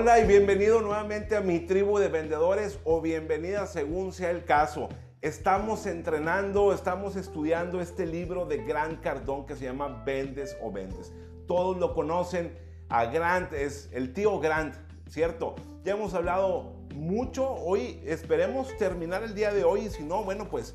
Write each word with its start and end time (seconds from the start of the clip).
Hola 0.00 0.18
y 0.18 0.26
bienvenido 0.26 0.80
nuevamente 0.80 1.36
a 1.36 1.42
mi 1.42 1.60
tribu 1.60 1.98
de 1.98 2.08
vendedores 2.08 2.80
o 2.84 3.02
bienvenida 3.02 3.66
según 3.66 4.14
sea 4.14 4.30
el 4.30 4.46
caso. 4.46 4.88
Estamos 5.20 5.84
entrenando, 5.84 6.72
estamos 6.72 7.16
estudiando 7.16 7.82
este 7.82 8.06
libro 8.06 8.46
de 8.46 8.64
Grant 8.64 9.02
Cardón 9.02 9.44
que 9.44 9.56
se 9.56 9.66
llama 9.66 10.02
Vendes 10.06 10.56
o 10.62 10.72
Vendes. 10.72 11.12
Todos 11.46 11.76
lo 11.76 11.92
conocen, 11.92 12.58
a 12.88 13.04
Grant 13.04 13.52
es 13.52 13.90
el 13.92 14.14
tío 14.14 14.40
Grant, 14.40 14.74
¿cierto? 15.06 15.54
Ya 15.84 15.92
hemos 15.92 16.14
hablado 16.14 16.72
mucho, 16.94 17.52
hoy 17.52 18.00
esperemos 18.06 18.74
terminar 18.78 19.22
el 19.22 19.34
día 19.34 19.52
de 19.52 19.64
hoy 19.64 19.80
y 19.80 19.90
si 19.90 20.02
no, 20.02 20.24
bueno, 20.24 20.48
pues 20.48 20.74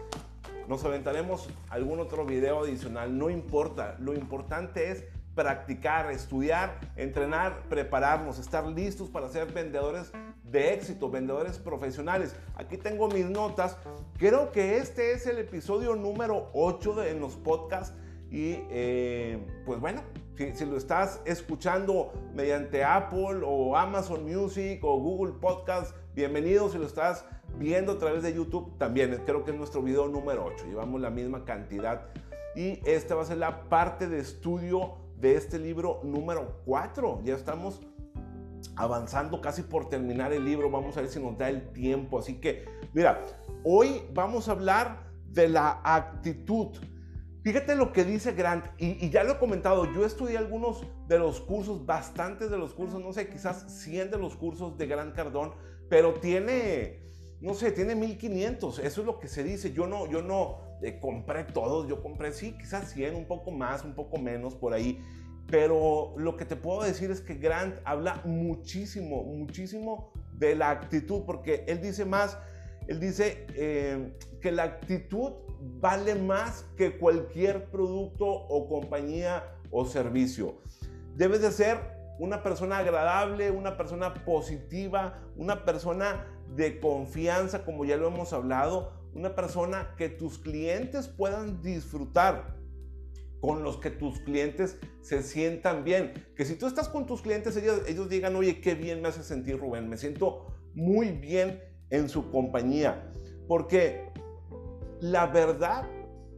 nos 0.67 0.85
aventaremos 0.85 1.49
algún 1.69 1.99
otro 1.99 2.25
video 2.25 2.59
adicional, 2.59 3.17
no 3.17 3.31
importa, 3.31 3.95
lo 3.97 4.13
importante 4.13 4.91
es 4.91 5.03
practicar, 5.35 6.09
estudiar, 6.11 6.79
entrenar, 6.95 7.63
prepararnos, 7.69 8.39
estar 8.39 8.65
listos 8.65 9.09
para 9.09 9.29
ser 9.29 9.51
vendedores 9.51 10.11
de 10.43 10.73
éxito, 10.73 11.09
vendedores 11.09 11.59
profesionales. 11.59 12.35
Aquí 12.55 12.77
tengo 12.77 13.09
mis 13.09 13.25
notas. 13.25 13.77
Creo 14.17 14.51
que 14.51 14.77
este 14.77 15.11
es 15.11 15.27
el 15.27 15.37
episodio 15.37 15.95
número 15.95 16.49
8 16.53 16.95
de, 16.95 17.11
en 17.11 17.19
los 17.19 17.35
podcasts. 17.35 17.93
Y 18.31 18.57
eh, 18.69 19.45
pues 19.65 19.79
bueno, 19.79 20.01
si, 20.35 20.55
si, 20.55 20.65
lo 20.65 20.77
estás 20.77 21.21
escuchando 21.25 22.11
mediante 22.33 22.83
Apple 22.83 23.41
o 23.45 23.77
Amazon 23.77 24.25
Music 24.25 24.83
o 24.83 24.99
Google 24.99 25.33
Podcast, 25.33 25.95
bienvenido. 26.15 26.69
Si 26.69 26.77
lo 26.77 26.85
estás 26.85 27.25
viendo 27.59 27.93
a 27.93 27.99
través 27.99 28.23
de 28.23 28.33
YouTube, 28.33 28.77
también 28.77 29.21
creo 29.25 29.43
que 29.43 29.51
es 29.51 29.57
nuestro 29.57 29.81
video 29.81 30.07
número 30.07 30.45
8. 30.45 30.65
Llevamos 30.65 31.01
la 31.01 31.09
misma 31.09 31.45
cantidad. 31.45 32.07
Y 32.55 32.79
esta 32.85 33.15
va 33.15 33.23
a 33.23 33.25
ser 33.25 33.37
la 33.37 33.69
parte 33.69 34.07
de 34.07 34.19
estudio 34.19 35.04
de 35.25 35.35
este 35.35 35.57
libro 35.57 36.01
número 36.03 36.61
4. 36.65 37.21
Ya 37.23 37.33
estamos 37.33 37.81
avanzando 38.75 39.41
casi 39.41 39.63
por 39.63 39.89
terminar 39.89 40.31
el 40.33 40.45
libro. 40.45 40.69
Vamos 40.69 40.95
a 40.97 41.01
ver 41.01 41.09
si 41.09 41.19
nos 41.19 41.35
da 41.35 41.49
el 41.49 41.73
tiempo. 41.73 42.19
Así 42.19 42.35
que, 42.35 42.65
mira, 42.93 43.25
hoy 43.63 44.03
vamos 44.13 44.47
a 44.47 44.51
hablar 44.51 45.09
de 45.27 45.49
la 45.49 45.81
actitud. 45.83 46.77
Fíjate 47.41 47.75
lo 47.75 47.91
que 47.91 48.03
dice 48.03 48.33
Grant, 48.33 48.65
y, 48.77 49.03
y, 49.03 49.09
ya 49.09 49.23
lo 49.23 49.33
he 49.33 49.37
comentado, 49.37 49.91
yo 49.93 50.03
estudié 50.03 50.37
algunos 50.37 50.83
de 51.07 51.19
los 51.19 51.41
cursos, 51.41 51.85
bastantes 51.85 52.49
de 52.49 52.57
los 52.57 52.73
cursos, 52.73 53.01
no 53.01 53.13
sé, 53.13 53.29
quizás 53.29 53.65
100 53.83 54.09
de 54.09 54.17
los 54.17 54.35
cursos 54.35 54.79
de 54.79 54.87
Grant 54.87 55.15
Cardón, 55.15 55.53
pero 55.87 56.15
tiene, 56.15 57.03
no 57.41 57.53
sé, 57.53 57.71
tiene 57.71 57.93
1500, 57.93 58.79
eso 58.79 59.01
es 59.01 59.05
lo 59.05 59.19
que 59.19 59.27
se 59.27 59.43
dice, 59.43 59.73
yo 59.73 59.85
no, 59.85 60.07
yo 60.09 60.23
no 60.23 60.65
eh, 60.81 60.99
compré 60.99 61.45
todos, 61.45 61.87
yo 61.87 62.01
compré, 62.01 62.31
sí, 62.31 62.55
quizás 62.57 62.91
100, 62.91 63.15
un 63.15 63.25
poco 63.25 63.51
más, 63.51 63.83
un 63.83 63.95
poco 63.95 64.17
menos 64.17 64.55
por 64.55 64.73
ahí, 64.73 65.01
pero 65.47 66.13
lo 66.17 66.37
que 66.37 66.45
te 66.45 66.55
puedo 66.55 66.81
decir 66.81 67.11
es 67.11 67.21
que 67.21 67.35
Grant 67.35 67.77
habla 67.85 68.21
muchísimo, 68.25 69.23
muchísimo 69.23 70.11
de 70.33 70.55
la 70.55 70.71
actitud, 70.71 71.23
porque 71.25 71.63
él 71.67 71.81
dice 71.81 72.05
más, 72.05 72.37
él 72.87 72.99
dice 72.99 73.45
eh, 73.55 74.17
que 74.41 74.51
la 74.51 74.63
actitud 74.63 75.33
vale 75.79 76.15
más 76.15 76.65
que 76.75 76.97
cualquier 76.97 77.65
producto 77.65 78.25
o 78.25 78.67
compañía 78.67 79.43
o 79.71 79.85
servicio. 79.85 80.61
Debes 81.15 81.41
de 81.41 81.51
ser 81.51 81.79
una 82.19 82.43
persona 82.43 82.79
agradable, 82.79 83.51
una 83.51 83.77
persona 83.77 84.13
positiva, 84.13 85.19
una 85.35 85.65
persona 85.65 86.25
de 86.55 86.79
confianza, 86.79 87.65
como 87.65 87.85
ya 87.85 87.97
lo 87.97 88.07
hemos 88.07 88.33
hablado, 88.33 88.93
una 89.13 89.35
persona 89.35 89.93
que 89.97 90.09
tus 90.09 90.37
clientes 90.37 91.07
puedan 91.07 91.61
disfrutar, 91.61 92.55
con 93.45 93.61
los 93.61 93.77
que 93.77 93.91
tus 93.91 94.19
clientes 94.21 94.79
se 95.01 95.21
sientan 95.21 95.83
bien. 95.83 96.13
Que 96.35 96.45
si 96.45 96.55
tú 96.55 96.65
estás 96.65 96.89
con 96.89 97.05
tus 97.05 97.21
clientes, 97.21 97.55
ellos, 97.55 97.83
ellos 97.87 98.09
digan, 98.09 98.35
oye, 98.35 98.59
qué 98.59 98.73
bien 98.73 99.03
me 99.03 99.09
hace 99.09 99.21
sentir 99.21 99.59
Rubén, 99.59 99.87
me 99.87 99.97
siento 99.97 100.47
muy 100.73 101.11
bien 101.11 101.61
en 101.91 102.09
su 102.09 102.31
compañía. 102.31 103.11
Porque 103.47 104.09
la 104.99 105.27
verdad 105.27 105.87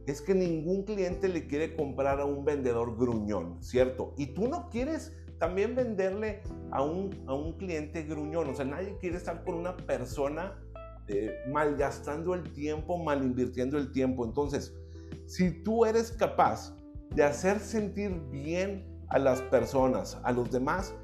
es 0.06 0.20
que 0.20 0.34
ningún 0.34 0.84
cliente 0.84 1.28
le 1.28 1.46
quiere 1.46 1.74
comprar 1.74 2.20
a 2.20 2.26
un 2.26 2.44
vendedor 2.44 2.98
gruñón, 2.98 3.62
¿cierto? 3.62 4.12
Y 4.18 4.34
tú 4.34 4.46
no 4.46 4.68
quieres 4.68 5.14
también 5.38 5.74
venderle 5.74 6.42
a 6.72 6.82
un, 6.82 7.24
a 7.26 7.32
un 7.32 7.54
cliente 7.54 8.02
gruñón. 8.02 8.50
O 8.50 8.54
sea, 8.54 8.66
nadie 8.66 8.98
quiere 9.00 9.16
estar 9.16 9.44
con 9.44 9.54
una 9.54 9.78
persona 9.78 10.62
eh, 11.06 11.32
malgastando 11.50 12.34
el 12.34 12.52
tiempo, 12.52 12.98
mal 12.98 13.24
invirtiendo 13.24 13.78
el 13.78 13.92
tiempo. 13.92 14.26
Entonces, 14.26 14.74
si 15.24 15.62
tú 15.62 15.86
eres 15.86 16.12
capaz 16.12 16.74
de 17.14 17.24
hacer 17.24 17.60
sentir 17.60 18.10
bien 18.30 18.86
a 19.08 19.18
las 19.18 19.40
personas, 19.42 20.20
a 20.22 20.32
los 20.32 20.50
demás, 20.50 20.94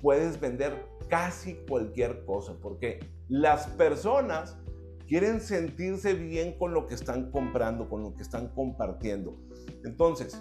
puedes 0.00 0.38
vender 0.38 0.86
casi 1.08 1.54
cualquier 1.68 2.24
cosa, 2.24 2.54
porque 2.60 3.00
las 3.28 3.66
personas 3.68 4.58
quieren 5.06 5.40
sentirse 5.40 6.14
bien 6.14 6.58
con 6.58 6.74
lo 6.74 6.86
que 6.86 6.94
están 6.94 7.30
comprando, 7.30 7.88
con 7.88 8.02
lo 8.02 8.14
que 8.14 8.22
están 8.22 8.48
compartiendo. 8.48 9.36
Entonces, 9.84 10.40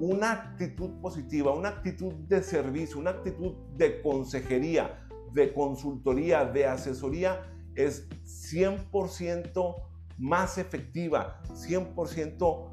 una 0.00 0.32
actitud 0.32 1.00
positiva, 1.00 1.54
una 1.54 1.68
actitud 1.68 2.12
de 2.12 2.42
servicio, 2.42 2.98
una 2.98 3.10
actitud 3.10 3.54
de 3.76 4.02
consejería, 4.02 5.06
de 5.32 5.52
consultoría, 5.52 6.44
de 6.44 6.66
asesoría, 6.66 7.40
es 7.74 8.08
100% 8.24 9.76
más 10.18 10.58
efectiva, 10.58 11.40
100% 11.52 12.72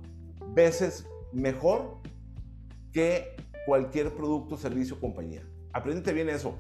veces 0.53 1.07
mejor 1.33 2.01
que 2.91 3.35
cualquier 3.65 4.13
producto, 4.15 4.57
servicio 4.57 4.95
o 4.95 4.99
compañía. 4.99 5.43
Aprendete 5.73 6.13
bien 6.13 6.29
eso. 6.29 6.57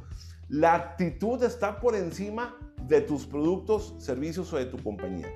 La 0.47 0.75
actitud 0.75 1.41
está 1.43 1.79
por 1.79 1.95
encima 1.95 2.57
de 2.87 3.01
tus 3.01 3.25
productos, 3.25 3.95
servicios 3.99 4.51
o 4.53 4.57
de 4.57 4.65
tu 4.65 4.81
compañía. 4.81 5.31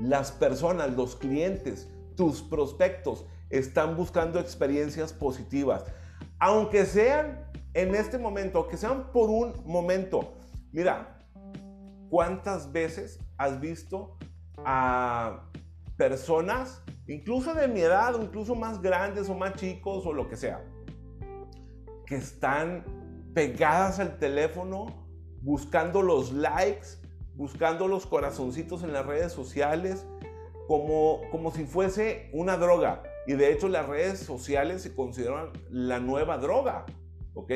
Las 0.00 0.32
personas, 0.32 0.94
los 0.96 1.16
clientes, 1.16 1.88
tus 2.16 2.42
prospectos 2.42 3.26
están 3.50 3.96
buscando 3.96 4.40
experiencias 4.40 5.12
positivas. 5.12 5.84
Aunque 6.38 6.86
sean 6.86 7.46
en 7.74 7.94
este 7.94 8.18
momento, 8.18 8.58
aunque 8.58 8.76
sean 8.76 9.12
por 9.12 9.30
un 9.30 9.52
momento. 9.64 10.34
Mira, 10.72 11.26
¿cuántas 12.08 12.72
veces 12.72 13.20
has 13.36 13.60
visto 13.60 14.16
a 14.64 15.50
personas, 15.96 16.82
incluso 17.06 17.54
de 17.54 17.68
mi 17.68 17.80
edad, 17.80 18.14
o 18.14 18.22
incluso 18.22 18.54
más 18.54 18.80
grandes 18.80 19.28
o 19.28 19.34
más 19.34 19.54
chicos 19.54 20.06
o 20.06 20.12
lo 20.12 20.28
que 20.28 20.36
sea, 20.36 20.64
que 22.06 22.16
están 22.16 22.84
pegadas 23.34 23.98
al 23.98 24.18
teléfono 24.18 24.86
buscando 25.42 26.02
los 26.02 26.32
likes, 26.32 26.88
buscando 27.34 27.88
los 27.88 28.06
corazoncitos 28.06 28.82
en 28.82 28.92
las 28.92 29.04
redes 29.04 29.32
sociales, 29.32 30.06
como, 30.66 31.20
como 31.30 31.50
si 31.50 31.64
fuese 31.64 32.30
una 32.32 32.56
droga. 32.56 33.02
Y 33.26 33.34
de 33.34 33.52
hecho 33.52 33.68
las 33.68 33.86
redes 33.86 34.18
sociales 34.18 34.82
se 34.82 34.94
consideran 34.94 35.50
la 35.70 35.98
nueva 35.98 36.38
droga, 36.38 36.86
¿ok? 37.34 37.52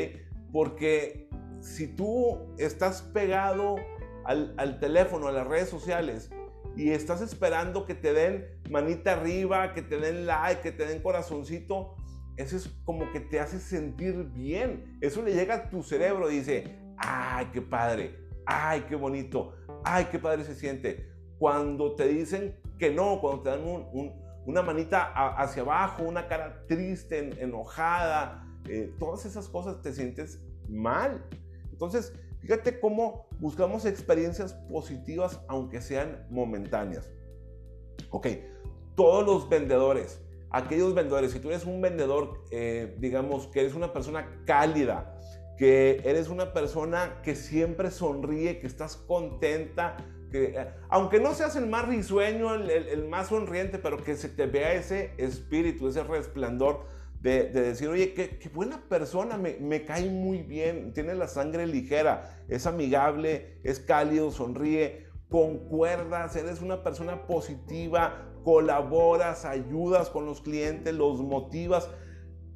Porque 0.52 1.28
si 1.60 1.86
tú 1.86 2.54
estás 2.58 3.02
pegado 3.02 3.76
al, 4.24 4.54
al 4.56 4.78
teléfono, 4.78 5.28
a 5.28 5.32
las 5.32 5.46
redes 5.46 5.68
sociales, 5.68 6.30
y 6.78 6.92
estás 6.92 7.20
esperando 7.20 7.84
que 7.84 7.96
te 7.96 8.12
den 8.12 8.46
manita 8.70 9.14
arriba, 9.14 9.74
que 9.74 9.82
te 9.82 9.98
den 9.98 10.26
like, 10.26 10.62
que 10.62 10.70
te 10.70 10.86
den 10.86 11.02
corazoncito, 11.02 11.96
eso 12.36 12.56
es 12.56 12.68
como 12.84 13.10
que 13.10 13.18
te 13.18 13.40
hace 13.40 13.58
sentir 13.58 14.14
bien. 14.32 14.96
Eso 15.00 15.20
le 15.22 15.34
llega 15.34 15.56
a 15.56 15.70
tu 15.70 15.82
cerebro, 15.82 16.28
dice, 16.28 16.78
ay, 16.96 17.48
qué 17.52 17.60
padre, 17.60 18.16
ay, 18.46 18.84
qué 18.88 18.94
bonito, 18.94 19.56
ay, 19.82 20.06
qué 20.12 20.20
padre 20.20 20.44
se 20.44 20.54
siente. 20.54 21.10
Cuando 21.40 21.96
te 21.96 22.06
dicen 22.06 22.56
que 22.78 22.92
no, 22.92 23.20
cuando 23.20 23.42
te 23.42 23.50
dan 23.50 23.64
una 24.46 24.62
manita 24.62 25.12
hacia 25.36 25.62
abajo, 25.62 26.04
una 26.04 26.28
cara 26.28 26.64
triste, 26.68 27.42
enojada, 27.42 28.46
eh, 28.68 28.94
todas 29.00 29.26
esas 29.26 29.48
cosas 29.48 29.82
te 29.82 29.92
sientes 29.92 30.40
mal. 30.68 31.24
Entonces, 31.72 32.12
fíjate 32.40 32.80
cómo 32.80 33.26
buscamos 33.38 33.84
experiencias 33.84 34.54
positivas 34.70 35.40
aunque 35.48 35.80
sean 35.80 36.26
momentáneas. 36.30 37.10
Ok, 38.10 38.28
todos 38.94 39.24
los 39.24 39.48
vendedores, 39.48 40.20
aquellos 40.50 40.94
vendedores, 40.94 41.32
si 41.32 41.40
tú 41.40 41.48
eres 41.48 41.64
un 41.64 41.80
vendedor, 41.80 42.44
eh, 42.50 42.96
digamos 42.98 43.46
que 43.48 43.60
eres 43.60 43.74
una 43.74 43.92
persona 43.92 44.42
cálida, 44.44 45.18
que 45.56 46.00
eres 46.04 46.28
una 46.28 46.52
persona 46.52 47.20
que 47.22 47.34
siempre 47.34 47.90
sonríe, 47.90 48.60
que 48.60 48.66
estás 48.66 48.96
contenta, 48.96 49.96
que 50.30 50.54
eh, 50.56 50.68
aunque 50.88 51.20
no 51.20 51.34
seas 51.34 51.56
el 51.56 51.66
más 51.66 51.86
risueño, 51.88 52.54
el, 52.54 53.08
más 53.08 53.28
sonriente, 53.28 53.78
pero 53.78 54.02
que 54.02 54.16
se 54.16 54.28
te 54.28 54.46
vea 54.46 54.72
ese 54.74 55.12
espíritu, 55.18 55.88
ese 55.88 56.04
resplandor 56.04 56.86
de, 57.20 57.50
decir, 57.50 57.88
oye, 57.88 58.14
qué, 58.14 58.50
buena 58.54 58.88
persona, 58.88 59.36
me, 59.36 59.56
me, 59.60 59.84
cae 59.84 60.08
muy 60.08 60.42
bien, 60.42 60.92
tiene 60.92 61.14
la 61.14 61.26
sangre 61.26 61.66
ligera, 61.66 62.44
es 62.48 62.66
amigable, 62.66 63.58
es 63.64 63.80
cálido, 63.80 64.30
sonríe, 64.30 65.06
concuerdas, 65.28 66.36
eres 66.36 66.62
una 66.62 66.82
persona 66.82 67.26
positiva, 67.26 68.24
colaboras, 68.44 69.44
ayudas 69.44 70.10
con 70.10 70.26
los 70.26 70.40
clientes, 70.40 70.94
los 70.94 71.20
motivas. 71.20 71.88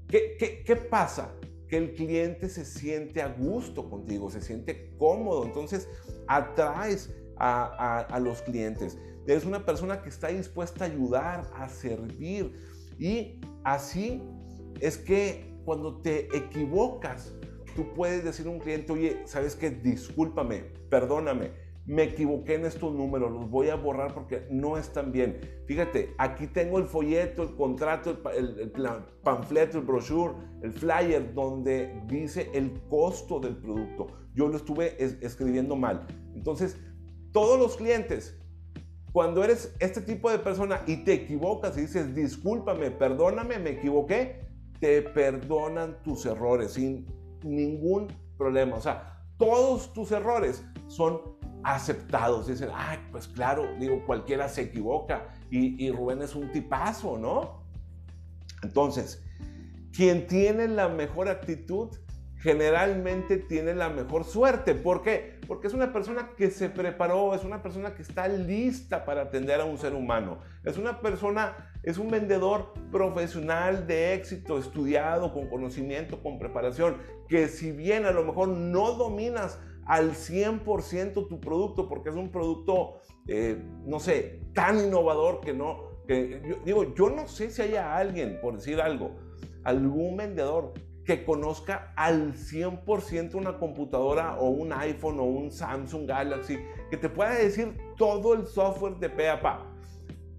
¿Qué, 0.09 0.37
qué, 0.39 0.63
qué 0.65 0.77
pasa? 0.77 1.35
que 1.73 1.79
el 1.79 1.95
cliente 1.95 2.51
se 2.51 2.67
siente 2.67 3.23
a 3.23 3.29
gusto 3.29 3.89
contigo, 3.89 4.29
se 4.29 4.43
siente 4.43 4.95
cómodo. 4.99 5.47
Entonces 5.47 5.89
atraes 6.29 7.11
a, 7.39 8.21
los 8.21 8.43
clientes. 8.43 8.99
Eres 9.27 9.47
una 9.47 9.65
persona 9.65 10.03
que 10.03 10.11
está 10.11 10.29
dispuesta 10.29 10.85
a 10.85 10.89
ayudar, 10.89 11.51
a 11.55 11.71
servir. 11.71 12.53
Y 12.99 13.41
así 13.65 14.23
es 14.81 14.99
que 14.99 15.55
cuando 15.65 16.01
te 16.01 16.37
equivocas, 16.37 17.35
tú 17.77 17.93
puedes 17.95 18.25
decir 18.25 18.47
a 18.47 18.51
un 18.51 18.59
cliente, 18.59 18.93
oye, 18.93 19.23
¿sabes 19.25 19.55
qué? 19.55 19.71
Discúlpame, 19.71 20.65
perdóname 20.91 21.63
me 21.85 22.05
equivoqué 22.05 22.55
en 22.55 22.65
estos 22.65 22.93
números, 22.95 23.33
los 23.33 23.51
voy 23.51 23.69
a 23.69 23.75
borrar 23.75 24.15
porque 24.15 24.47
no 24.51 24.77
están 24.77 25.11
bien. 25.11 25.41
Fíjate, 25.67 26.15
aquí 26.17 26.47
tengo 26.47 26.79
el 26.79 26.85
folleto, 26.85 27.43
el 27.43 27.57
contrato, 27.57 28.23
el, 28.35 28.73
panfleto, 29.23 29.79
el 29.79 29.85
brochure, 29.85 30.35
el 30.63 30.73
flyer, 30.73 31.35
donde 31.35 32.01
dice 32.07 32.51
el 32.55 32.81
costo 32.89 33.41
del 33.41 33.57
producto. 33.57 34.07
Yo 34.35 34.49
lo 34.49 34.57
estuve 34.57 34.97
escribiendo 35.25 35.75
mal. 35.75 36.07
Entonces, 36.35 36.79
todos 37.33 37.59
los 37.59 37.77
clientes, 37.77 38.39
cuando 39.13 39.43
eres 39.43 39.75
este 39.81 40.01
tipo 40.01 40.31
de 40.31 40.39
persona 40.39 40.83
y 40.87 40.99
te 41.05 41.15
equivocas 41.15 41.77
y 41.77 41.83
dices, 41.83 42.15
discúlpame, 42.15 42.93
perdóname, 42.93 43.59
me 43.59 43.71
equivoqué, 43.71 44.52
te 44.83 45.01
perdonan 45.01 46.03
tus 46.03 46.27
errores 46.27 46.73
sin 46.73 47.07
ningún 47.45 48.09
problema. 48.37 48.75
O 48.75 48.81
sea, 48.81 49.25
todos 49.39 49.93
tus 49.93 50.11
errores 50.11 50.65
son 50.89 51.21
aceptados. 51.63 52.49
Dicen, 52.49 52.69
ay, 52.75 52.99
pues 53.13 53.29
claro, 53.29 53.65
digo, 53.79 54.05
cualquiera 54.05 54.49
se 54.49 54.63
equivoca 54.63 55.29
y, 55.53 55.89
Rubén 55.93 56.21
es 56.21 56.35
un 56.35 56.51
tipazo, 56.51 57.17
¿no? 57.17 57.63
Entonces, 58.65 59.25
quien 59.93 60.27
tiene 60.27 60.67
la 60.67 60.89
mejor 60.89 61.29
actitud 61.29 61.97
generalmente 62.39 63.37
tiene 63.37 63.77
la 63.77 63.89
mejor 63.89 64.25
suerte. 64.25 64.75
¿Por 64.75 65.03
qué? 65.03 65.32
Porque 65.53 65.67
es 65.67 65.75
una 65.75 65.93
persona 65.93 66.31
que 66.35 66.51
se 66.51 66.71
preparó, 66.71 67.35
es 67.35 67.45
una 67.45 67.63
persona 67.63 67.95
que 67.95 68.01
está 68.01 68.27
lista 68.27 69.05
para 69.05 69.21
atender 69.21 69.61
a 69.61 69.67
un 69.67 69.77
ser 69.77 69.93
humano. 69.93 70.39
Es 70.65 70.79
una 70.79 71.03
persona, 71.03 71.71
es 71.83 71.99
un 71.99 72.11
vendedor 72.11 72.73
profesional 72.91 73.87
de 73.87 74.15
éxito, 74.15 74.57
estudiado, 74.57 75.31
con 75.35 75.51
conocimiento, 75.51 76.23
con 76.23 76.39
preparación, 76.39 76.97
que 77.29 77.49
si 77.49 77.71
bien 77.71 78.07
a 78.07 78.13
lo 78.13 78.25
mejor 78.25 78.49
no 78.49 78.93
dominas 78.93 79.59
al 79.85 80.13
100% 80.13 81.29
tu 81.29 81.39
producto 81.39 81.87
porque 81.87 82.09
es 82.09 82.17
un 82.17 82.31
producto, 82.31 83.03
eh, 83.29 83.63
no 83.85 84.01
sé, 84.01 84.41
tan 84.55 84.79
innovador 84.79 85.43
que 85.43 85.53
no, 85.53 86.01
que 86.09 86.41
yo, 86.49 86.57
digo, 86.65 86.95
yo 86.95 87.11
no 87.11 87.29
sé 87.29 87.51
si 87.51 87.61
haya 87.61 87.95
alguien, 87.95 88.39
por 88.41 88.55
decir 88.55 88.81
algo, 88.81 89.17
algún 89.65 90.17
vendedor 90.17 90.73
que 91.05 91.25
conozca 91.25 91.93
al 91.97 92.35
100% 92.35 93.35
una 93.35 93.59
computadora 93.59 94.37
o 94.39 94.51
un 94.51 94.73
iPhone 94.73 95.19
o 95.19 95.25
un 95.25 95.51
Samsung 95.51 96.07
Galaxy, 96.07 96.59
que 96.91 96.97
te 96.97 97.09
pueda 97.09 97.35
decir 97.35 97.77
todo 97.97 98.35
el 98.35 98.47
software 98.47 98.97
de 98.97 99.11
pe. 99.11 99.29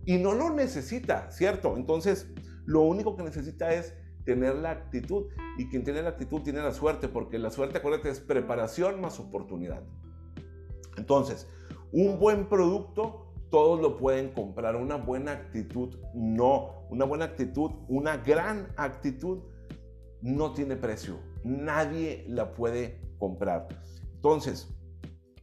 Y 0.06 0.18
no 0.18 0.34
lo 0.34 0.50
necesita, 0.50 1.30
¿cierto? 1.32 1.76
Entonces, 1.76 2.28
lo 2.66 2.82
único 2.82 3.16
que 3.16 3.24
necesita 3.24 3.74
es 3.74 3.94
tener 4.26 4.56
la 4.56 4.72
actitud. 4.72 5.28
Y 5.58 5.70
quien 5.70 5.84
tiene 5.84 6.02
la 6.02 6.10
actitud 6.10 6.42
tiene 6.42 6.62
la 6.62 6.74
suerte, 6.74 7.08
porque 7.08 7.38
la 7.40 7.52
suerte, 7.52 7.78
acuérdate, 7.78 8.10
es 8.10 8.20
preparación 8.20 9.02
más 9.02 9.20
oportunidad. 9.20 9.84
Entonces, 10.98 11.48
un 11.92 12.20
buen 12.20 12.48
producto, 12.48 13.34
todos 13.50 13.80
lo 13.82 13.98
pueden 13.98 14.32
comprar. 14.32 14.76
Una 14.76 14.96
buena 14.96 15.32
actitud, 15.32 15.96
no. 16.14 16.86
Una 16.90 17.06
buena 17.06 17.26
actitud, 17.26 17.72
una 17.88 18.18
gran 18.18 18.74
actitud, 18.78 19.40
no 20.24 20.54
tiene 20.54 20.76
precio. 20.78 21.20
Nadie 21.44 22.26
la 22.28 22.54
puede 22.54 23.02
comprar. 23.20 23.68
Entonces, 24.16 24.74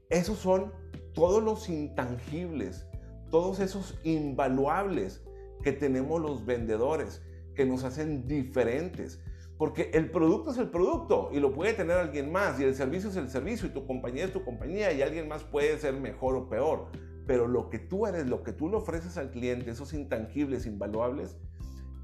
esos 0.08 0.38
son 0.38 0.72
todos 1.12 1.42
los 1.42 1.68
intangibles, 1.68 2.86
todos 3.30 3.60
esos 3.60 4.00
invaluables 4.04 5.22
que 5.62 5.72
tenemos 5.72 6.20
los 6.20 6.46
vendedores 6.46 7.22
que 7.54 7.66
nos 7.66 7.84
hacen 7.84 8.26
diferentes. 8.26 9.22
Porque 9.58 9.90
el 9.92 10.10
producto 10.10 10.52
es 10.52 10.56
el 10.56 10.70
producto 10.70 11.28
y 11.30 11.38
lo 11.38 11.52
puede 11.52 11.74
tener 11.74 11.98
alguien 11.98 12.32
más 12.32 12.58
y 12.58 12.64
el 12.64 12.74
servicio 12.74 13.10
es 13.10 13.16
el 13.16 13.28
servicio 13.28 13.68
y 13.68 13.72
tu 13.72 13.86
compañía 13.86 14.24
es 14.24 14.32
tu 14.32 14.42
compañía 14.42 14.90
y 14.92 15.02
alguien 15.02 15.28
más 15.28 15.44
puede 15.44 15.78
ser 15.78 15.92
mejor 15.92 16.34
o 16.36 16.48
peor. 16.48 16.86
Pero 17.26 17.46
lo 17.46 17.68
que 17.68 17.78
tú 17.78 18.06
eres, 18.06 18.26
lo 18.26 18.42
que 18.42 18.54
tú 18.54 18.70
le 18.70 18.76
ofreces 18.76 19.18
al 19.18 19.30
cliente, 19.30 19.70
esos 19.70 19.92
intangibles, 19.92 20.64
invaluables, 20.64 21.36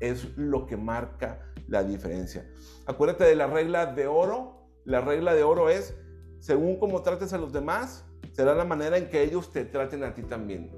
es 0.00 0.36
lo 0.36 0.66
que 0.66 0.76
marca 0.76 1.40
la 1.68 1.82
diferencia. 1.82 2.48
Acuérdate 2.86 3.24
de 3.24 3.36
la 3.36 3.46
regla 3.46 3.86
de 3.86 4.06
oro. 4.06 4.68
La 4.84 5.00
regla 5.00 5.34
de 5.34 5.42
oro 5.42 5.68
es, 5.68 5.96
según 6.38 6.78
cómo 6.78 7.02
trates 7.02 7.32
a 7.32 7.38
los 7.38 7.52
demás, 7.52 8.04
será 8.32 8.54
la 8.54 8.64
manera 8.64 8.98
en 8.98 9.08
que 9.08 9.22
ellos 9.22 9.52
te 9.52 9.64
traten 9.64 10.04
a 10.04 10.14
ti 10.14 10.22
también. 10.22 10.70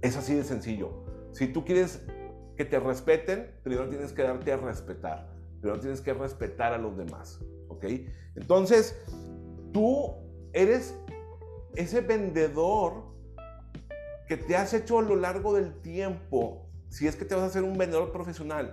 Es 0.00 0.16
así 0.16 0.34
de 0.34 0.44
sencillo. 0.44 1.04
Si 1.32 1.48
tú 1.48 1.64
quieres 1.64 2.04
que 2.56 2.64
te 2.64 2.78
respeten, 2.78 3.58
primero 3.62 3.88
tienes 3.88 4.12
que 4.12 4.22
darte 4.22 4.52
a 4.52 4.56
respetar. 4.56 5.34
Primero 5.60 5.80
tienes 5.80 6.00
que 6.00 6.14
respetar 6.14 6.72
a 6.72 6.78
los 6.78 6.96
demás. 6.96 7.40
¿Ok? 7.68 7.84
Entonces, 8.36 8.96
tú 9.72 10.14
eres 10.52 10.94
ese 11.74 12.00
vendedor 12.00 13.14
que 14.28 14.36
te 14.36 14.56
has 14.56 14.72
hecho 14.72 14.98
a 14.98 15.02
lo 15.02 15.16
largo 15.16 15.54
del 15.54 15.80
tiempo, 15.82 16.63
si 16.94 17.08
es 17.08 17.16
que 17.16 17.24
te 17.24 17.34
vas 17.34 17.42
a 17.42 17.46
hacer 17.46 17.64
un 17.64 17.76
vendedor 17.76 18.12
profesional. 18.12 18.72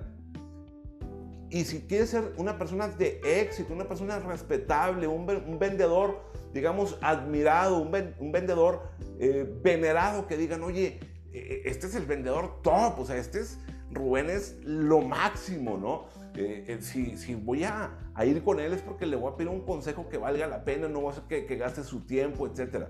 Y 1.49 1.63
si 1.63 1.81
quieres 1.81 2.11
ser 2.11 2.33
una 2.37 2.59
persona 2.59 2.87
de 2.87 3.19
éxito, 3.23 3.73
una 3.73 3.87
persona 3.87 4.19
respetable, 4.19 5.07
un, 5.07 5.25
vendedor, 5.57 6.21
digamos, 6.53 6.99
admirado, 7.01 7.81
un, 7.81 8.31
vendedor 8.31 8.83
eh, 9.19 9.51
venerado, 9.63 10.27
que 10.27 10.37
digan, 10.37 10.61
oye, 10.61 10.99
e, 11.33 11.39
e, 11.39 11.61
este 11.65 11.87
es 11.87 11.95
el 11.95 12.05
vendedor 12.05 12.61
top, 12.61 12.99
o 12.99 13.05
sea, 13.05 13.17
este 13.17 13.39
es 13.39 13.57
Rubén 13.89 14.29
es 14.29 14.55
lo 14.63 15.01
máximo, 15.01 15.79
¿no? 15.79 16.05
Eh, 16.35 16.65
eh, 16.67 17.15
si, 17.17 17.33
voy 17.33 17.63
a, 17.63 17.97
ir 18.23 18.43
con 18.43 18.59
él 18.59 18.71
es 18.71 18.83
porque 18.83 19.07
le 19.07 19.15
voy 19.15 19.33
a 19.33 19.35
pedir 19.35 19.49
un 19.49 19.65
consejo 19.65 20.09
que 20.09 20.19
valga 20.19 20.45
la 20.45 20.63
pena, 20.63 20.87
no 20.87 21.01
voy 21.01 21.09
a 21.09 21.11
hacer 21.13 21.23
que, 21.23 21.47
que 21.47 21.57
gaste 21.57 21.83
su 21.83 22.01
tiempo, 22.01 22.45
etc. 22.45 22.85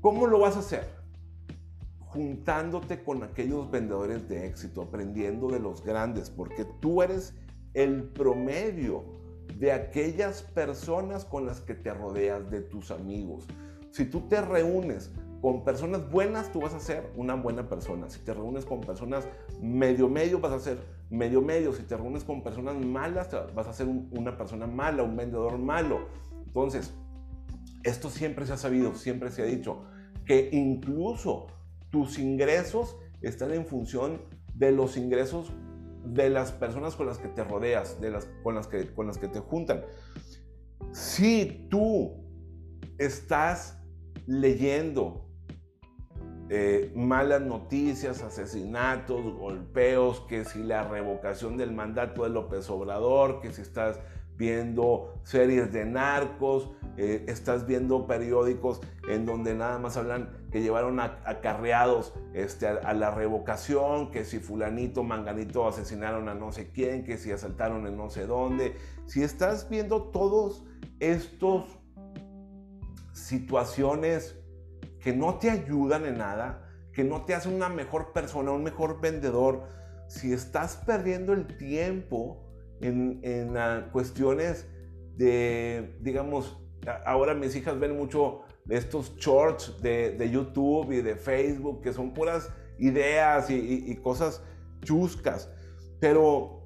¿Cómo 0.00 0.26
lo 0.26 0.40
vas 0.40 0.56
a 0.56 0.58
hacer? 0.58 1.01
Juntándote 2.12 3.02
con 3.02 3.22
aquellos 3.22 3.70
vendedores 3.70 4.28
de 4.28 4.46
éxito, 4.46 4.82
aprendiendo 4.82 5.48
de 5.48 5.60
los 5.60 5.82
grandes, 5.82 6.30
porque 6.30 6.64
tú 6.80 7.02
eres 7.02 7.34
el 7.74 8.04
promedio 8.04 9.04
de 9.58 9.72
aquellas 9.72 10.42
personas 10.42 11.24
con 11.24 11.46
las 11.46 11.60
que 11.60 11.74
te 11.74 11.92
rodeas, 11.94 12.50
de 12.50 12.60
tus 12.60 12.90
amigos. 12.90 13.46
Si 13.90 14.04
tú 14.04 14.22
te 14.28 14.40
reúnes 14.40 15.10
con 15.42 15.64
personas 15.64 16.08
buenas 16.08 16.52
tú 16.52 16.60
vas 16.60 16.72
a 16.72 16.78
ser 16.78 17.12
una 17.16 17.34
buena 17.34 17.68
persona. 17.68 18.08
Si 18.08 18.20
te 18.20 18.32
reúnes 18.32 18.64
con 18.64 18.80
personas 18.80 19.26
medio 19.60 20.08
medio 20.08 20.38
vas 20.38 20.52
a 20.52 20.60
ser 20.60 20.78
medio 21.10 21.42
medio. 21.42 21.72
Si 21.72 21.82
te 21.82 21.96
reúnes 21.96 22.22
con 22.24 22.42
personas 22.42 22.76
malas 22.76 23.28
vas 23.54 23.66
a 23.66 23.72
ser 23.72 23.88
una 23.88 24.36
persona 24.36 24.66
mala, 24.66 25.02
un 25.02 25.16
vendedor 25.16 25.58
malo. 25.58 26.06
Entonces, 26.46 26.94
esto 27.82 28.08
siempre 28.08 28.46
se 28.46 28.52
ha 28.52 28.56
sabido, 28.56 28.94
siempre 28.94 29.30
se 29.30 29.42
ha 29.42 29.46
dicho 29.46 29.82
que 30.24 30.48
incluso 30.52 31.48
tus 31.92 32.18
ingresos 32.18 32.96
están 33.20 33.52
en 33.52 33.66
función 33.66 34.22
de 34.54 34.72
los 34.72 34.96
ingresos 34.96 35.52
de 36.04 36.30
las 36.30 36.50
personas 36.50 36.96
con 36.96 37.06
las 37.06 37.18
que 37.18 37.28
te 37.28 37.44
rodeas, 37.44 38.00
de 38.00 38.10
las, 38.10 38.28
con, 38.42 38.56
las 38.56 38.66
que, 38.66 38.92
con 38.92 39.06
las 39.06 39.18
que 39.18 39.28
te 39.28 39.38
juntan. 39.38 39.84
Si 40.90 41.68
tú 41.70 42.16
estás 42.98 43.78
leyendo 44.26 45.28
eh, 46.48 46.92
malas 46.94 47.42
noticias, 47.42 48.22
asesinatos, 48.22 49.22
golpeos, 49.36 50.20
que 50.28 50.44
si 50.44 50.62
la 50.62 50.88
revocación 50.88 51.56
del 51.56 51.72
mandato 51.72 52.24
de 52.24 52.30
López 52.30 52.68
Obrador, 52.68 53.40
que 53.40 53.52
si 53.52 53.62
estás 53.62 54.00
viendo 54.36 55.20
series 55.24 55.72
de 55.72 55.84
narcos, 55.84 56.70
eh, 56.96 57.24
estás 57.28 57.66
viendo 57.66 58.06
periódicos 58.06 58.80
en 59.08 59.24
donde 59.24 59.54
nada 59.54 59.78
más 59.78 59.96
hablan 59.96 60.30
que 60.50 60.60
llevaron 60.60 61.00
acarreados 61.00 62.12
este, 62.34 62.66
a, 62.66 62.92
la 62.92 63.10
revocación, 63.10 64.10
que 64.10 64.24
si 64.24 64.38
fulanito, 64.38 65.02
manganito 65.02 65.66
asesinaron 65.66 66.28
a 66.28 66.34
no 66.34 66.52
sé 66.52 66.70
quién, 66.70 67.04
que 67.04 67.16
si 67.16 67.32
asaltaron 67.32 67.86
en 67.86 67.96
no 67.96 68.10
sé 68.10 68.26
dónde. 68.26 68.76
Si 69.06 69.22
estás 69.22 69.68
viendo 69.70 70.02
todos 70.10 70.64
estos 71.00 71.64
situaciones 73.12 74.38
que 75.00 75.12
no 75.12 75.38
te 75.38 75.50
ayudan 75.50 76.04
en 76.04 76.18
nada, 76.18 76.68
que 76.92 77.04
no 77.04 77.24
te 77.24 77.34
hacen 77.34 77.54
una 77.54 77.68
mejor 77.68 78.12
persona, 78.12 78.52
un 78.52 78.62
mejor 78.62 79.00
vendedor, 79.00 79.62
si 80.08 80.32
estás 80.32 80.76
perdiendo 80.76 81.32
el 81.32 81.56
tiempo 81.56 82.51
en, 82.82 83.20
en 83.22 83.56
ah, 83.56 83.88
cuestiones 83.92 84.68
de, 85.16 85.96
digamos, 86.00 86.58
ahora 87.06 87.34
mis 87.34 87.54
hijas 87.56 87.78
ven 87.78 87.96
mucho 87.96 88.42
estos 88.68 89.16
shorts 89.16 89.80
de, 89.82 90.12
de, 90.12 90.30
YouTube 90.30 90.92
y 90.92 91.00
de 91.02 91.16
Facebook, 91.16 91.82
que 91.82 91.92
son 91.92 92.12
puras 92.12 92.50
ideas 92.78 93.50
y, 93.50 93.84
y 93.86 93.96
cosas 93.96 94.42
chuscas, 94.82 95.50
pero 96.00 96.64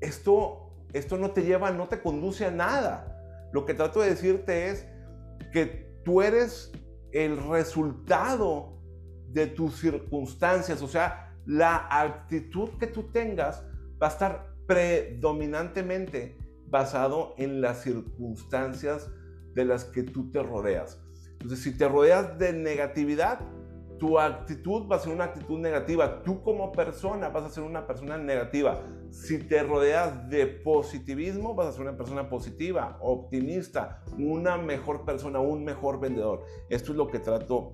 esto 0.00 0.70
esto 0.92 1.18
no 1.18 1.30
te 1.30 1.42
lleva, 1.42 1.70
no 1.70 1.88
te 1.88 2.00
conduce 2.00 2.46
a 2.46 2.50
nada. 2.50 3.48
Lo 3.52 3.64
que 3.64 3.74
trato 3.74 4.00
de 4.00 4.10
decirte 4.10 4.70
es 4.70 4.86
que 5.52 6.00
tú 6.04 6.22
eres 6.22 6.72
el 7.12 7.36
resultado 7.48 8.78
de 9.28 9.46
tus 9.46 9.80
circunstancias, 9.80 10.82
o 10.82 10.88
sea, 10.88 11.36
la 11.46 11.86
actitud 11.90 12.70
que 12.78 12.86
tú 12.86 13.04
tengas 13.12 13.64
va 14.02 14.08
a 14.08 14.10
estar 14.10 14.49
predominantemente 14.70 16.38
basado 16.68 17.34
en 17.38 17.60
las 17.60 17.82
circunstancias 17.82 19.10
de 19.52 19.64
las 19.64 19.84
que 19.84 20.04
tú 20.04 20.30
te 20.30 20.40
rodeas. 20.40 21.02
Entonces, 21.32 21.58
si 21.64 21.76
te 21.76 21.88
rodeas 21.88 22.38
de 22.38 22.52
negatividad, 22.52 23.40
tu 23.98 24.16
actitud 24.20 24.86
va 24.88 24.94
a 24.94 24.98
ser 25.00 25.12
una 25.12 25.24
actitud 25.24 25.58
negativa. 25.58 26.22
Tú 26.22 26.40
como 26.44 26.70
persona 26.70 27.30
vas 27.30 27.46
a 27.46 27.50
ser 27.50 27.64
una 27.64 27.84
persona 27.84 28.16
negativa. 28.16 28.80
Si 29.10 29.38
te 29.38 29.60
rodeas 29.64 30.30
de 30.30 30.46
positivismo, 30.46 31.56
vas 31.56 31.66
a 31.66 31.72
ser 31.72 31.80
una 31.80 31.96
persona 31.96 32.28
positiva, 32.28 32.96
optimista, 33.00 34.04
una 34.20 34.56
mejor 34.56 35.04
persona, 35.04 35.40
un 35.40 35.64
mejor 35.64 35.98
vendedor. 35.98 36.44
Esto 36.68 36.92
es 36.92 36.96
lo 36.96 37.08
que 37.08 37.18
trato 37.18 37.72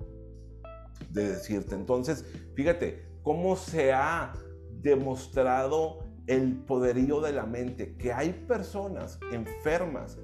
de 1.11 1.29
decirte. 1.29 1.75
Entonces, 1.75 2.25
fíjate 2.55 3.05
cómo 3.21 3.55
se 3.55 3.93
ha 3.93 4.33
demostrado 4.81 6.06
el 6.27 6.57
poderío 6.57 7.21
de 7.21 7.31
la 7.31 7.45
mente, 7.45 7.95
que 7.95 8.13
hay 8.13 8.33
personas 8.47 9.19
enfermas 9.31 10.17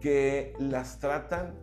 que 0.00 0.54
las 0.58 0.98
tratan 0.98 1.54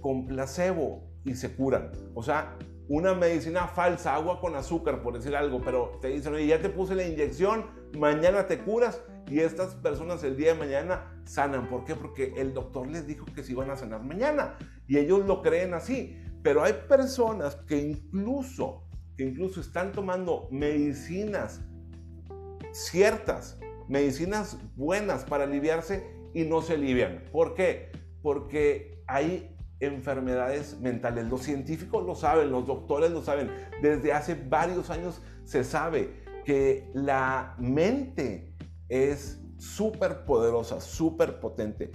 con 0.00 0.26
placebo 0.26 1.10
y 1.24 1.34
se 1.34 1.54
curan. 1.54 1.92
O 2.14 2.22
sea, 2.22 2.56
una 2.88 3.14
medicina 3.14 3.68
falsa, 3.68 4.14
agua 4.14 4.40
con 4.40 4.56
azúcar, 4.56 5.02
por 5.02 5.14
decir 5.14 5.36
algo, 5.36 5.60
pero 5.60 5.98
te 6.00 6.08
dicen, 6.08 6.34
oye, 6.34 6.46
ya 6.46 6.60
te 6.60 6.70
puse 6.70 6.94
la 6.94 7.06
inyección, 7.06 7.66
mañana 7.96 8.46
te 8.46 8.58
curas 8.58 9.02
y 9.28 9.40
estas 9.40 9.76
personas 9.76 10.24
el 10.24 10.36
día 10.36 10.54
de 10.54 10.58
mañana 10.58 11.22
sanan. 11.24 11.68
¿Por 11.68 11.84
qué? 11.84 11.94
Porque 11.94 12.34
el 12.36 12.52
doctor 12.52 12.88
les 12.88 13.06
dijo 13.06 13.26
que 13.26 13.44
se 13.44 13.52
iban 13.52 13.70
a 13.70 13.76
sanar 13.76 14.02
mañana 14.02 14.56
y 14.88 14.98
ellos 14.98 15.24
lo 15.26 15.40
creen 15.40 15.74
así. 15.74 16.16
Pero 16.42 16.64
hay 16.64 16.72
personas 16.88 17.54
que 17.54 17.76
incluso, 17.76 18.88
que 19.16 19.24
incluso 19.24 19.60
están 19.60 19.92
tomando 19.92 20.48
medicinas 20.50 21.62
ciertas, 22.72 23.58
medicinas 23.88 24.58
buenas 24.76 25.24
para 25.24 25.44
aliviarse 25.44 26.06
y 26.34 26.44
no 26.44 26.62
se 26.62 26.74
alivian. 26.74 27.24
¿Por 27.32 27.54
qué? 27.54 27.90
Porque 28.22 29.02
hay 29.06 29.56
enfermedades 29.80 30.78
mentales. 30.80 31.28
Los 31.28 31.42
científicos 31.42 32.04
lo 32.06 32.14
saben, 32.14 32.50
los 32.50 32.66
doctores 32.66 33.10
lo 33.10 33.22
saben. 33.22 33.50
Desde 33.82 34.12
hace 34.12 34.34
varios 34.34 34.90
años 34.90 35.22
se 35.44 35.64
sabe 35.64 36.22
que 36.44 36.90
la 36.94 37.54
mente 37.58 38.54
es 38.88 39.40
súper 39.58 40.24
poderosa, 40.24 40.80
súper 40.80 41.40
potente. 41.40 41.90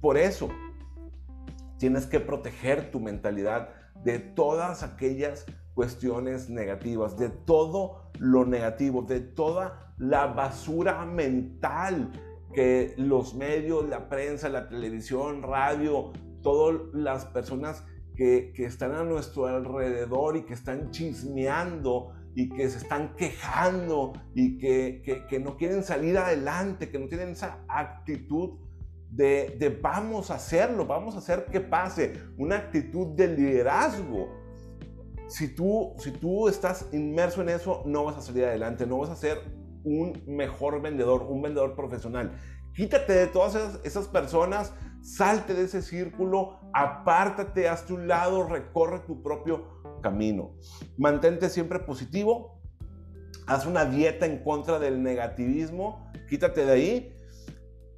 Por 0.00 0.16
eso 0.16 0.48
tienes 1.78 2.06
que 2.06 2.20
proteger 2.20 2.90
tu 2.90 3.00
mentalidad 3.00 3.70
de 4.04 4.18
todas 4.18 4.82
aquellas 4.82 5.46
cuestiones 5.74 6.48
negativas, 6.48 7.16
de 7.16 7.30
todo 7.30 8.10
lo 8.18 8.44
negativo, 8.44 9.02
de 9.02 9.20
toda 9.20 9.83
la 9.98 10.26
basura 10.26 11.04
mental 11.04 12.12
que 12.52 12.94
los 12.96 13.34
medios, 13.34 13.88
la 13.88 14.08
prensa, 14.08 14.48
la 14.48 14.68
televisión, 14.68 15.42
radio, 15.42 16.12
todas 16.42 16.80
las 16.92 17.24
personas 17.26 17.84
que, 18.14 18.52
están 18.56 18.92
a 18.92 19.02
nuestro 19.02 19.46
alrededor 19.46 20.36
y 20.36 20.44
que 20.44 20.54
están 20.54 20.90
chismeando 20.90 22.12
y 22.36 22.48
que 22.48 22.68
se 22.68 22.78
están 22.78 23.14
quejando 23.16 24.12
y 24.34 24.58
que, 24.58 25.42
no 25.42 25.56
quieren 25.56 25.82
salir 25.82 26.16
adelante, 26.16 26.90
que 26.90 26.98
no 26.98 27.08
tienen 27.08 27.30
esa 27.30 27.64
actitud 27.68 28.58
de, 29.10 29.56
de, 29.58 29.68
vamos 29.68 30.30
a 30.30 30.34
hacerlo, 30.34 30.86
vamos 30.86 31.14
a 31.14 31.18
hacer 31.18 31.46
que 31.46 31.60
pase, 31.60 32.14
una 32.36 32.56
actitud 32.56 33.14
de 33.14 33.28
liderazgo. 33.28 34.28
Si 35.28 35.54
tú, 35.54 35.94
si 35.98 36.10
tú 36.10 36.48
estás 36.48 36.88
inmerso 36.92 37.42
en 37.42 37.48
eso, 37.48 37.82
no 37.86 38.04
vas 38.04 38.16
a 38.16 38.22
salir 38.22 38.44
adelante, 38.44 38.86
no 38.86 38.98
vas 38.98 39.10
a 39.10 39.16
ser 39.16 39.63
un 39.84 40.22
mejor 40.26 40.80
vendedor, 40.82 41.22
un 41.22 41.42
vendedor 41.42 41.76
profesional. 41.76 42.32
Quítate 42.74 43.12
de 43.12 43.26
todas 43.28 43.78
esas, 43.84 44.08
personas, 44.08 44.74
salte 45.00 45.54
de 45.54 45.64
ese 45.64 45.80
círculo, 45.80 46.58
apártate, 46.72 47.68
hazte 47.68 47.92
un 47.92 48.08
lado, 48.08 48.48
recorre 48.48 49.00
tu 49.00 49.22
propio 49.22 50.00
camino. 50.02 50.56
Mantente 50.96 51.48
siempre 51.50 51.78
positivo, 51.78 52.60
haz 53.46 53.66
una 53.66 53.84
dieta 53.84 54.26
en 54.26 54.42
contra 54.42 54.80
del 54.80 55.02
negativismo, 55.02 56.10
quítate 56.28 56.66
de 56.66 56.72
ahí, 56.72 57.16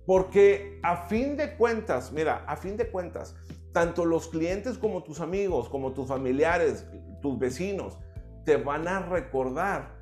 porque 0.04 0.78
a 0.82 1.08
fin 1.08 1.36
de 1.36 1.56
cuentas, 1.56 2.12
mira, 2.12 2.44
a 2.46 2.56
fin 2.56 2.76
de 2.76 2.90
cuentas, 2.90 3.34
tanto 3.72 4.04
los 4.04 4.28
clientes 4.28 4.76
como 4.76 5.02
tus 5.02 5.20
amigos, 5.20 5.68
como 5.68 5.92
tus 5.92 6.08
familiares, 6.08 6.86
tus 7.22 7.38
vecinos, 7.38 7.98
te 8.44 8.56
van 8.56 8.86
a 8.88 9.00
recordar 9.00 9.95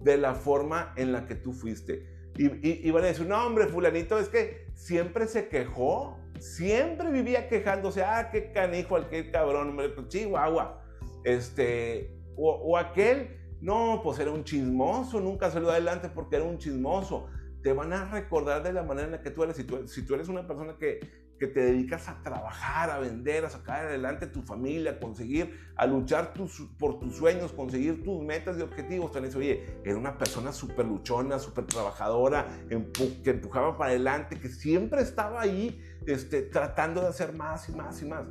de 0.00 0.16
la 0.16 0.34
forma 0.34 0.92
en 0.96 1.12
la 1.12 1.26
que 1.26 1.34
tú 1.34 1.52
fuiste. 1.52 2.06
Y, 2.36 2.88
van 2.92 3.02
a 3.02 3.08
decir, 3.08 3.26
no, 3.26 3.44
hombre, 3.44 3.66
fulanito 3.66 4.16
es 4.16 4.28
que 4.28 4.68
siempre 4.74 5.26
se 5.26 5.48
quejó, 5.48 6.16
siempre 6.38 7.10
vivía 7.10 7.48
quejándose, 7.48 8.04
ah, 8.04 8.30
qué 8.30 8.52
canijo, 8.52 8.96
aquel 8.96 9.32
cabrón, 9.32 9.70
hombre, 9.70 9.88
pues, 9.88 10.06
chihuahua. 10.06 10.80
Este, 11.24 12.16
o, 12.36 12.78
aquel, 12.78 13.36
no, 13.60 14.00
pues 14.04 14.20
era 14.20 14.30
un 14.30 14.44
chismoso, 14.44 15.20
nunca 15.20 15.50
salió 15.50 15.70
adelante 15.70 16.08
porque 16.08 16.36
era 16.36 16.44
un 16.44 16.58
chismoso. 16.58 17.26
Te 17.62 17.72
van 17.72 17.92
a 17.92 18.04
recordar 18.06 18.62
de 18.62 18.72
la 18.72 18.82
manera 18.82 19.06
en 19.06 19.12
la 19.12 19.22
que 19.22 19.30
tú 19.30 19.42
eres. 19.42 19.56
Si 19.56 20.02
tú, 20.02 20.14
eres 20.14 20.28
una 20.28 20.46
persona 20.46 20.76
que, 20.78 21.00
que 21.38 21.46
te 21.46 21.60
dedicas 21.60 22.08
a 22.08 22.22
trabajar, 22.22 22.90
a 22.90 22.98
vender, 22.98 23.44
a 23.44 23.50
sacar 23.50 23.86
adelante 23.86 24.26
tu 24.26 24.42
familia, 24.42 24.92
a 24.92 25.00
conseguir, 25.00 25.58
a 25.76 25.86
luchar 25.86 26.32
por 26.78 27.00
tus 27.00 27.16
sueños, 27.16 27.52
conseguir 27.52 28.04
tus 28.04 28.22
metas 28.22 28.58
y 28.58 28.62
objetivos. 28.62 29.12
Te 29.12 29.18
oye, 29.18 29.80
era 29.84 29.96
una 29.96 30.16
persona 30.16 30.52
súper 30.52 30.86
luchona, 30.86 31.38
súper 31.38 31.66
trabajadora, 31.66 32.46
que 32.68 33.30
empujaba 33.30 33.76
para 33.76 33.90
adelante, 33.90 34.38
que 34.38 34.48
siempre 34.48 35.02
estaba 35.02 35.40
ahí 35.40 35.82
este, 36.06 36.42
tratando 36.42 37.00
de 37.00 37.08
hacer 37.08 37.32
más 37.32 37.68
y 37.68 37.72
más 37.72 38.02
y 38.02 38.06
más. 38.06 38.26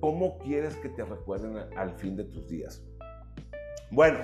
¿Cómo 0.00 0.38
quieres 0.38 0.76
que 0.76 0.88
te 0.88 1.04
recuerden 1.04 1.56
al 1.76 1.94
fin 1.98 2.16
de 2.16 2.24
tus 2.24 2.48
días? 2.48 2.82
Bueno, 3.90 4.20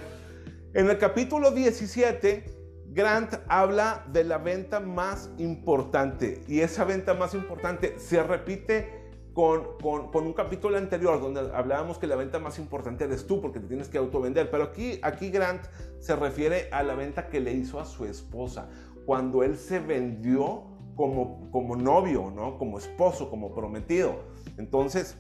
en 0.73 0.89
el 0.89 0.99
capítulo 0.99 1.51
17 1.51 2.56
Grant 2.97 3.35
habla 3.49 4.07
de 4.11 4.25
la 4.25 4.39
venta 4.39 4.81
más 4.81 5.29
importante 5.37 6.43
y 6.49 6.61
esa 6.61 6.85
venta 6.85 7.13
más 7.13 7.35
importante 7.35 7.99
se 7.99 8.23
repite 8.23 9.13
con, 9.35 9.77
con, 9.83 10.25
un 10.25 10.33
capítulo 10.33 10.79
anterior 10.79 11.21
donde 11.21 11.41
hablábamos 11.55 11.99
que 11.99 12.07
la 12.07 12.17
venta 12.17 12.39
más 12.39 12.59
importante 12.59 13.05
eres 13.05 13.27
tú 13.27 13.43
porque 13.43 13.61
te 13.61 13.67
tienes 13.67 13.89
que 13.89 13.99
autovender. 13.99 14.51
Pero 14.51 14.65
aquí, 14.65 14.99
aquí 15.03 15.29
Grant 15.29 15.67
se 15.99 16.17
refiere 16.17 16.71
a 16.73 16.83
la 16.83 16.95
venta 16.95 17.29
que 17.29 17.39
le 17.39 17.53
hizo 17.53 17.81
a 17.81 17.85
su 17.85 18.07
esposa 18.07 18.71
cuando 19.05 19.43
él 19.43 19.59
se 19.59 19.79
vendió 19.79 20.65
como, 20.95 21.51
como 21.51 21.77
novio, 21.77 22.33
¿no? 22.35 22.57
como 22.57 22.79
esposo, 22.79 23.29
como 23.29 23.55
prometido. 23.55 24.21
Entonces, 24.57 25.19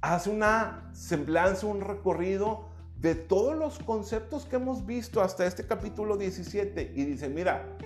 hace 0.00 0.30
una 0.30 0.88
semblanza, 0.94 1.66
un 1.66 1.82
recorrido 1.82 2.65
de 3.00 3.14
todos 3.14 3.56
los 3.56 3.78
conceptos 3.78 4.46
que 4.46 4.56
hemos 4.56 4.86
visto 4.86 5.20
hasta 5.20 5.46
este 5.46 5.66
capítulo 5.66 6.16
17 6.16 6.92
y 6.94 7.04
dice, 7.04 7.28
mira, 7.28 7.76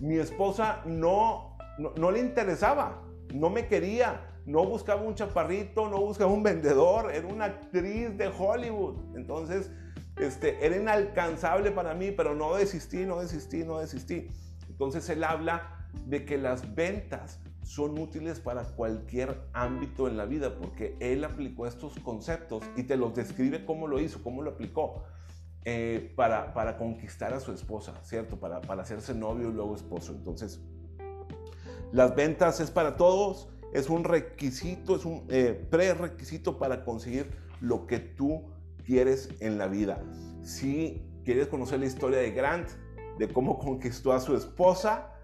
mi 0.00 0.16
esposa 0.16 0.82
no, 0.84 1.56
no, 1.78 2.10
le 2.10 2.20
interesaba, 2.20 3.02
no 3.34 3.50
me 3.50 3.66
quería, 3.66 4.40
no 4.46 4.64
buscaba 4.64 5.02
un 5.02 5.14
chaparrito, 5.14 5.88
no 5.88 6.00
buscaba 6.00 6.30
un 6.30 6.42
vendedor, 6.42 7.12
era 7.12 7.26
una 7.26 7.46
actriz 7.46 8.16
de 8.16 8.28
Hollywood. 8.28 9.16
Entonces, 9.16 9.70
este, 10.16 10.64
era 10.64 10.76
inalcanzable 10.76 11.72
para 11.72 11.94
mí, 11.94 12.12
pero 12.12 12.34
no 12.34 12.54
desistí, 12.54 13.04
no 13.04 13.20
desistí, 13.20 13.64
no 13.64 13.80
desistí. 13.80 14.28
Entonces 14.68 15.08
él 15.08 15.24
habla 15.24 15.88
de 16.06 16.24
que 16.24 16.38
las 16.38 16.74
ventas 16.74 17.40
son 17.66 17.98
útiles 17.98 18.38
para 18.38 18.62
cualquier 18.62 19.40
ámbito 19.52 20.06
en 20.06 20.16
la 20.16 20.24
vida 20.24 20.56
porque 20.56 20.96
él 21.00 21.24
aplicó 21.24 21.66
estos 21.66 21.98
conceptos 21.98 22.62
y 22.76 22.84
te 22.84 22.96
los 22.96 23.12
describe 23.12 23.64
cómo 23.64 23.88
lo 23.88 23.98
hizo, 23.98 24.22
cómo 24.22 24.40
lo 24.40 24.52
aplicó 24.52 25.02
eh, 25.64 26.12
para, 26.14 26.54
para 26.54 26.78
conquistar 26.78 27.34
a 27.34 27.40
su 27.40 27.50
esposa, 27.50 27.94
¿cierto? 28.04 28.38
Para, 28.38 28.60
para 28.60 28.82
hacerse 28.82 29.14
novio 29.14 29.50
y 29.50 29.52
luego 29.52 29.74
esposo. 29.74 30.12
Entonces, 30.12 30.60
las 31.90 32.14
ventas 32.14 32.60
es 32.60 32.70
para 32.70 32.96
todos, 32.96 33.48
es 33.72 33.90
un 33.90 34.04
requisito, 34.04 34.94
es 34.94 35.04
un 35.04 35.24
eh, 35.28 35.66
prerequisito 35.68 36.58
para 36.58 36.84
conseguir 36.84 37.32
lo 37.60 37.88
que 37.88 37.98
tú 37.98 38.44
quieres 38.84 39.28
en 39.40 39.58
la 39.58 39.66
vida. 39.66 40.00
Si 40.44 41.02
quieres 41.24 41.48
conocer 41.48 41.80
la 41.80 41.86
historia 41.86 42.18
de 42.18 42.30
Grant, 42.30 42.68
de 43.18 43.26
cómo 43.26 43.58
conquistó 43.58 44.12
a 44.12 44.20
su 44.20 44.36
esposa, 44.36 45.15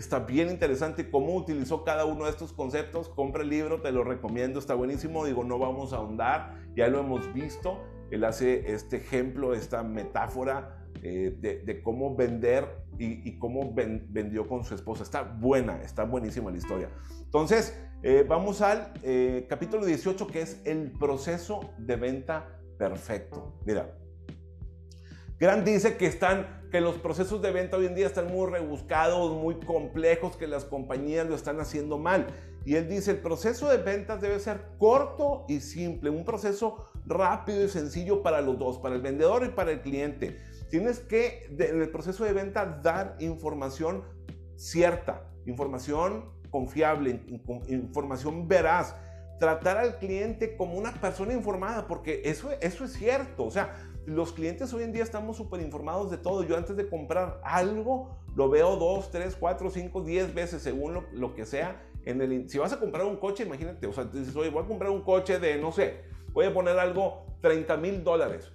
está 0.00 0.20
bien 0.20 0.48
interesante 0.48 1.10
cómo 1.10 1.34
utilizó 1.34 1.84
cada 1.84 2.04
uno 2.04 2.24
de 2.24 2.30
estos 2.30 2.52
conceptos. 2.52 3.08
Compra 3.08 3.42
el 3.42 3.48
libro, 3.48 3.80
te 3.80 3.92
lo 3.92 4.04
recomiendo, 4.04 4.58
está 4.58 4.74
buenísimo. 4.74 5.24
Digo, 5.24 5.44
no 5.44 5.58
vamos 5.58 5.92
a 5.92 5.96
ahondar, 5.96 6.54
ya 6.76 6.88
lo 6.88 7.00
hemos 7.00 7.32
visto. 7.32 7.82
Él 8.10 8.24
hace 8.24 8.72
este 8.72 8.96
ejemplo, 8.98 9.54
esta 9.54 9.82
metáfora 9.82 10.86
eh, 11.02 11.36
de, 11.40 11.82
cómo 11.82 12.16
vender 12.16 12.66
y, 12.98 13.38
cómo 13.38 13.72
vendió 13.74 14.46
con 14.46 14.64
su 14.64 14.74
esposa. 14.74 15.02
Está 15.02 15.22
buena, 15.22 15.82
está 15.82 16.04
buenísima 16.04 16.50
la 16.50 16.56
historia. 16.56 16.90
Entonces, 17.24 17.78
eh, 18.02 18.24
vamos 18.26 18.62
al 18.62 18.92
eh, 19.02 19.46
capítulo 19.48 19.84
18 19.84 20.26
que 20.28 20.42
es 20.42 20.62
el 20.64 20.92
proceso 20.92 21.60
de 21.78 21.96
venta 21.96 22.60
perfecto. 22.78 23.60
Mira, 23.66 23.98
Grant 25.38 25.64
dice 25.64 25.96
que 25.96 26.06
están 26.06 26.58
que 26.70 26.80
los 26.80 26.96
procesos 26.96 27.40
de 27.40 27.50
venta 27.50 27.76
hoy 27.76 27.86
en 27.86 27.94
día 27.94 28.06
están 28.06 28.26
muy 28.26 28.50
rebuscados, 28.50 29.36
muy 29.36 29.54
complejos, 29.60 30.36
que 30.36 30.46
las 30.46 30.64
compañías 30.64 31.26
lo 31.26 31.34
están 31.34 31.60
haciendo 31.60 31.96
mal. 31.96 32.26
Y 32.64 32.74
él 32.74 32.88
dice, 32.88 33.12
el 33.12 33.18
proceso 33.18 33.68
de 33.68 33.78
ventas 33.78 34.20
debe 34.20 34.38
ser 34.38 34.62
corto 34.78 35.46
y 35.48 35.60
simple, 35.60 36.10
un 36.10 36.24
proceso 36.24 36.90
rápido 37.06 37.64
y 37.64 37.68
sencillo 37.68 38.22
para 38.22 38.42
los 38.42 38.58
dos, 38.58 38.78
para 38.78 38.96
el 38.96 39.00
vendedor 39.00 39.44
y 39.46 39.50
para 39.50 39.70
el 39.70 39.80
cliente. 39.80 40.38
Tienes 40.68 40.98
que, 40.98 41.46
en 41.58 41.80
el 41.80 41.90
proceso 41.90 42.24
de 42.24 42.34
venta, 42.34 42.66
dar 42.82 43.16
información 43.20 44.04
cierta, 44.56 45.30
información 45.46 46.30
confiable, 46.50 47.22
información 47.68 48.46
veraz. 48.48 48.94
Tratar 49.38 49.78
al 49.78 49.98
cliente 49.98 50.56
como 50.56 50.74
una 50.74 50.92
persona 50.94 51.32
informada, 51.32 51.86
porque 51.86 52.22
eso, 52.24 52.50
eso 52.60 52.84
es 52.84 52.92
cierto. 52.92 53.44
O 53.44 53.50
sea, 53.52 53.72
los 54.08 54.32
clientes 54.32 54.72
hoy 54.72 54.84
en 54.84 54.92
día 54.92 55.02
estamos 55.02 55.36
súper 55.36 55.60
informados 55.60 56.10
de 56.10 56.16
todo. 56.16 56.42
Yo 56.42 56.56
antes 56.56 56.76
de 56.76 56.88
comprar 56.88 57.40
algo, 57.44 58.18
lo 58.34 58.48
veo 58.48 58.76
dos, 58.76 59.10
tres, 59.10 59.36
cuatro, 59.38 59.70
cinco, 59.70 60.02
diez 60.02 60.34
veces, 60.34 60.62
según 60.62 60.94
lo, 60.94 61.04
lo 61.12 61.34
que 61.34 61.44
sea. 61.44 61.82
En 62.06 62.22
el, 62.22 62.48
si 62.48 62.58
vas 62.58 62.72
a 62.72 62.80
comprar 62.80 63.04
un 63.04 63.16
coche, 63.16 63.44
imagínate, 63.44 63.86
o 63.86 63.92
sea, 63.92 64.04
dices, 64.04 64.34
oye, 64.34 64.48
voy 64.48 64.64
a 64.64 64.66
comprar 64.66 64.90
un 64.90 65.02
coche 65.02 65.38
de, 65.38 65.58
no 65.58 65.72
sé, 65.72 66.00
voy 66.32 66.46
a 66.46 66.54
poner 66.54 66.78
algo, 66.78 67.26
30 67.42 67.76
mil 67.76 68.02
dólares. 68.02 68.50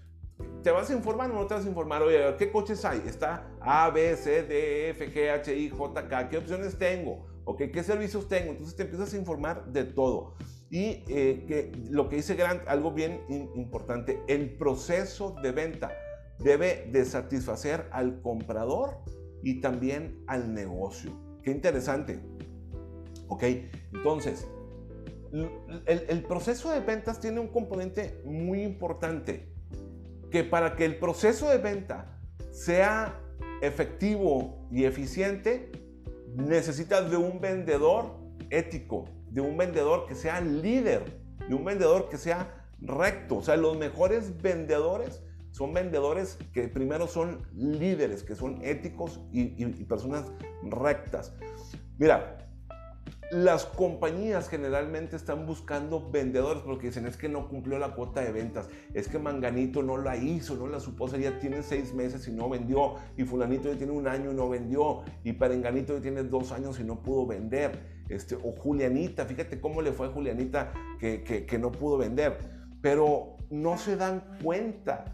¿Te 0.63 0.71
vas 0.71 0.89
a 0.89 0.93
informar 0.93 1.29
o 1.29 1.35
no 1.35 1.45
te 1.45 1.53
vas 1.53 1.65
a 1.65 1.67
informar? 1.67 2.01
Oye, 2.01 2.35
¿qué 2.39 2.51
coches 2.51 2.83
hay? 2.83 3.03
Está 3.05 3.47
A, 3.61 3.89
B, 3.91 4.15
C, 4.15 4.43
D, 4.43 4.89
F, 4.89 5.13
G, 5.13 5.29
H, 5.29 5.55
I, 5.55 5.69
J, 5.69 6.07
K. 6.07 6.29
¿Qué 6.29 6.37
opciones 6.37 6.79
tengo? 6.79 7.27
¿Ok? 7.45 7.63
¿Qué 7.71 7.83
servicios 7.83 8.27
tengo? 8.27 8.51
Entonces 8.51 8.75
te 8.75 8.83
empiezas 8.83 9.13
a 9.13 9.17
informar 9.17 9.65
de 9.65 9.83
todo. 9.83 10.35
Y 10.73 11.03
eh, 11.07 11.45
que 11.47 11.71
lo 11.91 12.09
que 12.09 12.15
dice 12.15 12.33
Grant, 12.33 12.67
algo 12.67 12.91
bien 12.91 13.21
importante, 13.53 14.23
el 14.27 14.55
proceso 14.55 15.35
de 15.43 15.51
venta 15.51 15.91
debe 16.39 16.89
de 16.91 17.05
satisfacer 17.05 17.87
al 17.91 18.23
comprador 18.23 18.97
y 19.43 19.61
también 19.61 20.23
al 20.25 20.51
negocio. 20.51 21.11
Qué 21.43 21.51
interesante. 21.51 22.19
¿Ok? 23.27 23.43
Entonces, 23.93 24.47
el, 25.85 26.23
proceso 26.23 26.71
de 26.71 26.79
ventas 26.79 27.19
tiene 27.19 27.39
un 27.39 27.49
componente 27.49 28.19
muy 28.25 28.63
importante, 28.63 29.53
que 30.31 30.43
para 30.43 30.75
que 30.75 30.85
el 30.85 30.97
proceso 30.97 31.51
de 31.51 31.59
venta 31.59 32.19
sea 32.49 33.21
efectivo 33.61 34.67
y 34.71 34.85
eficiente, 34.85 35.71
necesita 36.35 37.03
de 37.03 37.15
un 37.15 37.39
vendedor 37.39 38.17
ético, 38.49 39.05
de 39.33 39.41
un 39.41 39.57
vendedor 39.57 40.05
que 40.05 40.15
sea 40.15 40.39
líder, 40.41 41.19
de 41.47 41.55
un 41.55 41.65
vendedor 41.65 42.07
que 42.07 42.17
sea 42.17 42.67
recto. 42.79 43.37
O 43.37 43.41
sea, 43.41 43.57
los 43.57 43.77
mejores 43.77 44.41
vendedores 44.41 45.23
son 45.51 45.73
vendedores 45.73 46.37
que 46.53 46.67
primero 46.67 47.07
son 47.07 47.45
líderes, 47.55 48.23
que 48.23 48.35
son 48.35 48.63
éticos 48.63 49.19
y, 49.31 49.63
y 49.63 49.83
personas 49.85 50.31
rectas. 50.63 51.33
Mira, 51.97 52.42
las 53.33 53.65
compañías 53.65 54.47
generalmente 54.47 55.15
están 55.15 55.45
buscando 55.45 56.09
vendedores 56.11 56.61
porque 56.63 56.87
dicen 56.87 57.07
es 57.07 57.17
que 57.17 57.27
no 57.27 57.49
cumplió 57.49 57.79
la 57.79 57.95
cuota 57.95 58.21
de 58.21 58.31
ventas, 58.31 58.69
es 58.93 59.07
que 59.07 59.17
Manganito 59.17 59.81
no 59.81 59.97
la 59.97 60.15
hizo, 60.15 60.55
no 60.55 60.67
la 60.67 60.79
supo 60.79 61.07
ya 61.07 61.39
tiene 61.39 61.63
seis 61.63 61.93
meses 61.93 62.27
y 62.27 62.31
no 62.31 62.49
vendió, 62.49 62.95
y 63.17 63.23
Fulanito 63.23 63.71
ya 63.71 63.77
tiene 63.77 63.91
un 63.91 64.07
año 64.07 64.31
y 64.31 64.35
no 64.35 64.49
vendió, 64.49 65.01
y 65.23 65.33
Perenganito 65.33 65.95
ya 65.95 66.01
tiene 66.01 66.23
dos 66.23 66.51
años 66.51 66.79
y 66.79 66.83
no 66.83 67.01
pudo 67.01 67.25
vender, 67.25 68.03
este, 68.09 68.35
o 68.35 68.51
Julianita, 68.51 69.25
fíjate 69.25 69.59
cómo 69.59 69.81
le 69.81 69.91
fue 69.91 70.07
a 70.07 70.11
Julianita 70.11 70.71
que, 70.99 71.23
que 71.23 71.59
no 71.59 71.71
pudo 71.71 71.97
vender, 71.97 72.37
pero 72.81 73.37
no 73.49 73.77
se 73.77 73.95
dan 73.95 74.37
cuenta 74.43 75.05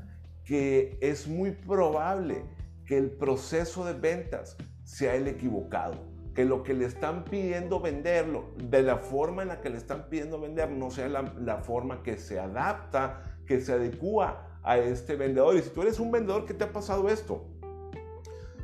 que 0.44 0.98
es 1.02 1.28
muy 1.28 1.52
probable 1.52 2.44
que 2.86 2.98
el 2.98 3.12
proceso 3.12 3.86
de 3.86 3.94
ventas 3.94 4.58
sea 4.84 5.16
el 5.16 5.28
equivocado 5.28 6.09
que 6.34 6.46
lo 6.46 6.64
que 6.64 6.74
le 6.74 6.86
están 6.86 7.26
pidiendo 7.26 7.80
venderlo, 7.80 8.52
de 8.58 8.84
la 8.84 8.98
forma 8.98 9.42
en 9.42 9.50
la 9.50 9.62
que 9.62 9.70
le 9.70 9.78
están 9.78 10.10
pidiendo 10.10 10.40
vender, 10.40 10.70
no 10.70 10.92
sea 10.92 11.10
la, 11.10 11.58
forma 11.58 12.04
que 12.04 12.18
se 12.18 12.40
adapta, 12.40 13.40
que 13.46 13.62
se 13.62 13.74
adecua 13.74 14.60
a 14.64 14.78
este 14.78 15.16
vendedor. 15.16 15.56
Y 15.56 15.62
si 15.62 15.70
tú 15.70 15.82
eres 15.82 16.00
un 16.00 16.12
vendedor, 16.12 16.46
¿qué 16.46 16.54
te 16.54 16.66
ha 16.66 16.72
pasado 16.72 17.10
esto? 17.10 17.46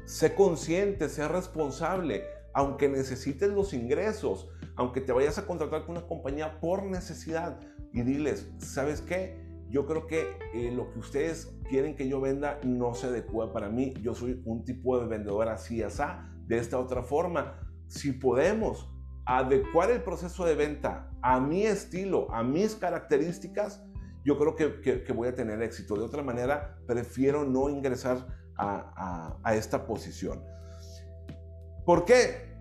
Sé 0.05 0.35
consciente, 0.35 1.09
sé 1.09 1.27
responsable, 1.27 2.23
aunque 2.53 2.87
necesites 2.87 3.49
los 3.49 3.73
ingresos, 3.73 4.47
aunque 4.75 5.01
te 5.01 5.11
vayas 5.11 5.37
a 5.37 5.47
contratar 5.47 5.85
con 5.85 5.97
una 5.97 6.07
compañía 6.07 6.59
por 6.59 6.83
necesidad 6.83 7.59
y 7.91 8.01
diles, 8.03 8.47
¿sabes 8.59 9.01
qué? 9.01 9.43
Yo 9.69 9.85
creo 9.85 10.05
que 10.05 10.37
eh, 10.53 10.71
lo 10.71 10.91
que 10.91 10.99
ustedes 10.99 11.51
quieren 11.67 11.95
que 11.95 12.07
yo 12.07 12.21
venda 12.21 12.59
no 12.63 12.93
se 12.93 13.07
adecua 13.07 13.51
para 13.51 13.69
mí. 13.69 13.93
Yo 14.01 14.13
soy 14.13 14.41
un 14.45 14.63
tipo 14.63 14.99
de 14.99 15.07
vendedor 15.07 15.49
así, 15.49 15.81
así, 15.81 16.03
de 16.47 16.57
esta 16.57 16.79
otra 16.79 17.03
forma 17.03 17.59
si 17.87 18.11
podemos 18.11 18.89
adecuar 19.25 19.91
el 19.91 20.03
proceso 20.03 20.45
de 20.45 20.55
venta 20.55 21.09
a 21.21 21.39
mi 21.39 21.65
estilo, 21.65 22.31
a 22.31 22.43
mis 22.43 22.75
características, 22.75 23.83
yo 24.23 24.37
creo 24.37 24.55
que, 24.55 25.13
voy 25.13 25.27
a 25.27 25.35
tener 25.35 25.61
éxito. 25.61 25.95
De 25.95 26.03
otra 26.03 26.23
manera, 26.23 26.77
prefiero 26.87 27.43
no 27.43 27.69
ingresar 27.69 28.27
a, 28.57 29.37
a 29.43 29.55
esta 29.55 29.85
posición. 29.85 30.43
¿Por 31.85 32.05
qué? 32.05 32.57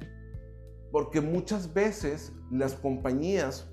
Porque 0.90 1.20
muchas 1.20 1.72
veces 1.72 2.32
las 2.50 2.74
compañías 2.74 3.70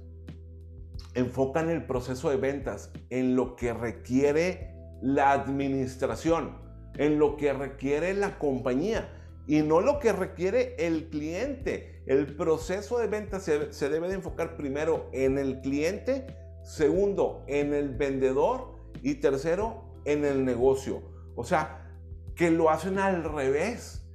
enfocan 1.13 1.69
el 1.69 1.85
proceso 1.85 2.29
de 2.29 2.37
ventas 2.37 2.91
en 3.09 3.35
lo 3.35 3.55
que 3.55 3.73
requiere 3.73 4.73
la 5.01 5.31
administración, 5.31 6.57
en 6.97 7.19
lo 7.19 7.35
que 7.35 7.51
requiere 7.53 8.13
la 8.13 8.37
compañía 8.39 9.20
y 9.51 9.63
no 9.63 9.81
lo 9.81 9.99
que 9.99 10.13
requiere 10.13 10.77
el 10.79 11.09
cliente. 11.09 12.01
El 12.05 12.37
proceso 12.37 12.99
de 12.99 13.07
venta 13.07 13.41
se, 13.41 13.89
debe 13.89 14.07
de 14.07 14.13
enfocar 14.13 14.55
primero 14.55 15.09
en 15.11 15.37
el 15.37 15.59
cliente, 15.59 16.25
segundo 16.63 17.43
en 17.47 17.73
el 17.73 17.89
vendedor 17.89 18.77
y 19.01 19.15
tercero 19.15 19.99
en 20.05 20.23
el 20.23 20.45
negocio. 20.45 21.01
O 21.35 21.43
sea, 21.43 21.85
que 22.33 22.49
lo 22.49 22.69
hacen 22.69 22.97
al 22.97 23.25
revés. 23.25 24.07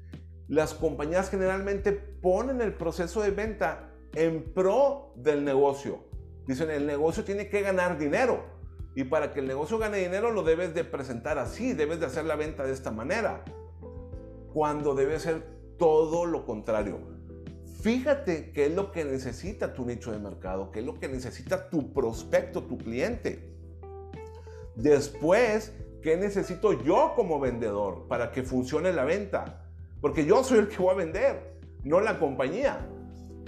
Las 0.48 0.72
compañías 0.72 1.28
generalmente 1.28 1.92
ponen 1.92 2.62
el 2.62 2.72
proceso 2.72 3.20
de 3.20 3.30
venta 3.30 3.92
en 4.14 4.54
pro 4.54 5.12
del 5.16 5.44
negocio. 5.44 6.06
Dicen, 6.46 6.70
el 6.70 6.86
negocio 6.86 7.24
tiene 7.24 7.50
que 7.50 7.60
ganar 7.60 7.98
dinero. 7.98 8.42
Y 8.94 9.04
para 9.04 9.34
que 9.34 9.40
el 9.40 9.48
negocio 9.48 9.76
gane 9.76 9.98
dinero 9.98 10.30
lo 10.30 10.44
debes 10.44 10.72
de 10.72 10.84
presentar 10.84 11.36
así, 11.36 11.74
debes 11.74 12.00
de 12.00 12.06
hacer 12.06 12.24
la 12.24 12.36
venta 12.36 12.64
de 12.64 12.72
esta 12.72 12.90
manera 12.90 13.44
cuando 14.56 14.94
debe 14.94 15.20
ser 15.20 15.42
todo 15.78 16.24
lo 16.24 16.46
contrario. 16.46 16.98
Fíjate 17.82 18.52
qué 18.52 18.64
es 18.64 18.74
lo 18.74 18.90
que 18.90 19.04
necesita 19.04 19.74
tu 19.74 19.84
nicho 19.84 20.12
de 20.12 20.18
mercado, 20.18 20.70
qué 20.70 20.80
es 20.80 20.86
lo 20.86 20.98
que 20.98 21.08
necesita 21.08 21.68
tu 21.68 21.92
prospecto, 21.92 22.62
tu 22.62 22.78
cliente. 22.78 23.54
Después, 24.74 25.74
¿qué 26.00 26.16
necesito 26.16 26.72
yo 26.82 27.12
como 27.14 27.38
vendedor 27.38 28.08
para 28.08 28.32
que 28.32 28.44
funcione 28.44 28.94
la 28.94 29.04
venta? 29.04 29.68
Porque 30.00 30.24
yo 30.24 30.42
soy 30.42 30.60
el 30.60 30.68
que 30.68 30.78
voy 30.78 30.94
a 30.94 30.96
vender, 30.96 31.58
no 31.84 32.00
la 32.00 32.18
compañía. 32.18 32.88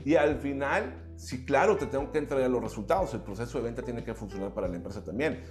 Y 0.04 0.14
al 0.16 0.36
final, 0.36 1.14
sí, 1.16 1.46
claro, 1.46 1.78
te 1.78 1.86
tengo 1.86 2.12
que 2.12 2.18
entregar 2.18 2.50
los 2.50 2.62
resultados. 2.62 3.14
El 3.14 3.22
proceso 3.22 3.56
de 3.56 3.64
venta 3.64 3.80
tiene 3.80 4.04
que 4.04 4.12
funcionar 4.12 4.52
para 4.52 4.68
la 4.68 4.76
empresa 4.76 5.02
también. 5.02 5.42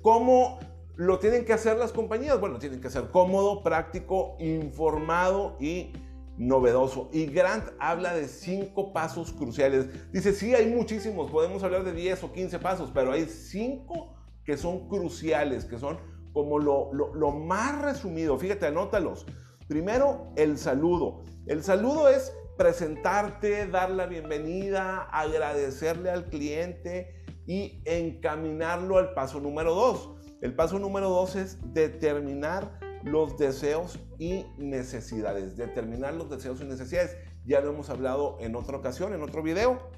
¿Cómo 0.00 0.58
lo 0.96 1.18
tienen 1.18 1.44
que 1.44 1.52
hacer 1.52 1.76
las 1.76 1.92
compañías. 1.92 2.40
Bueno, 2.40 2.58
tienen 2.58 2.80
que 2.80 2.90
ser 2.90 3.10
cómodo, 3.10 3.62
práctico, 3.62 4.36
informado 4.38 5.56
y 5.60 5.92
novedoso. 6.36 7.08
Y 7.12 7.26
Grant 7.26 7.64
habla 7.78 8.14
de 8.14 8.28
cinco 8.28 8.92
pasos 8.92 9.32
cruciales. 9.32 10.12
Dice, 10.12 10.32
sí, 10.32 10.54
hay 10.54 10.66
muchísimos, 10.66 11.30
podemos 11.30 11.62
hablar 11.62 11.84
de 11.84 11.92
10 11.92 12.24
o 12.24 12.32
15 12.32 12.58
pasos, 12.58 12.90
pero 12.92 13.12
hay 13.12 13.26
cinco 13.26 14.16
que 14.44 14.56
son 14.56 14.88
cruciales, 14.88 15.64
que 15.64 15.78
son 15.78 15.98
como 16.32 16.58
lo, 16.58 16.92
lo 16.92 17.30
más 17.30 17.80
resumido. 17.80 18.38
Fíjate, 18.38 18.66
anótalos. 18.66 19.26
Primero, 19.68 20.32
el 20.36 20.58
saludo. 20.58 21.24
El 21.46 21.62
saludo 21.62 22.08
es 22.08 22.32
presentarte, 22.56 23.66
dar 23.66 23.90
la 23.90 24.06
bienvenida, 24.06 25.02
agradecerle 25.02 26.10
al 26.10 26.26
cliente 26.26 27.24
y 27.46 27.82
encaminarlo 27.84 28.98
al 28.98 29.14
paso 29.14 29.40
número 29.40 29.74
dos. 29.74 30.13
El 30.44 30.52
paso 30.54 30.78
número 30.78 31.08
dos 31.08 31.36
es 31.36 31.56
determinar 31.72 32.78
los 33.02 33.38
deseos 33.38 33.98
y 34.18 34.44
necesidades. 34.58 35.56
Determinar 35.56 36.12
los 36.12 36.28
deseos 36.28 36.60
y 36.60 36.64
necesidades. 36.64 37.16
Ya 37.46 37.62
lo 37.62 37.70
hemos 37.70 37.88
hablado 37.88 38.36
en 38.40 38.54
otra 38.54 38.76
ocasión, 38.76 39.14
en 39.14 39.22
otro 39.22 39.42
video. 39.42 39.88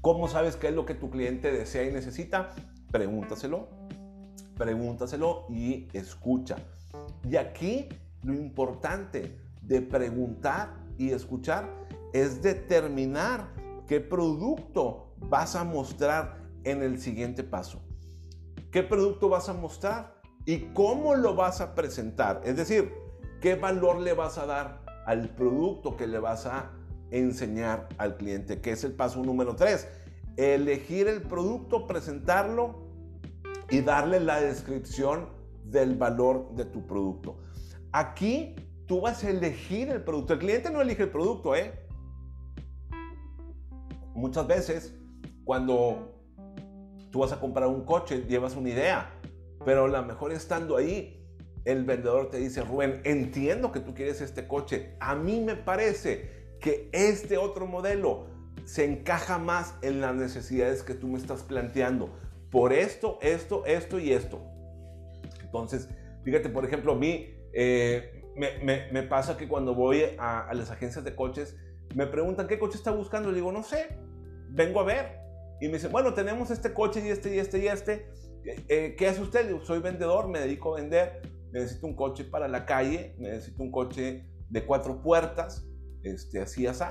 ¿Cómo 0.00 0.26
sabes 0.26 0.56
qué 0.56 0.68
es 0.68 0.74
lo 0.74 0.86
que 0.86 0.94
tu 0.94 1.10
cliente 1.10 1.52
desea 1.52 1.84
y 1.84 1.92
necesita? 1.92 2.48
Pregúntaselo, 2.90 3.68
pregúntaselo 4.56 5.44
y 5.50 5.88
escucha. 5.92 6.56
Y 7.28 7.36
aquí 7.36 7.90
lo 8.22 8.32
importante 8.32 9.38
de 9.60 9.82
preguntar 9.82 10.78
y 10.96 11.10
escuchar 11.10 11.68
es 12.14 12.40
determinar 12.40 13.52
qué 13.86 14.00
producto 14.00 15.12
vas 15.18 15.56
a 15.56 15.64
mostrar 15.64 16.38
en 16.64 16.82
el 16.82 16.98
siguiente 16.98 17.44
paso. 17.44 17.82
¿Qué 18.70 18.84
producto 18.84 19.28
vas 19.28 19.48
a 19.48 19.52
mostrar 19.52 20.14
y 20.44 20.58
cómo 20.72 21.16
lo 21.16 21.34
vas 21.34 21.60
a 21.60 21.74
presentar? 21.74 22.40
Es 22.44 22.56
decir, 22.56 22.92
qué 23.40 23.56
valor 23.56 24.00
le 24.00 24.12
vas 24.12 24.38
a 24.38 24.46
dar 24.46 24.82
al 25.06 25.30
producto 25.30 25.96
que 25.96 26.06
le 26.06 26.20
vas 26.20 26.46
a 26.46 26.70
enseñar 27.10 27.88
al 27.98 28.16
cliente, 28.16 28.60
que 28.60 28.70
es 28.70 28.84
el 28.84 28.92
paso 28.92 29.24
número 29.24 29.56
3. 29.56 29.88
Elegir 30.36 31.08
el 31.08 31.22
producto, 31.22 31.88
presentarlo 31.88 32.86
y 33.70 33.80
darle 33.80 34.20
la 34.20 34.40
descripción 34.40 35.28
del 35.64 35.96
valor 35.96 36.54
de 36.54 36.64
tu 36.64 36.86
producto. 36.86 37.38
Aquí 37.90 38.54
tú 38.86 39.00
vas 39.00 39.24
a 39.24 39.30
elegir 39.30 39.88
el 39.88 40.04
producto. 40.04 40.34
El 40.34 40.38
cliente 40.38 40.70
no 40.70 40.80
elige 40.80 41.02
el 41.02 41.10
producto, 41.10 41.56
¿eh? 41.56 41.74
Muchas 44.14 44.46
veces 44.46 44.94
cuando 45.44 46.19
tú 47.10 47.20
vas 47.20 47.32
a 47.32 47.40
comprar 47.40 47.68
un 47.68 47.84
coche, 47.84 48.24
llevas 48.28 48.56
una 48.56 48.70
idea, 48.70 49.20
pero 49.64 49.88
la 49.88 50.02
mejor 50.02 50.32
estando 50.32 50.76
ahí, 50.76 51.26
el 51.64 51.84
vendedor 51.84 52.30
te 52.30 52.38
dice, 52.38 52.62
Rubén, 52.62 53.00
entiendo 53.04 53.72
que 53.72 53.80
tú 53.80 53.94
quieres 53.94 54.20
este 54.20 54.46
coche. 54.46 54.96
A 55.00 55.14
mí 55.14 55.40
me 55.40 55.56
parece 55.56 56.56
que 56.60 56.88
este 56.92 57.36
otro 57.36 57.66
modelo 57.66 58.26
se 58.64 58.84
encaja 58.84 59.38
más 59.38 59.74
en 59.82 60.00
las 60.00 60.14
necesidades 60.14 60.82
que 60.82 60.94
tú 60.94 61.08
me 61.08 61.18
estás 61.18 61.42
planteando. 61.42 62.10
Por 62.50 62.72
esto, 62.72 63.18
esto, 63.20 63.64
esto 63.66 63.98
y 63.98 64.12
esto. 64.12 64.40
Entonces, 65.42 65.88
fíjate, 66.24 66.48
por 66.48 66.64
ejemplo, 66.64 66.92
a 66.92 66.96
mí 66.96 67.34
eh, 67.52 68.24
me, 68.36 69.02
pasa 69.02 69.36
que 69.36 69.48
cuando 69.48 69.74
voy 69.74 70.02
a, 70.18 70.52
las 70.54 70.70
agencias 70.70 71.04
de 71.04 71.14
coches, 71.14 71.56
me 71.94 72.06
preguntan 72.06 72.46
qué 72.46 72.58
coche 72.58 72.76
está 72.76 72.90
buscando. 72.90 73.30
Le 73.30 73.36
digo, 73.36 73.52
no 73.52 73.62
sé, 73.62 73.88
vengo 74.48 74.80
a 74.80 74.84
ver. 74.84 75.20
Y 75.60 75.66
me 75.66 75.74
dicen, 75.74 75.92
bueno, 75.92 76.14
tenemos 76.14 76.50
este 76.50 76.72
coche 76.72 77.02
y 77.04 77.08
este 77.08 77.34
y 77.34 77.38
este 77.38 77.58
y 77.58 77.66
este. 77.68 78.08
Eh, 78.68 78.94
¿Qué 78.96 79.08
hace 79.08 79.20
usted? 79.20 79.46
Digo, 79.46 79.60
soy 79.60 79.80
vendedor, 79.80 80.28
me 80.28 80.40
dedico 80.40 80.74
a 80.74 80.80
vender 80.80 81.20
necesito 81.52 81.86
un 81.86 81.94
coche 81.94 82.24
para 82.24 82.48
la 82.48 82.66
calle, 82.66 83.14
necesito 83.18 83.62
un 83.62 83.70
coche 83.70 84.24
de 84.48 84.64
cuatro 84.64 85.02
puertas, 85.02 85.66
este, 86.02 86.40
así, 86.40 86.66
así. 86.66 86.84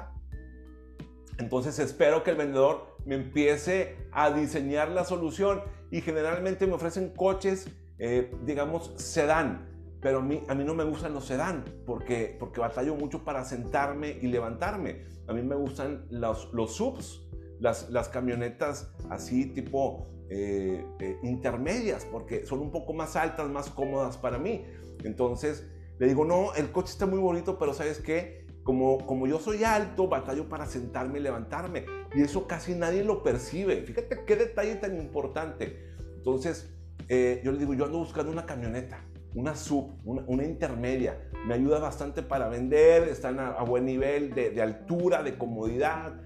Entonces 1.37 1.79
espero 1.79 2.23
que 2.23 2.31
el 2.31 2.37
vendedor 2.37 2.97
me 3.05 3.15
empiece 3.15 3.95
a 4.11 4.31
diseñar 4.31 4.89
la 4.89 5.05
solución 5.05 5.61
y 5.89 6.01
generalmente 6.01 6.67
me 6.67 6.73
ofrecen 6.73 7.09
coches, 7.15 7.69
eh, 7.97 8.31
digamos, 8.43 8.93
sedán. 8.97 9.67
Pero 10.01 10.19
a 10.19 10.21
mí, 10.21 10.43
a 10.47 10.55
mí 10.55 10.63
no 10.63 10.73
me 10.73 10.85
gustan 10.85 11.13
los 11.13 11.25
sedán 11.25 11.65
porque, 11.85 12.35
porque 12.39 12.61
batallo 12.61 12.95
mucho 12.95 13.23
para 13.23 13.43
sentarme 13.43 14.17
y 14.21 14.27
levantarme. 14.27 15.05
A 15.27 15.33
mí 15.33 15.41
me 15.41 15.55
gustan 15.55 16.05
los, 16.09 16.53
los 16.53 16.75
subs, 16.75 17.27
las, 17.59 18.09
camionetas 18.09 18.91
así 19.09 19.47
tipo 19.47 20.07
eh, 20.29 20.85
eh, 20.99 21.17
intermedias, 21.23 22.05
porque 22.05 22.45
son 22.45 22.59
un 22.59 22.71
poco 22.71 22.93
más 22.93 23.15
altas, 23.15 23.49
más 23.49 23.69
cómodas 23.69 24.17
para 24.17 24.37
mí. 24.37 24.65
Entonces 25.03 25.67
le 25.99 26.07
digo, 26.07 26.23
no, 26.23 26.53
el 26.55 26.71
coche 26.71 26.91
está 26.91 27.05
muy 27.05 27.19
bonito, 27.19 27.59
pero 27.59 27.73
¿sabes 27.73 27.99
qué? 27.99 28.47
Como, 28.63 29.05
como 29.05 29.27
yo 29.27 29.39
soy 29.39 29.63
alto, 29.63 30.07
batallo 30.07 30.47
para 30.47 30.65
sentarme 30.65 31.19
y 31.19 31.21
levantarme. 31.21 31.85
Y 32.15 32.21
eso 32.21 32.47
casi 32.47 32.73
nadie 32.73 33.03
lo 33.03 33.21
percibe. 33.23 33.81
Fíjate 33.83 34.23
qué 34.25 34.35
detalle 34.35 34.75
tan 34.75 34.97
importante. 34.97 35.89
Entonces, 36.15 36.73
eh, 37.09 37.41
yo 37.43 37.51
le 37.51 37.59
digo, 37.59 37.73
yo 37.73 37.85
ando 37.85 37.97
buscando 37.97 38.31
una 38.31 38.45
camioneta, 38.45 39.03
una 39.35 39.55
sub, 39.55 39.97
una, 40.05 40.43
intermedia. 40.45 41.19
Me 41.47 41.55
ayuda 41.55 41.79
bastante 41.79 42.21
para 42.21 42.47
vender, 42.47 43.07
están 43.07 43.39
a, 43.39 43.61
buen 43.63 43.85
nivel 43.85 44.33
de, 44.33 44.61
altura, 44.61 45.23
de 45.23 45.37
comodidad. 45.37 46.21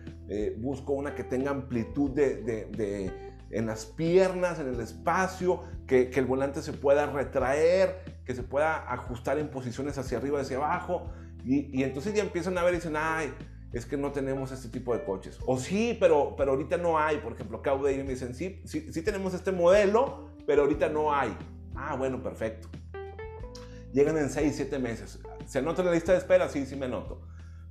Busco 0.58 0.94
una 0.94 1.16
que 1.16 1.24
tenga 1.24 1.52
amplitud 1.52 2.12
de 2.12 3.34
en 3.54 3.68
las 3.68 3.86
piernas, 3.86 4.60
en 4.60 4.68
el 4.68 4.80
espacio, 4.80 5.64
que, 5.88 6.10
el 6.14 6.26
volante 6.26 6.62
se 6.62 6.74
pueda 6.74 7.06
retraer, 7.06 8.20
que 8.26 8.36
se 8.36 8.44
pueda 8.44 8.92
ajustar 8.92 9.38
en 9.38 9.50
posiciones 9.50 9.98
hacia 9.98 10.18
arriba, 10.18 10.42
hacia 10.42 10.58
abajo. 10.58 11.10
Y, 11.46 11.84
entonces 11.84 12.14
ya 12.14 12.24
empiezan 12.24 12.58
a 12.58 12.64
ver 12.64 12.74
y 12.74 12.78
dicen, 12.78 12.96
ay, 12.98 13.34
es 13.72 13.86
que 13.86 13.98
no 13.98 14.12
tenemos 14.12 14.52
este 14.52 14.70
tipo 14.70 14.94
de 14.96 15.04
coches. 15.04 15.40
O 15.46 15.58
sí, 15.58 15.96
pero, 16.00 16.36
pero 16.36 16.52
ahorita 16.52 16.78
no 16.78 17.00
hay. 17.00 17.18
Por 17.18 17.34
ejemplo, 17.34 17.60
acá 17.60 17.76
de 17.76 18.04
me 18.04 18.12
dicen, 18.12 18.34
sí, 18.34 18.62
sí, 18.66 18.92
sí 18.92 19.02
tenemos 19.02 19.34
este 19.34 19.52
modelo, 19.52 20.30
pero 20.46 20.64
ahorita 20.64 20.90
no 20.90 21.14
hay. 21.14 21.36
Ah, 21.76 21.96
bueno, 21.96 22.22
perfecto. 22.22 22.70
Llegan 23.94 24.18
en 24.18 24.30
6, 24.30 24.54
7 24.56 24.80
meses. 24.80 25.20
¿Se 25.46 25.60
anota 25.60 25.82
en 25.82 25.88
la 25.88 25.94
lista 25.94 26.14
de 26.14 26.18
espera? 26.18 26.50
Sí, 26.50 26.66
sí 26.66 26.76
me 26.76 26.86
anoto. 26.86 27.22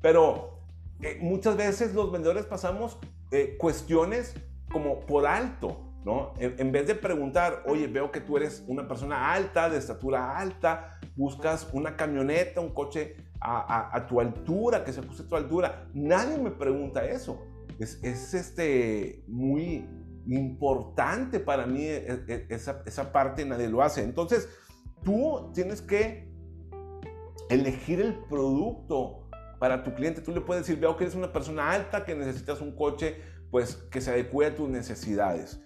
Pero 0.01 0.52
eh, 1.03 1.19
muchas 1.21 1.57
veces 1.57 1.95
los 1.95 2.13
vendedores 2.13 2.47
pasamos 2.47 2.99
eh, 3.31 3.57
cuestiones 3.59 4.35
como 4.71 5.01
por 5.01 5.27
alto, 5.27 5.93
¿no? 6.05 6.33
En, 6.39 6.73
vez 6.73 6.87
de 6.87 6.95
preguntar, 6.95 7.63
oye, 7.67 7.87
veo 7.87 8.11
que 8.11 8.21
tú 8.21 8.37
eres 8.37 8.65
una 8.67 8.89
persona 8.89 9.33
alta, 9.33 9.69
de 9.69 9.79
estatura 9.79 10.39
alta, 10.39 10.99
buscas 11.17 11.69
una 11.73 11.97
camioneta, 11.97 12.61
un 12.61 12.71
coche 12.71 13.17
a, 13.41 14.07
tu 14.09 14.21
altura, 14.21 14.85
que 14.85 14.93
se 14.93 15.01
ajuste 15.01 15.25
a 15.25 15.29
tu 15.29 15.37
altura. 15.37 15.89
Nadie 15.93 16.39
me 16.39 16.51
pregunta 16.51 17.05
eso. 17.05 17.45
Es, 17.79 18.35
este, 18.35 19.25
muy 19.27 19.89
importante 20.29 21.41
para 21.41 21.67
mí 21.67 21.85
e, 21.85 22.25
e, 22.29 22.47
esa, 22.49 22.83
esa 22.87 23.13
parte, 23.13 23.45
nadie 23.45 23.69
lo 23.69 23.83
hace. 23.83 24.03
Entonces, 24.03 24.49
tú 25.05 25.51
tienes 25.53 25.83
que 25.83 26.33
elegir 27.51 28.01
el 28.01 28.15
producto 28.29 29.22
para 29.63 29.85
tu 29.85 29.95
cliente. 29.95 30.21
Tú 30.21 30.33
le 30.33 30.41
puedes 30.41 30.67
decir, 30.67 30.81
veo 30.81 30.97
que 30.97 31.05
eres 31.05 31.15
una 31.15 31.33
persona 31.33 31.71
alta, 31.71 32.05
que 32.05 32.17
necesitas 32.17 32.61
un 32.61 32.75
coche 32.75 33.23
pues 33.53 33.77
que 33.93 34.01
se 34.01 34.11
adecue 34.11 34.47
a 34.47 34.57
tus 34.57 34.69
necesidades. 34.69 35.61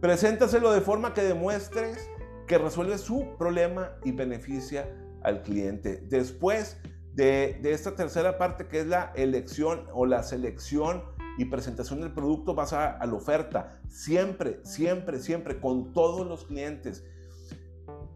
Preséntaselo 0.00 0.72
de 0.72 0.80
forma 0.80 1.12
que 1.12 1.20
demuestres 1.20 2.08
que 2.46 2.56
resuelve 2.56 2.96
su 2.96 3.36
problema 3.36 3.98
y 4.02 4.12
beneficia 4.12 4.88
al 5.22 5.42
cliente. 5.42 6.06
Después 6.08 6.78
de, 7.12 7.60
esta 7.64 7.94
tercera 7.94 8.38
parte 8.38 8.66
que 8.66 8.80
es 8.80 8.86
la 8.86 9.12
elección 9.14 9.88
o 9.92 10.06
la 10.06 10.22
selección 10.22 11.04
y 11.36 11.44
presentación 11.44 12.00
del 12.00 12.14
producto, 12.14 12.54
vas 12.54 12.72
a, 12.72 12.92
a 12.92 13.04
la 13.04 13.12
oferta. 13.12 13.78
Siempre, 13.90 14.60
siempre, 14.64 15.18
siempre, 15.18 15.60
con 15.60 15.92
todos 15.92 16.26
los 16.26 16.46
clientes, 16.46 17.04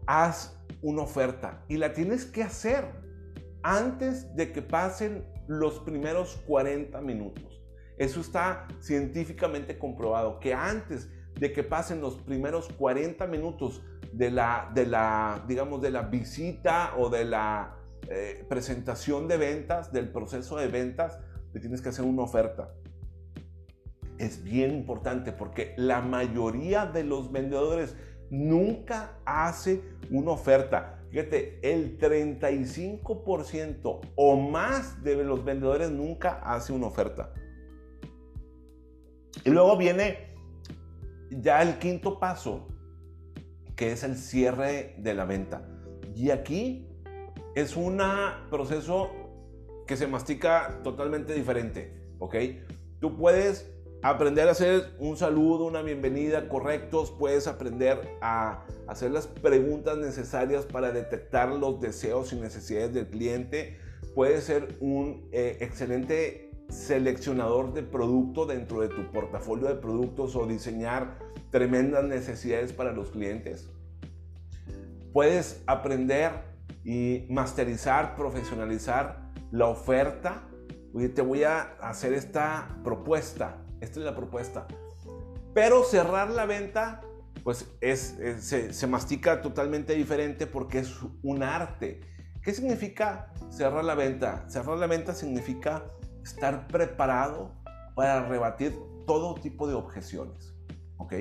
haz 0.07 0.59
una 0.81 1.03
oferta 1.03 1.63
y 1.67 1.77
la 1.77 1.93
tienes 1.93 2.25
que 2.25 2.41
hacer 2.41 2.98
antes 3.63 4.33
de 4.35 4.51
que 4.51 4.61
pasen 4.61 5.25
los 5.47 5.79
primeros 5.79 6.37
40 6.47 7.01
minutos. 7.01 7.61
Eso 7.97 8.21
está 8.21 8.67
científicamente 8.79 9.77
comprobado, 9.77 10.39
que 10.39 10.53
antes 10.53 11.09
de 11.35 11.51
que 11.51 11.63
pasen 11.63 12.01
los 12.01 12.17
primeros 12.17 12.69
40 12.69 13.27
minutos 13.27 13.83
de 14.13 14.31
la, 14.31 14.71
de 14.73 14.85
la 14.85 15.43
digamos, 15.47 15.81
de 15.81 15.91
la 15.91 16.03
visita 16.03 16.93
o 16.97 17.09
de 17.09 17.25
la 17.25 17.75
eh, 18.07 18.45
presentación 18.47 19.27
de 19.27 19.37
ventas, 19.37 19.91
del 19.91 20.09
proceso 20.09 20.57
de 20.57 20.67
ventas, 20.67 21.19
le 21.53 21.59
tienes 21.59 21.81
que 21.81 21.89
hacer 21.89 22.05
una 22.05 22.23
oferta. 22.23 22.73
Es 24.17 24.43
bien 24.43 24.71
importante 24.71 25.31
porque 25.31 25.73
la 25.77 26.01
mayoría 26.01 26.85
de 26.85 27.03
los 27.03 27.31
vendedores 27.31 27.95
nunca 28.29 29.17
hace 29.25 29.81
una 30.09 30.31
oferta. 30.31 30.98
Fíjate, 31.09 31.59
el 31.63 31.97
35% 31.97 34.01
o 34.15 34.37
más 34.37 35.03
de 35.03 35.23
los 35.23 35.43
vendedores 35.43 35.89
nunca 35.89 36.39
hace 36.43 36.71
una 36.71 36.87
oferta. 36.87 37.33
Y 39.43 39.49
luego 39.49 39.75
viene 39.77 40.35
ya 41.31 41.61
el 41.61 41.79
quinto 41.79 42.19
paso, 42.19 42.67
que 43.75 43.93
es 43.93 44.03
el 44.03 44.17
cierre 44.17 44.95
de 44.99 45.13
la 45.15 45.25
venta. 45.25 45.67
Y 46.15 46.29
aquí 46.29 46.87
es 47.55 47.75
un 47.75 47.99
proceso 48.49 49.09
que 49.87 49.97
se 49.97 50.05
mastica 50.05 50.79
totalmente 50.83 51.33
diferente, 51.33 52.13
¿ok? 52.19 52.35
Tú 52.99 53.17
puedes 53.17 53.73
aprender 54.01 54.47
a 54.47 54.51
hacer 54.51 54.93
un 54.99 55.17
saludo, 55.17 55.65
una 55.65 55.81
bienvenida 55.81 56.47
correctos, 56.47 57.11
puedes 57.11 57.47
aprender 57.47 58.17
a 58.21 58.65
hacer 58.87 59.11
las 59.11 59.27
preguntas 59.27 59.97
necesarias 59.97 60.65
para 60.65 60.91
detectar 60.91 61.49
los 61.49 61.81
deseos 61.81 62.31
y 62.31 62.37
necesidades 62.37 62.93
del 62.93 63.07
cliente, 63.07 63.77
puedes 64.15 64.45
ser 64.45 64.77
un 64.79 65.27
eh, 65.31 65.57
excelente 65.59 66.51
seleccionador 66.69 67.73
de 67.73 67.83
producto 67.83 68.45
dentro 68.45 68.81
de 68.81 68.89
tu 68.89 69.11
portafolio 69.11 69.67
de 69.67 69.75
productos 69.75 70.35
o 70.35 70.45
diseñar 70.45 71.17
tremendas 71.51 72.05
necesidades 72.05 72.71
para 72.71 72.93
los 72.93 73.09
clientes. 73.09 73.69
Puedes 75.11 75.63
aprender 75.65 76.31
y 76.85 77.25
masterizar, 77.29 78.15
profesionalizar 78.15 79.31
la 79.51 79.65
oferta. 79.65 80.43
Oye, 80.93 81.09
te 81.09 81.21
voy 81.21 81.43
a 81.43 81.61
hacer 81.81 82.13
esta 82.13 82.79
propuesta. 82.83 83.57
Esta 83.81 83.99
es 83.99 84.05
la 84.05 84.15
propuesta. 84.15 84.67
Pero 85.53 85.83
cerrar 85.83 86.29
la 86.29 86.45
venta, 86.45 87.01
pues 87.43 87.67
es, 87.81 88.17
se, 88.39 88.73
se 88.73 88.87
mastica 88.87 89.41
totalmente 89.41 89.95
diferente 89.95 90.47
porque 90.47 90.79
es 90.79 90.95
un 91.23 91.43
arte. 91.43 92.01
¿Qué 92.41 92.53
significa 92.53 93.33
cerrar 93.49 93.83
la 93.83 93.95
venta? 93.95 94.49
Cerrar 94.49 94.77
la 94.77 94.87
venta 94.87 95.13
significa 95.13 95.85
estar 96.23 96.67
preparado 96.67 97.51
para 97.95 98.27
rebatir 98.27 98.77
todo 99.05 99.35
tipo 99.35 99.67
de 99.67 99.73
objeciones. 99.73 100.53
¿Ok? 100.97 101.13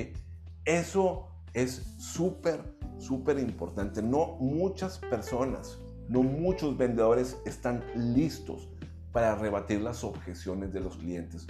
Eso 0.65 1.29
es 1.55 1.95
súper, 1.99 2.61
súper 2.99 3.39
importante. 3.39 4.03
No 4.03 4.37
muchas 4.41 4.99
personas, 4.99 5.79
no 6.09 6.23
muchos 6.23 6.77
vendedores 6.77 7.39
están 7.47 7.83
listos 7.95 8.69
para 9.13 9.35
rebatir 9.35 9.81
las 9.81 10.05
objeciones 10.05 10.73
de 10.73 10.81
los 10.81 10.97
clientes. 10.99 11.47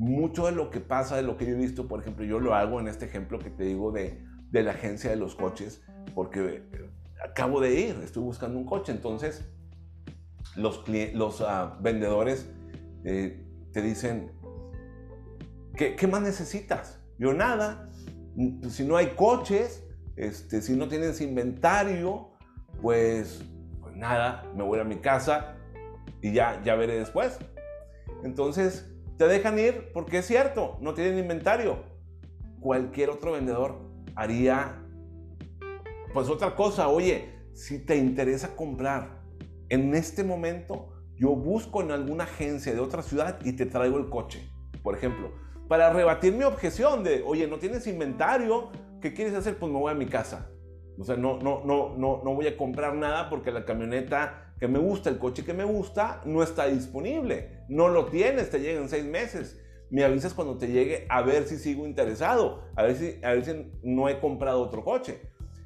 Mucho 0.00 0.46
de 0.46 0.52
lo 0.52 0.70
que 0.70 0.80
pasa, 0.80 1.16
de 1.16 1.22
lo 1.22 1.36
que 1.36 1.44
yo 1.44 1.52
he 1.52 1.58
visto, 1.58 1.86
por 1.86 2.00
ejemplo, 2.00 2.24
yo 2.24 2.40
lo 2.40 2.54
hago 2.54 2.80
en 2.80 2.88
este 2.88 3.04
ejemplo 3.04 3.38
que 3.38 3.50
te 3.50 3.64
digo 3.64 3.92
de, 3.92 4.24
de 4.50 4.62
la 4.62 4.70
agencia 4.70 5.10
de 5.10 5.16
los 5.16 5.34
coches, 5.34 5.82
porque 6.14 6.64
eh, 6.72 6.90
acabo 7.22 7.60
de 7.60 7.78
ir, 7.78 8.00
estoy 8.02 8.22
buscando 8.22 8.58
un 8.58 8.64
coche, 8.64 8.92
entonces 8.92 9.46
los, 10.56 10.84
los 11.12 11.40
uh, 11.42 11.82
vendedores 11.82 12.48
eh, 13.04 13.44
te 13.74 13.82
dicen, 13.82 14.32
¿qué, 15.76 15.96
¿qué, 15.96 16.06
más 16.06 16.22
necesitas? 16.22 16.98
Yo 17.18 17.34
nada, 17.34 17.90
pues, 18.62 18.72
si 18.72 18.86
no 18.86 18.96
hay 18.96 19.08
coches, 19.08 19.84
este, 20.16 20.62
si 20.62 20.76
no 20.78 20.88
tienes 20.88 21.20
inventario, 21.20 22.30
pues, 22.80 23.44
pues 23.82 23.94
nada, 23.96 24.50
me 24.56 24.62
voy 24.62 24.80
a 24.80 24.84
mi 24.84 24.96
casa 24.96 25.56
y 26.22 26.32
ya, 26.32 26.62
ya 26.64 26.74
veré 26.74 26.98
después. 26.98 27.38
Entonces, 28.24 28.89
te 29.20 29.28
dejan 29.28 29.58
ir 29.58 29.92
porque 29.92 30.16
es 30.16 30.26
cierto, 30.26 30.78
no 30.80 30.94
tienen 30.94 31.18
inventario. 31.18 31.84
Cualquier 32.58 33.10
otro 33.10 33.32
vendedor 33.32 33.78
haría 34.14 34.82
pues 36.14 36.30
otra 36.30 36.56
cosa, 36.56 36.88
oye, 36.88 37.28
si 37.52 37.84
te 37.84 37.96
interesa 37.96 38.56
comprar 38.56 39.20
en 39.68 39.94
este 39.94 40.24
momento, 40.24 40.88
yo 41.16 41.36
busco 41.36 41.82
en 41.82 41.90
alguna 41.90 42.24
agencia 42.24 42.72
de 42.72 42.80
otra 42.80 43.02
ciudad 43.02 43.38
y 43.44 43.52
te 43.52 43.66
traigo 43.66 43.98
el 43.98 44.08
coche, 44.08 44.50
por 44.82 44.96
ejemplo, 44.96 45.32
para 45.68 45.92
rebatir 45.92 46.32
mi 46.32 46.44
objeción 46.44 47.04
de, 47.04 47.22
oye, 47.26 47.46
no 47.46 47.58
tienes 47.58 47.86
inventario, 47.86 48.70
¿qué 49.02 49.12
quieres 49.12 49.34
hacer? 49.34 49.58
Pues 49.58 49.70
me 49.70 49.78
voy 49.78 49.92
a 49.92 49.94
mi 49.94 50.06
casa. 50.06 50.50
O 50.98 51.04
sea, 51.04 51.16
no, 51.16 51.36
no, 51.36 51.62
no, 51.66 51.94
no, 51.94 52.22
no 52.24 52.34
voy 52.34 52.46
a 52.46 52.56
comprar 52.56 52.94
nada 52.94 53.28
porque 53.28 53.52
la 53.52 53.66
camioneta 53.66 54.49
que 54.60 54.68
me 54.68 54.78
gusta, 54.78 55.08
el 55.08 55.18
coche 55.18 55.42
que 55.42 55.54
me 55.54 55.64
gusta, 55.64 56.20
no 56.26 56.42
está 56.42 56.66
disponible. 56.66 57.64
No 57.68 57.88
lo 57.88 58.06
tienes, 58.06 58.50
te 58.50 58.60
llega 58.60 58.78
en 58.78 58.90
seis 58.90 59.06
meses. 59.06 59.58
Me 59.88 60.04
avisas 60.04 60.34
cuando 60.34 60.58
te 60.58 60.68
llegue 60.68 61.06
a 61.08 61.22
ver 61.22 61.44
si 61.44 61.56
sigo 61.56 61.86
interesado, 61.86 62.62
a 62.76 62.82
ver 62.82 62.96
si, 62.96 63.18
a 63.24 63.30
ver 63.30 63.44
si 63.44 63.72
no 63.82 64.08
he 64.08 64.20
comprado 64.20 64.60
otro 64.60 64.84
coche. 64.84 65.22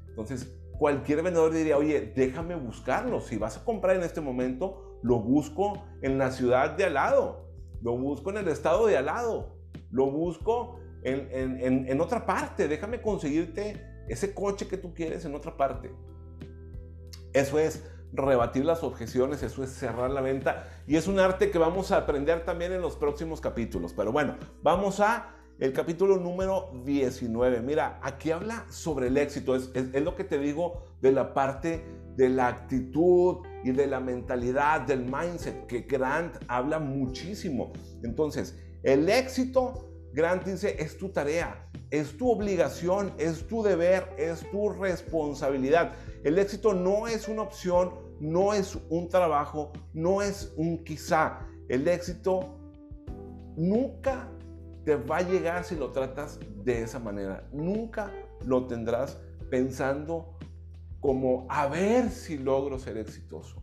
Entonces, 0.09 0.57
cualquier 0.79 1.23
vendedor 1.23 1.53
diría, 1.53 1.77
oye, 1.77 2.13
déjame 2.15 2.55
buscarlo. 2.55 3.21
Si 3.21 3.37
vas 3.37 3.57
a 3.57 3.65
comprar 3.65 3.97
en 3.97 4.05
este 4.05 4.21
momento, 4.21 5.01
lo 5.03 5.19
busco 5.19 5.85
en 6.01 6.17
la 6.17 6.31
ciudad 6.31 6.71
de 6.77 6.85
al 6.85 6.95
lado, 6.95 7.51
lo 7.83 7.99
busco 7.99 8.31
en 8.31 8.39
el 8.39 8.49
estado 8.49 8.87
de 8.87 8.97
al 8.97 9.07
lado, 9.07 9.59
lo 9.91 10.11
busco 10.11 10.79
en, 11.03 11.29
en, 11.61 11.89
en 11.89 12.01
otra 12.01 12.25
parte. 12.25 12.69
Déjame 12.69 13.03
conseguirte 13.03 13.85
ese 14.09 14.33
coche 14.33 14.69
que 14.69 14.79
tú 14.79 14.95
quieres 14.95 15.25
en 15.25 15.35
otra 15.35 15.57
parte. 15.57 15.91
Eso 17.33 17.59
es 17.59 17.83
rebatir 18.15 18.65
las 18.65 18.83
objeciones, 18.83 19.43
eso 19.43 19.63
es 19.65 19.71
cerrar 19.71 20.11
la 20.11 20.21
venta 20.21 20.65
y 20.87 20.97
es 20.97 21.07
un 21.07 21.19
arte 21.19 21.51
que 21.51 21.59
vamos 21.59 21.91
a 21.91 21.99
aprender 21.99 22.45
también 22.45 22.73
en 22.73 22.81
los 22.81 22.97
próximos 22.97 23.41
capítulos. 23.41 23.93
Pero 23.93 24.13
bueno, 24.13 24.37
vamos 24.63 25.01
a 25.01 25.35
el 25.61 25.73
capítulo 25.73 26.17
número 26.17 26.71
19. 26.85 27.61
Mira, 27.61 28.01
aquí 28.03 28.33
habla 28.33 28.67
sobre 28.71 29.07
el 29.07 29.17
éxito. 29.17 29.55
Es, 29.55 29.95
lo 29.95 30.17
que 30.17 30.25
te 30.25 30.39
digo 30.39 30.83
de 31.01 31.13
la 31.13 31.33
parte 31.33 31.85
de 32.17 32.29
la 32.29 32.49
actitud 32.49 33.39
y 33.63 33.71
de 33.71 33.87
la 33.87 34.01
mentalidad, 34.01 34.81
del 34.81 35.05
mindset, 35.05 35.67
que 35.67 35.81
Grant 35.83 36.37
habla 36.49 36.79
muchísimo. 36.79 37.73
Entonces, 38.03 38.59
el 38.83 39.09
éxito, 39.09 39.89
Grant 40.13 40.45
dice, 40.45 40.77
es 40.79 40.99
tu 40.99 41.11
tarea, 41.11 41.69
es 41.91 42.17
tu 42.17 42.31
obligación, 42.31 43.15
es 43.19 43.47
tu 43.47 43.63
deber, 43.63 44.09
es 44.19 44.49
tu 44.51 44.71
responsabilidad. 44.71 45.93
El 46.25 46.39
éxito 46.39 46.75
no 46.75 47.07
es 47.07 47.29
una 47.29 47.43
opción, 47.43 47.93
no 48.25 48.55
es 48.55 48.79
un 48.89 49.09
trabajo, 49.09 49.73
no 49.93 50.23
es 50.23 50.53
un 50.57 50.83
quizá. 50.83 51.41
El 51.69 51.87
éxito 51.87 52.59
nunca 53.55 54.31
te 54.85 54.97
va 54.97 55.19
a 55.19 55.23
llegar 55.23 55.65
si 55.65 55.77
lo 55.77 55.93
tratas 55.93 56.41
de 56.65 56.83
esa 56.83 56.99
manera. 56.99 57.47
Nunca 57.53 58.11
lo 58.47 58.67
tendrás 58.67 59.19
pensando 59.51 60.39
como 61.01 61.47
a 61.51 61.67
ver 61.67 62.09
si 62.09 62.39
logro 62.39 62.79
ser 62.79 62.97
exitoso. 62.97 63.63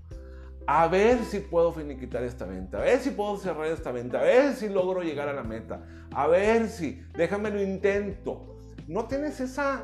A 0.67 0.87
ver 0.87 1.17
si 1.25 1.39
puedo 1.39 1.71
finiquitar 1.73 2.23
esta 2.23 2.45
venta, 2.45 2.77
a 2.77 2.81
ver 2.81 2.99
si 2.99 3.09
puedo 3.09 3.37
cerrar 3.37 3.65
esta 3.65 3.91
venta, 3.91 4.19
a 4.19 4.23
ver 4.23 4.53
si 4.53 4.69
logro 4.69 5.01
llegar 5.01 5.27
a 5.27 5.33
la 5.33 5.43
meta, 5.43 5.83
a 6.13 6.27
ver 6.27 6.69
si, 6.69 7.01
déjame 7.17 7.49
lo 7.49 7.61
intento. 7.61 8.59
No 8.87 9.05
tienes 9.05 9.39
esa, 9.39 9.83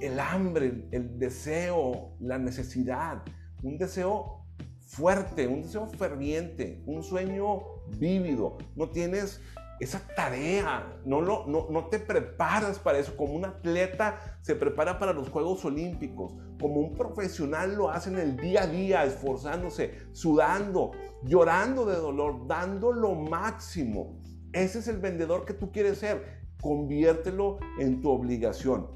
el 0.00 0.18
hambre, 0.18 0.88
el 0.92 1.18
deseo, 1.18 2.16
la 2.20 2.38
necesidad, 2.38 3.22
un 3.62 3.78
deseo 3.78 4.44
fuerte, 4.86 5.46
un 5.46 5.62
deseo 5.62 5.86
ferviente, 5.86 6.82
un 6.86 7.02
sueño 7.02 7.62
vívido. 7.98 8.58
No 8.74 8.90
tienes 8.90 9.40
esa 9.80 10.00
tarea, 10.16 11.00
no, 11.04 11.20
lo, 11.20 11.46
no, 11.46 11.66
no, 11.70 11.86
te 11.86 11.98
preparas 11.98 12.78
para 12.78 12.98
eso. 12.98 13.16
Como 13.16 13.34
un 13.34 13.44
atleta 13.44 14.38
se 14.42 14.54
prepara 14.54 14.98
para 14.98 15.12
los 15.12 15.28
Juegos 15.28 15.64
Olímpicos, 15.64 16.32
como 16.58 16.80
un 16.80 16.94
profesional 16.94 17.74
lo 17.74 17.90
hace 17.90 18.10
en 18.10 18.18
el 18.18 18.36
día 18.36 18.62
a 18.62 18.66
día, 18.66 19.04
esforzándose, 19.04 19.94
sudando, 20.12 20.92
llorando 21.24 21.84
de 21.84 21.96
dolor, 21.96 22.46
dando 22.46 22.92
lo 22.92 23.14
máximo. 23.14 24.22
Ese 24.52 24.78
es 24.78 24.88
el 24.88 24.98
vendedor 24.98 25.44
que 25.44 25.52
tú 25.52 25.70
quieres 25.70 25.98
ser. 25.98 26.46
Conviértelo 26.62 27.58
en 27.78 28.00
tu 28.00 28.10
obligación. 28.10 28.88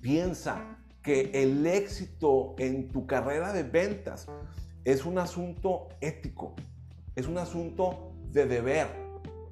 Piensa 0.00 0.73
que 1.04 1.30
el 1.34 1.66
éxito 1.66 2.54
en 2.58 2.88
tu 2.90 3.06
carrera 3.06 3.52
de 3.52 3.62
ventas 3.62 4.26
es 4.84 5.04
un 5.04 5.18
asunto 5.18 5.88
ético, 6.00 6.56
es 7.14 7.28
un 7.28 7.36
asunto 7.36 8.14
de 8.32 8.46
deber 8.46 8.88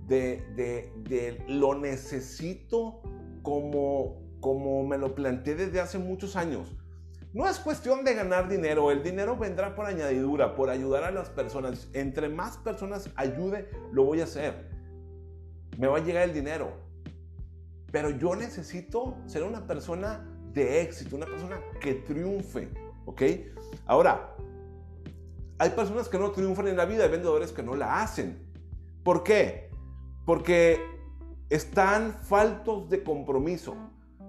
de, 0.08 1.44
lo 1.48 1.78
necesito 1.78 3.02
como, 3.42 4.18
como 4.40 4.82
me 4.84 4.96
lo 4.98 5.14
planteé 5.14 5.54
desde 5.54 5.80
hace 5.80 5.98
muchos 5.98 6.36
años. 6.36 6.74
No 7.34 7.46
es 7.48 7.58
cuestión 7.58 8.02
de 8.04 8.14
ganar 8.14 8.48
dinero, 8.48 8.90
el 8.90 9.02
dinero 9.02 9.36
vendrá 9.36 9.74
por 9.74 9.86
añadidura, 9.86 10.54
por 10.54 10.70
ayudar 10.70 11.04
a 11.04 11.10
las 11.10 11.28
personas. 11.30 11.88
Entre 11.92 12.28
más 12.28 12.56
personas 12.58 13.10
ayude, 13.14 13.70
lo 13.92 14.04
voy 14.04 14.20
a 14.20 14.24
hacer. 14.24 14.70
Me 15.78 15.86
va 15.86 15.98
a 15.98 16.02
llegar 16.02 16.24
el 16.24 16.34
dinero. 16.34 16.72
Pero 17.90 18.10
yo 18.10 18.34
necesito 18.36 19.16
ser 19.26 19.42
una 19.44 19.66
persona 19.66 20.31
de 20.52 20.82
éxito, 20.82 21.16
una 21.16 21.26
persona 21.26 21.60
que 21.80 21.94
triunfe, 21.94 22.68
¿ok? 23.06 23.22
Ahora, 23.86 24.34
hay 25.58 25.70
personas 25.70 26.08
que 26.08 26.18
no 26.18 26.30
triunfan 26.32 26.68
en 26.68 26.76
la 26.76 26.84
vida, 26.84 27.04
hay 27.04 27.10
vendedores 27.10 27.52
que 27.52 27.62
no 27.62 27.76
la 27.76 28.02
hacen. 28.02 28.38
¿Por 29.02 29.22
qué? 29.22 29.72
porque 30.24 30.80
están 31.50 32.12
faltos 32.12 32.88
de 32.88 33.02
compromiso. 33.02 33.76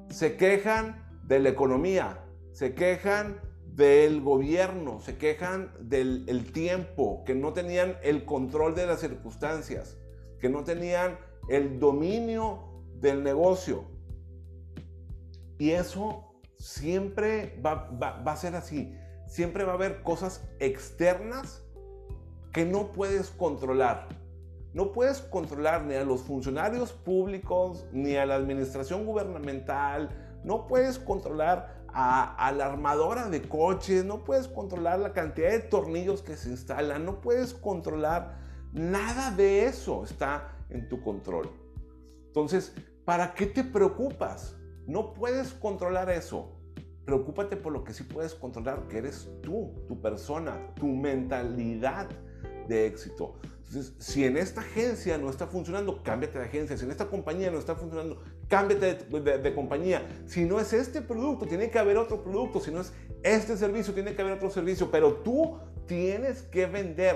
Se 0.09 0.35
quejan 0.37 1.05
de 1.23 1.39
la 1.39 1.49
economía, 1.49 2.23
se 2.51 2.73
quejan 2.73 3.39
del 3.65 4.21
gobierno, 4.21 4.99
se 4.99 5.17
quejan 5.17 5.71
del 5.79 6.51
tiempo, 6.51 7.23
que 7.25 7.33
no 7.33 7.53
tenían 7.53 7.97
el 8.03 8.25
control 8.25 8.75
de 8.75 8.85
las 8.85 8.99
circunstancias, 8.99 9.97
que 10.39 10.49
no 10.49 10.63
tenían 10.63 11.17
el 11.49 11.79
dominio 11.79 12.83
del 12.99 13.23
negocio. 13.23 13.85
Y 15.63 15.71
eso 15.71 16.33
siempre 16.57 17.59
va, 17.65 17.89
va 17.91 18.31
a 18.31 18.35
ser 18.35 18.55
así. 18.55 18.93
Siempre 19.27 19.63
va 19.63 19.71
a 19.71 19.75
haber 19.75 20.03
cosas 20.03 20.43
externas 20.59 21.63
que 22.51 22.65
no 22.65 22.91
puedes 22.91 23.29
controlar 23.29 24.07
no 24.73 24.91
puedes 24.91 25.21
controlar 25.21 25.83
ni 25.83 25.93
a 25.93 26.03
los 26.03 26.21
funcionarios 26.21 26.91
públicos, 26.91 27.85
ni 27.91 28.15
a 28.15 28.25
la 28.25 28.35
administración 28.35 29.05
gubernamental, 29.05 30.09
no 30.43 30.65
puedes 30.65 30.97
controlar 30.97 31.83
a, 31.93 32.51
la 32.57 32.65
armadora 32.65 33.29
de 33.29 33.43
coches, 33.43 34.03
no 34.03 34.23
puedes 34.23 34.47
controlar 34.47 34.97
la 34.97 35.13
cantidad 35.13 35.51
de 35.51 35.59
tornillos 35.59 36.23
que 36.23 36.35
se 36.35 36.49
instalan, 36.49 37.05
no 37.05 37.21
puedes 37.21 37.53
controlar 37.53 38.39
nada 38.71 39.29
de 39.29 39.65
eso 39.65 40.03
está 40.03 40.57
en 40.71 40.89
tu 40.89 41.03
control. 41.03 41.51
Entonces, 42.25 42.73
¿para 43.05 43.35
qué 43.35 43.45
te 43.45 43.63
preocupas? 43.63 44.55
No 44.87 45.13
puedes 45.13 45.53
controlar 45.53 46.09
eso. 46.09 46.51
Preocúpate 47.05 47.57
por 47.57 47.73
lo 47.73 47.83
que 47.83 47.93
sí 47.93 48.03
puedes 48.03 48.33
controlar, 48.33 48.87
que 48.87 48.97
eres 48.97 49.29
tú, 49.41 49.73
tu 49.87 50.01
persona, 50.01 50.73
tu 50.75 50.87
mentalidad 50.87 52.09
de 52.67 52.87
éxito. 52.87 53.35
Entonces, 53.67 53.93
si 53.97 54.23
en 54.23 54.37
esta 54.37 54.61
agencia 54.61 55.17
no 55.17 55.29
está 55.29 55.47
funcionando, 55.47 56.01
cámbiate 56.03 56.37
de 56.37 56.45
agencia. 56.45 56.77
Si 56.77 56.85
en 56.85 56.91
esta 56.91 57.09
compañía 57.09 57.49
no 57.49 57.57
está 57.57 57.75
funcionando, 57.75 58.21
cámbiate 58.47 59.05
de, 59.19 59.55
compañía. 59.55 60.07
Si 60.27 60.45
no 60.45 60.59
es 60.59 60.73
este 60.73 61.01
producto, 61.01 61.45
tiene 61.45 61.69
que 61.69 61.79
haber 61.79 61.97
otro 61.97 62.23
producto. 62.23 62.59
Si 62.59 62.71
no 62.71 62.81
es 62.81 62.93
este 63.23 63.57
servicio, 63.57 63.93
tiene 63.93 64.15
que 64.15 64.21
haber 64.21 64.35
otro 64.35 64.49
servicio. 64.49 64.91
Pero 64.91 65.15
tú 65.15 65.57
tienes 65.87 66.43
que 66.43 66.67
vender. 66.67 67.15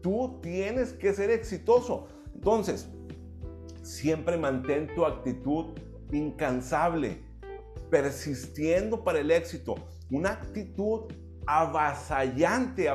Tú 0.00 0.38
tienes 0.40 0.92
que 0.92 1.12
ser 1.12 1.30
exitoso. 1.30 2.06
Entonces, 2.34 2.88
siempre 3.82 4.36
mantén 4.36 4.94
tu 4.94 5.04
actitud 5.04 5.74
incansable, 6.12 7.22
persistiendo 7.90 9.02
para 9.04 9.20
el 9.20 9.30
éxito. 9.30 9.74
Una 10.10 10.30
actitud 10.30 11.12
avasallante, 11.46 12.88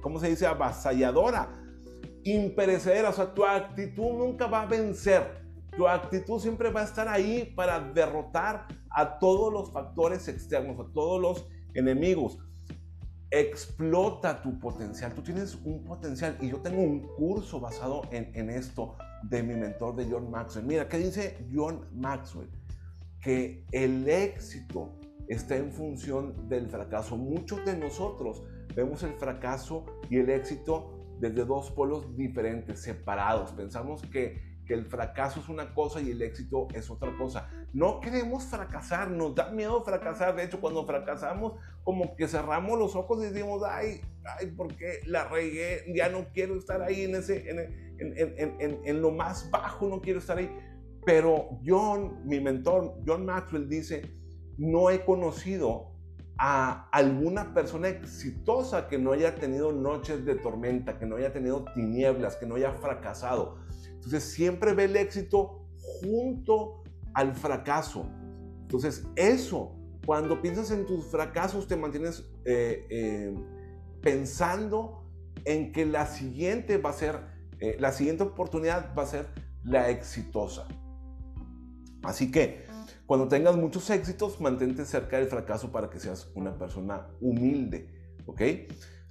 ¿cómo 0.00 0.20
se 0.20 0.28
dice? 0.28 0.46
Avasalladora, 0.46 1.48
imperecedera. 2.24 3.10
O 3.10 3.12
sea, 3.12 3.32
tu 3.32 3.44
actitud 3.44 4.12
nunca 4.12 4.46
va 4.46 4.62
a 4.62 4.66
vencer. 4.66 5.44
Tu 5.76 5.86
actitud 5.86 6.40
siempre 6.40 6.70
va 6.70 6.80
a 6.80 6.84
estar 6.84 7.06
ahí 7.08 7.52
para 7.54 7.80
derrotar 7.80 8.66
a 8.90 9.18
todos 9.18 9.52
los 9.52 9.72
factores 9.72 10.26
externos, 10.26 10.80
a 10.80 10.90
todos 10.92 11.20
los 11.20 11.46
enemigos. 11.74 12.38
Explota 13.30 14.40
tu 14.40 14.58
potencial. 14.58 15.12
Tú 15.14 15.22
tienes 15.22 15.56
un 15.64 15.84
potencial 15.84 16.38
y 16.40 16.48
yo 16.48 16.58
tengo 16.58 16.82
un 16.82 17.00
curso 17.16 17.60
basado 17.60 18.02
en, 18.12 18.50
esto 18.50 18.96
de 19.24 19.42
mi 19.42 19.54
mentor 19.54 19.96
de 19.96 20.06
John 20.10 20.30
Maxwell. 20.30 20.64
Mira, 20.64 20.88
¿qué 20.88 20.98
dice 20.98 21.36
John 21.52 21.86
Maxwell? 21.92 22.48
Que 23.20 23.64
el 23.72 24.08
éxito 24.08 24.92
está 25.28 25.56
en 25.56 25.72
función 25.72 26.48
del 26.48 26.68
fracaso. 26.68 27.16
Muchos 27.16 27.64
de 27.64 27.76
nosotros 27.76 28.44
vemos 28.74 29.02
el 29.02 29.14
fracaso 29.14 29.84
y 30.08 30.18
el 30.18 30.30
éxito 30.30 30.96
desde 31.18 31.44
dos 31.44 31.70
polos 31.70 32.16
diferentes, 32.16 32.80
separados. 32.80 33.52
Pensamos 33.52 34.02
que, 34.02 34.55
el 34.74 34.86
fracaso 34.86 35.40
es 35.40 35.48
una 35.48 35.74
cosa 35.74 36.00
y 36.00 36.10
el 36.10 36.22
éxito 36.22 36.68
es 36.74 36.90
otra 36.90 37.16
cosa. 37.16 37.48
No 37.72 38.00
queremos 38.00 38.44
fracasar, 38.44 39.10
nos 39.10 39.34
da 39.34 39.50
miedo 39.50 39.82
fracasar. 39.84 40.34
De 40.36 40.44
hecho, 40.44 40.60
cuando 40.60 40.84
fracasamos, 40.86 41.54
como 41.84 42.16
que 42.16 42.26
cerramos 42.28 42.78
los 42.78 42.96
ojos 42.96 43.22
y 43.22 43.28
decimos, 43.28 43.62
ay, 43.64 44.00
ay, 44.24 44.52
porque 44.56 45.00
la 45.06 45.28
regué, 45.28 45.84
ya 45.94 46.08
no 46.08 46.26
quiero 46.32 46.56
estar 46.58 46.82
ahí 46.82 47.02
en, 47.02 47.14
ese, 47.14 47.48
en, 47.48 48.80
en 48.84 49.02
lo 49.02 49.10
más 49.10 49.50
bajo, 49.50 49.88
no 49.88 50.00
quiero 50.00 50.18
estar 50.18 50.38
ahí. 50.38 50.50
Pero 51.04 51.60
John, 51.64 52.26
mi 52.26 52.40
mentor, 52.40 52.96
John 53.06 53.24
Maxwell 53.24 53.68
dice, 53.68 54.02
no 54.58 54.90
he 54.90 55.04
conocido 55.04 55.96
a 56.38 56.88
alguna 56.90 57.54
persona 57.54 57.88
exitosa 57.88 58.88
que 58.88 58.98
no 58.98 59.12
haya 59.12 59.34
tenido 59.36 59.72
noches 59.72 60.24
de 60.24 60.34
tormenta, 60.34 60.98
que 60.98 61.06
no 61.06 61.16
haya 61.16 61.32
tenido 61.32 61.64
tinieblas, 61.74 62.36
que 62.36 62.46
no 62.46 62.56
haya 62.56 62.72
fracasado. 62.72 63.58
Entonces 64.06 64.30
siempre 64.30 64.72
ve 64.72 64.84
el 64.84 64.94
éxito 64.94 65.66
junto 65.80 66.84
al 67.12 67.34
fracaso. 67.34 68.06
Entonces 68.62 69.04
eso, 69.16 69.74
cuando 70.06 70.40
piensas 70.40 70.70
en 70.70 70.86
tus 70.86 71.06
fracasos, 71.06 71.66
te 71.66 71.74
mantienes 71.74 72.24
eh, 72.44 72.86
eh, 72.88 73.34
pensando 74.02 75.10
en 75.44 75.72
que 75.72 75.86
la 75.86 76.06
siguiente 76.06 76.78
va 76.78 76.90
a 76.90 76.92
ser, 76.92 77.18
eh, 77.58 77.76
la 77.80 77.90
siguiente 77.90 78.22
oportunidad 78.22 78.94
va 78.96 79.02
a 79.02 79.06
ser 79.06 79.26
la 79.64 79.90
exitosa. 79.90 80.68
Así 82.04 82.30
que 82.30 82.64
cuando 83.06 83.26
tengas 83.26 83.56
muchos 83.56 83.90
éxitos, 83.90 84.40
mantente 84.40 84.84
cerca 84.84 85.16
del 85.18 85.26
fracaso 85.26 85.72
para 85.72 85.90
que 85.90 85.98
seas 85.98 86.30
una 86.36 86.56
persona 86.56 87.08
humilde, 87.20 87.88
¿ok? 88.26 88.40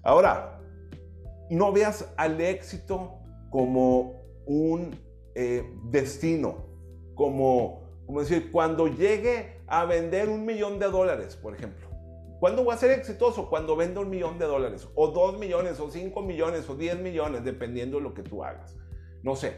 Ahora, 0.03 0.62
no 1.49 1.73
veas 1.73 2.13
al 2.15 2.39
éxito 2.39 3.19
como 3.49 4.24
un 4.45 4.99
eh, 5.36 5.69
destino, 5.86 6.65
como, 7.15 7.84
como 8.05 8.21
decir, 8.21 8.51
cuando 8.51 8.88
llegue 8.88 9.62
a 9.67 9.86
vender 9.86 10.29
un 10.29 10.45
millón 10.45 10.79
de 10.79 10.88
dólares, 10.88 11.36
por 11.36 11.55
ejemplo. 11.55 11.88
¿Cuándo 12.39 12.63
voy 12.63 12.73
a 12.73 12.77
ser 12.77 12.91
exitoso? 12.91 13.49
Cuando 13.49 13.75
venda 13.75 14.01
un 14.01 14.10
millón 14.10 14.38
de 14.38 14.45
dólares, 14.45 14.88
o 14.95 15.08
dos 15.08 15.39
millones, 15.39 15.79
o 15.79 15.89
cinco 15.89 16.21
millones, 16.21 16.69
o 16.69 16.75
diez 16.75 16.99
millones, 16.99 17.43
dependiendo 17.43 17.97
de 17.97 18.03
lo 18.03 18.13
que 18.13 18.23
tú 18.23 18.43
hagas. 18.43 18.75
No 19.23 19.36
sé, 19.36 19.55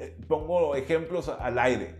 eh, 0.00 0.16
pongo 0.26 0.74
ejemplos 0.74 1.28
al 1.28 1.58
aire 1.58 1.94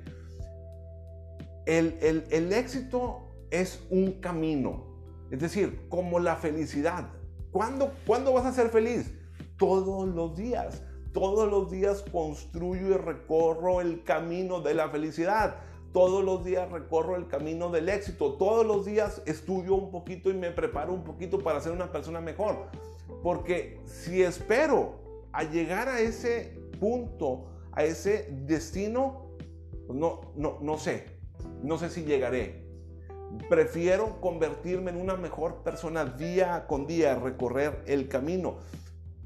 el, 1.66 2.52
éxito 2.52 3.22
es 3.50 3.84
un 3.90 4.12
camino, 4.20 4.84
es 5.30 5.40
decir, 5.40 5.88
como 5.88 6.20
la 6.20 6.36
felicidad. 6.36 7.08
¿Cuándo, 7.50 7.92
¿Cuándo 8.06 8.32
vas 8.32 8.46
a 8.46 8.52
ser 8.52 8.70
feliz? 8.70 9.12
Todos 9.58 10.08
los 10.08 10.36
días. 10.36 10.82
Todos 11.16 11.50
los 11.50 11.70
días 11.70 12.04
construyo 12.12 12.88
y 12.88 12.92
recorro 12.92 13.80
el 13.80 14.04
camino 14.04 14.60
de 14.60 14.74
la 14.74 14.90
felicidad. 14.90 15.56
Todos 15.94 16.22
los 16.22 16.44
días 16.44 16.70
recorro 16.70 17.16
el 17.16 17.26
camino 17.26 17.70
del 17.70 17.88
éxito. 17.88 18.34
Todos 18.34 18.66
los 18.66 18.84
días 18.84 19.22
estudio 19.24 19.76
un 19.76 19.90
poquito 19.90 20.28
y 20.28 20.34
me 20.34 20.50
preparo 20.50 20.92
un 20.92 21.04
poquito 21.04 21.38
para 21.38 21.58
ser 21.62 21.72
una 21.72 21.90
persona 21.90 22.20
mejor. 22.20 22.66
Porque 23.22 23.80
si 23.86 24.22
espero 24.22 24.96
a 25.32 25.44
llegar 25.44 25.88
a 25.88 26.00
ese 26.00 26.60
punto, 26.78 27.46
a 27.72 27.82
ese 27.82 28.28
destino, 28.44 29.30
pues 29.86 29.98
no, 29.98 30.20
no, 30.36 30.58
no 30.60 30.76
sé, 30.76 31.06
no 31.62 31.78
sé 31.78 31.88
si 31.88 32.04
llegaré. 32.04 32.66
Prefiero 33.48 34.20
convertirme 34.20 34.90
en 34.90 35.00
una 35.00 35.16
mejor 35.16 35.62
persona 35.62 36.04
día 36.04 36.66
con 36.66 36.86
día, 36.86 37.14
recorrer 37.14 37.82
el 37.86 38.06
camino. 38.08 38.58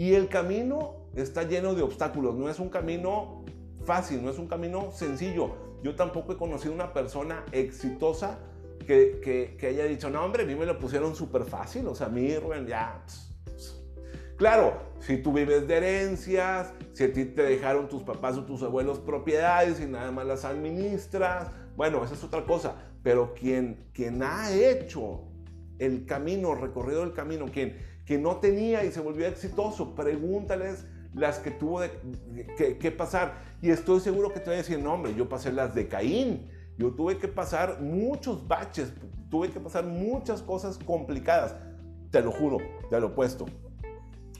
Y 0.00 0.14
el 0.14 0.30
camino 0.30 0.94
está 1.14 1.42
lleno 1.42 1.74
de 1.74 1.82
obstáculos, 1.82 2.34
no 2.34 2.48
es 2.48 2.58
un 2.58 2.70
camino 2.70 3.44
fácil, 3.84 4.24
no 4.24 4.30
es 4.30 4.38
un 4.38 4.48
camino 4.48 4.90
sencillo. 4.92 5.56
Yo 5.82 5.94
tampoco 5.94 6.32
he 6.32 6.38
conocido 6.38 6.72
una 6.72 6.94
persona 6.94 7.44
exitosa 7.52 8.38
que, 8.86 9.58
haya 9.60 9.84
dicho, 9.84 10.08
no 10.08 10.24
hombre, 10.24 10.44
a 10.44 10.46
mí 10.46 10.54
me 10.54 10.64
lo 10.64 10.78
pusieron 10.78 11.14
súper 11.14 11.44
fácil, 11.44 11.86
o 11.86 11.94
sea, 11.94 12.06
a 12.06 12.08
mí, 12.08 12.34
Rubén, 12.38 12.66
ya... 12.66 13.04
Claro, 14.38 14.72
si 15.00 15.18
tú 15.18 15.34
vives 15.34 15.68
de 15.68 15.76
herencias, 15.76 16.72
si 16.94 17.04
a 17.04 17.12
ti 17.12 17.26
te 17.26 17.42
dejaron 17.42 17.86
tus 17.86 18.02
papás 18.02 18.38
o 18.38 18.46
tus 18.46 18.62
abuelos 18.62 19.00
propiedades 19.00 19.82
y 19.82 19.84
nada 19.84 20.10
más 20.12 20.26
las 20.26 20.46
administras, 20.46 21.50
bueno, 21.76 22.02
esa 22.02 22.14
es 22.14 22.24
otra 22.24 22.46
cosa, 22.46 22.74
pero 23.02 23.34
quien, 23.34 23.90
quien 23.92 24.22
ha 24.22 24.50
hecho 24.50 25.24
el 25.78 26.06
camino, 26.06 26.54
recorrido 26.54 27.02
el 27.02 27.12
camino, 27.12 27.46
quien, 27.52 27.89
quien 28.06 28.22
no 28.22 28.36
tenía 28.36 28.84
y 28.84 28.92
se 28.92 29.00
volvió 29.00 29.26
exitoso, 29.26 29.94
pregúntales 29.94 30.86
las 31.14 31.38
que 31.38 31.50
tuvo 31.50 31.80
que, 32.56 32.90
pasar. 32.92 33.34
Y 33.62 33.70
estoy 33.70 34.00
seguro 34.00 34.32
que 34.32 34.40
te 34.40 34.46
voy 34.46 34.54
a 34.54 34.58
decir, 34.58 34.78
no, 34.78 34.94
hombre, 34.94 35.14
yo 35.14 35.28
pasé 35.28 35.52
las 35.52 35.74
de 35.74 35.88
Caín. 35.88 36.48
Yo 36.78 36.92
tuve 36.92 37.18
que 37.18 37.28
pasar 37.28 37.80
muchos 37.80 38.46
baches, 38.48 38.92
tuve 39.28 39.50
que 39.50 39.60
pasar 39.60 39.84
muchas 39.84 40.40
cosas 40.42 40.78
complicadas. 40.78 41.56
Te 42.10 42.22
lo 42.22 42.32
juro, 42.32 42.58
te 42.88 42.98
lo 43.00 43.08
he 43.08 43.10
puesto. 43.10 43.46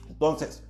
Entonces, 0.09 0.63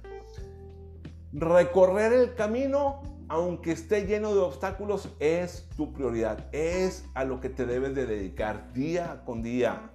recorrer 1.31 2.13
el 2.13 2.35
camino 2.35 3.01
aunque 3.31 3.71
esté 3.71 4.05
lleno 4.07 4.35
de 4.35 4.41
obstáculos, 4.41 5.07
es 5.21 5.65
tu 5.77 5.93
prioridad, 5.93 6.49
es 6.51 7.05
a 7.13 7.23
lo 7.23 7.39
que 7.39 7.47
te 7.47 7.65
debes 7.65 7.95
de 7.95 8.05
dedicar 8.05 8.73
día 8.73 9.21
con 9.23 9.41
día, 9.41 9.89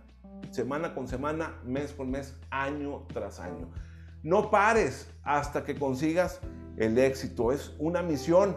semana 0.53 0.95
con 0.95 1.09
semana, 1.09 1.61
mes 1.65 1.93
con 1.93 2.11
mes, 2.11 2.39
año 2.51 3.07
tras 3.13 3.41
año. 3.41 3.71
No 4.23 4.51
pares 4.51 5.13
hasta 5.23 5.65
que 5.65 5.77
consigas 5.77 6.41
el 6.77 6.99
éxito, 6.99 7.53
es 7.53 7.75
una 7.79 8.03
misión, 8.03 8.57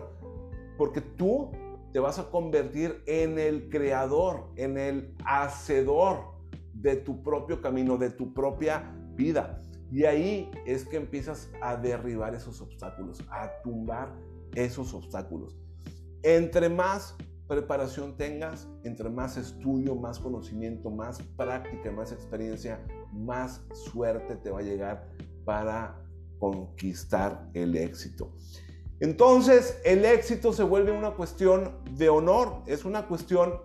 porque 0.78 1.02
tú 1.02 1.52
te 1.92 2.00
vas 2.00 2.20
a 2.20 2.30
convertir 2.30 3.04
en 3.06 3.40
el 3.40 3.70
creador, 3.70 4.52
en 4.56 4.78
el 4.78 5.16
hacedor 5.26 6.40
de 6.74 6.96
tu 6.96 7.24
propio 7.24 7.62
camino, 7.62 7.98
de 7.98 8.10
tu 8.10 8.34
propia 8.34 8.92
vida. 9.16 9.62
Y 9.92 10.06
ahí 10.06 10.52
es 10.66 10.86
que 10.86 10.98
empiezas 10.98 11.50
a 11.62 11.76
derribar 11.76 12.36
esos 12.36 12.62
obstáculos, 12.62 13.24
a 13.32 13.52
tumbar 13.64 14.14
esos 14.56 14.94
obstáculos. 14.94 15.58
Entre 16.22 16.70
más 16.70 17.16
preparación 17.50 18.16
tengas, 18.16 18.70
entre 18.84 19.10
más 19.10 19.36
estudio, 19.36 19.96
más 19.96 20.20
conocimiento, 20.20 20.92
más 20.92 21.20
práctica, 21.36 21.92
más 21.92 22.12
experiencia, 22.12 22.80
más 23.12 23.66
suerte 23.74 24.36
te 24.36 24.52
va 24.52 24.60
a 24.60 24.62
llegar 24.62 25.10
para 25.44 26.00
conquistar 26.38 27.50
el 27.54 27.76
éxito. 27.76 28.32
Entonces, 29.00 29.82
el 29.84 30.06
éxito 30.06 30.54
se 30.54 30.62
vuelve 30.62 30.92
una 30.92 31.16
cuestión 31.16 31.84
de 31.98 32.08
honor, 32.10 32.62
es 32.68 32.86
una 32.86 33.08
cuestión 33.08 33.62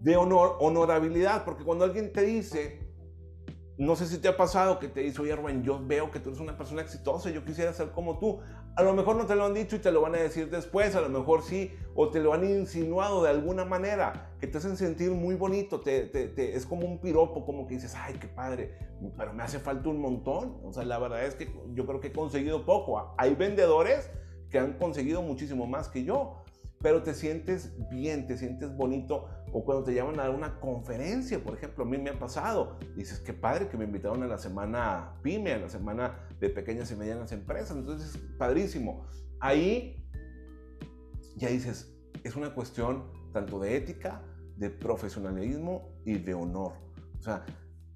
de 0.00 0.16
honor, 0.16 0.58
honorabilidad, 0.60 1.46
porque 1.46 1.64
cuando 1.64 1.86
alguien 1.86 2.12
te 2.12 2.22
dice, 2.22 2.84
no 3.78 3.96
sé 3.96 4.06
si 4.06 4.18
te 4.18 4.28
ha 4.28 4.36
pasado 4.36 4.78
que 4.78 4.88
te 4.88 5.00
dice, 5.00 5.22
oye, 5.22 5.34
Rubén, 5.34 5.62
yo 5.62 5.80
veo 5.84 6.10
que 6.10 6.20
tú 6.20 6.28
eres 6.28 6.40
una 6.40 6.58
persona 6.58 6.82
exitosa, 6.82 7.30
yo 7.30 7.42
quisiera 7.42 7.72
ser 7.72 7.90
como 7.90 8.18
tú. 8.18 8.40
A 8.76 8.82
lo 8.82 8.92
mejor 8.92 9.14
no 9.14 9.26
te 9.26 9.36
lo 9.36 9.44
han 9.44 9.54
dicho 9.54 9.76
y 9.76 9.78
te 9.78 9.92
lo 9.92 10.00
van 10.00 10.16
a 10.16 10.18
decir 10.18 10.50
después, 10.50 10.96
a 10.96 11.00
lo 11.00 11.08
mejor 11.08 11.42
sí, 11.42 11.70
o 11.94 12.08
te 12.08 12.18
lo 12.18 12.34
han 12.34 12.44
insinuado 12.44 13.22
de 13.22 13.30
alguna 13.30 13.64
manera, 13.64 14.32
que 14.40 14.48
te 14.48 14.58
hacen 14.58 14.76
sentir 14.76 15.12
muy 15.12 15.36
bonito, 15.36 15.80
te, 15.80 16.56
es 16.56 16.66
como 16.66 16.84
un 16.84 17.00
piropo, 17.00 17.46
como 17.46 17.68
que 17.68 17.74
dices, 17.74 17.94
ay, 17.94 18.14
qué 18.14 18.26
padre, 18.26 18.74
pero 19.16 19.32
me 19.32 19.44
hace 19.44 19.60
falta 19.60 19.88
un 19.88 20.00
montón. 20.00 20.58
O 20.64 20.72
sea, 20.72 20.84
la 20.84 20.98
verdad 20.98 21.24
es 21.24 21.36
que 21.36 21.54
yo 21.72 21.86
creo 21.86 22.00
que 22.00 22.08
he 22.08 22.12
conseguido 22.12 22.64
poco. 22.64 23.14
Hay 23.16 23.36
vendedores 23.36 24.10
que 24.50 24.58
han 24.58 24.72
conseguido 24.72 25.22
muchísimo 25.22 25.66
más 25.66 25.88
que 25.88 26.02
yo 26.02 26.44
pero 26.84 27.02
te 27.02 27.14
sientes 27.14 27.72
bien, 27.88 28.26
te 28.26 28.36
sientes 28.36 28.76
bonito. 28.76 29.26
O 29.54 29.64
cuando 29.64 29.84
te 29.84 29.94
llaman 29.94 30.20
a 30.20 30.28
una 30.28 30.60
conferencia, 30.60 31.42
por 31.42 31.54
ejemplo, 31.54 31.82
a 31.82 31.86
mí 31.86 31.96
me 31.96 32.10
ha 32.10 32.18
pasado. 32.18 32.76
Dices, 32.94 33.20
qué 33.20 33.32
padre 33.32 33.68
que 33.68 33.78
me 33.78 33.86
invitaron 33.86 34.22
a 34.22 34.26
la 34.26 34.36
semana 34.36 35.14
PYME, 35.22 35.54
a 35.54 35.58
la 35.60 35.70
semana 35.70 36.28
de 36.44 36.50
pequeñas 36.50 36.90
y 36.90 36.96
medianas 36.96 37.32
empresas. 37.32 37.76
Entonces, 37.76 38.18
padrísimo. 38.38 39.06
Ahí 39.40 40.06
ya 41.36 41.48
dices, 41.48 41.92
es 42.22 42.36
una 42.36 42.54
cuestión 42.54 43.10
tanto 43.32 43.58
de 43.58 43.76
ética, 43.76 44.22
de 44.56 44.70
profesionalismo 44.70 45.92
y 46.04 46.14
de 46.18 46.34
honor. 46.34 46.72
O 47.18 47.22
sea, 47.22 47.44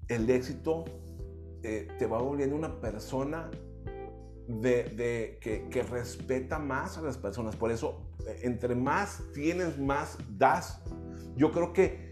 el 0.07 0.29
éxito 0.29 0.85
eh, 1.63 1.87
te 1.97 2.05
va 2.05 2.21
volviendo 2.21 2.55
una 2.55 2.81
persona 2.81 3.49
de, 4.47 5.37
que, 5.41 5.69
que, 5.69 5.83
respeta 5.83 6.57
más 6.57 6.97
a 6.97 7.01
las 7.01 7.17
personas. 7.17 7.55
Por 7.55 7.71
eso 7.71 8.09
entre 8.41 8.75
más 8.75 9.23
tienes, 9.33 9.77
más 9.77 10.17
das. 10.37 10.81
Yo 11.35 11.51
creo 11.51 11.73
que, 11.73 12.08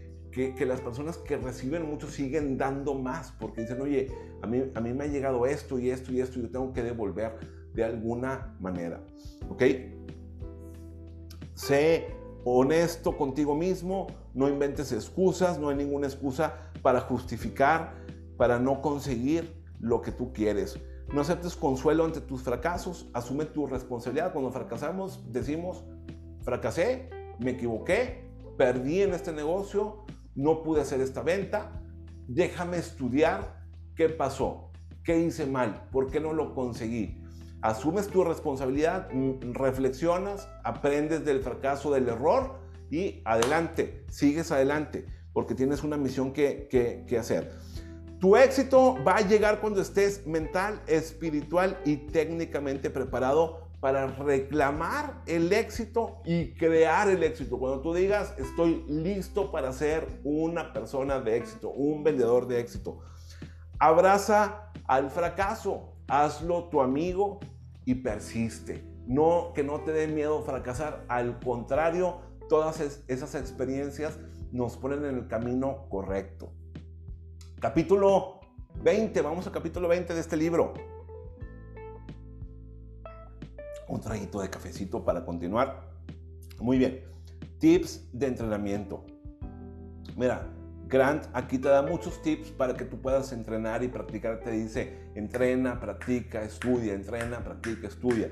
que, 0.54 0.66
las 0.66 0.80
personas 0.80 1.18
que 1.18 1.36
reciben 1.36 1.88
mucho 1.88 2.06
siguen 2.06 2.58
dando 2.58 2.94
más 2.94 3.32
porque 3.40 3.62
dicen, 3.62 3.80
oye, 3.80 4.12
a 4.40 4.46
mí, 4.46 4.70
a 4.74 4.80
mí 4.80 4.92
me 4.92 5.04
ha 5.04 5.06
llegado 5.08 5.46
esto 5.46 5.78
y 5.78 5.90
esto 5.90 6.12
y 6.12 6.20
esto 6.20 6.38
y 6.38 6.42
yo 6.42 6.50
tengo 6.50 6.72
que 6.72 6.82
devolver 6.84 7.38
de 7.74 7.82
alguna 7.82 8.56
manera. 8.60 9.04
¿Ok? 9.50 9.64
Sé 11.54 12.14
honesto 12.44 13.16
contigo 13.16 13.56
mismo, 13.56 14.06
no 14.32 14.48
inventes 14.48 14.92
excusas, 14.92 15.58
no 15.58 15.70
hay 15.70 15.76
ninguna 15.76 16.06
excusa 16.06 16.70
para 16.82 17.00
justificar, 17.00 17.94
para 18.36 18.60
no 18.60 18.80
conseguir 18.80 19.64
lo 19.80 20.00
que 20.02 20.12
tú 20.12 20.32
quieres. 20.32 20.78
No 21.12 21.22
aceptes 21.22 21.56
consuelo 21.56 22.04
ante 22.04 22.20
tus 22.20 22.42
fracasos, 22.42 23.08
asume 23.12 23.44
tu 23.44 23.66
responsabilidad. 23.66 24.32
Cuando 24.32 24.52
fracasamos, 24.52 25.32
decimos, 25.32 25.82
fracasé, 26.42 27.10
me 27.40 27.52
equivoqué, 27.52 28.30
perdí 28.56 29.02
en 29.02 29.14
este 29.14 29.32
negocio, 29.32 30.04
no 30.38 30.62
pude 30.62 30.80
hacer 30.80 31.00
esta 31.00 31.22
venta, 31.22 31.82
déjame 32.28 32.78
estudiar 32.78 33.60
qué 33.96 34.08
pasó, 34.08 34.70
qué 35.02 35.18
hice 35.18 35.46
mal, 35.46 35.88
por 35.90 36.10
qué 36.12 36.20
no 36.20 36.32
lo 36.32 36.54
conseguí. 36.54 37.20
Asumes 37.60 38.06
tu 38.06 38.22
responsabilidad, 38.22 39.10
mm, 39.12 39.52
reflexionas, 39.54 40.48
aprendes 40.62 41.24
del 41.24 41.40
fracaso, 41.40 41.92
del 41.92 42.08
error 42.08 42.60
y 42.88 43.20
adelante, 43.24 44.04
sigues 44.10 44.52
adelante, 44.52 45.06
porque 45.32 45.56
tienes 45.56 45.82
una 45.82 45.96
misión 45.96 46.32
que, 46.32 46.68
que, 46.70 47.04
que 47.08 47.18
hacer. 47.18 47.50
Tu 48.20 48.36
éxito 48.36 48.96
va 49.04 49.16
a 49.16 49.26
llegar 49.26 49.60
cuando 49.60 49.80
estés 49.80 50.24
mental, 50.24 50.80
espiritual 50.86 51.80
y 51.84 51.96
técnicamente 51.96 52.90
preparado 52.90 53.67
para 53.80 54.08
reclamar 54.08 55.22
el 55.26 55.52
éxito 55.52 56.20
y 56.24 56.54
crear 56.54 57.08
el 57.08 57.22
éxito. 57.22 57.58
Cuando 57.58 57.80
tú 57.80 57.94
digas, 57.94 58.34
estoy 58.38 58.84
listo 58.88 59.52
para 59.52 59.72
ser 59.72 60.20
una 60.24 60.72
persona 60.72 61.20
de 61.20 61.36
éxito, 61.36 61.70
un 61.70 62.02
vendedor 62.02 62.48
de 62.48 62.60
éxito. 62.60 63.00
Abraza 63.78 64.72
al 64.86 65.10
fracaso, 65.10 65.94
hazlo 66.08 66.64
tu 66.64 66.80
amigo 66.80 67.38
y 67.84 67.94
persiste. 67.96 68.84
No 69.06 69.52
que 69.54 69.62
no 69.62 69.80
te 69.80 69.92
dé 69.92 70.08
miedo 70.08 70.42
fracasar, 70.42 71.04
al 71.08 71.38
contrario, 71.38 72.20
todas 72.48 72.80
esas 73.06 73.34
experiencias 73.34 74.18
nos 74.50 74.76
ponen 74.76 75.04
en 75.04 75.14
el 75.14 75.28
camino 75.28 75.86
correcto. 75.88 76.52
Capítulo 77.60 78.40
20, 78.82 79.22
vamos 79.22 79.46
al 79.46 79.52
capítulo 79.52 79.88
20 79.88 80.14
de 80.14 80.20
este 80.20 80.36
libro. 80.36 80.74
Un 83.88 84.00
traguito 84.00 84.40
de 84.40 84.50
cafecito 84.50 85.04
para 85.04 85.24
continuar. 85.24 85.88
Muy 86.60 86.78
bien, 86.78 87.04
tips 87.58 88.08
de 88.12 88.26
entrenamiento. 88.26 89.04
Mira, 90.16 90.46
Grant 90.88 91.26
aquí 91.32 91.58
te 91.58 91.68
da 91.68 91.82
muchos 91.82 92.22
tips 92.22 92.50
para 92.50 92.74
que 92.74 92.84
tú 92.84 93.00
puedas 93.00 93.32
entrenar 93.32 93.82
y 93.82 93.88
practicar. 93.88 94.40
Te 94.40 94.50
dice, 94.50 95.10
entrena, 95.14 95.80
practica, 95.80 96.42
estudia, 96.42 96.94
entrena, 96.94 97.44
practica, 97.44 97.88
estudia. 97.88 98.30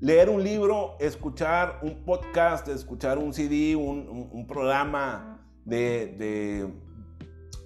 Leer 0.00 0.30
un 0.30 0.42
libro, 0.42 0.96
escuchar 0.98 1.80
un 1.82 2.04
podcast, 2.04 2.68
escuchar 2.68 3.18
un 3.18 3.34
CD, 3.34 3.76
un, 3.76 4.46
programa 4.48 5.46
de 5.64 6.72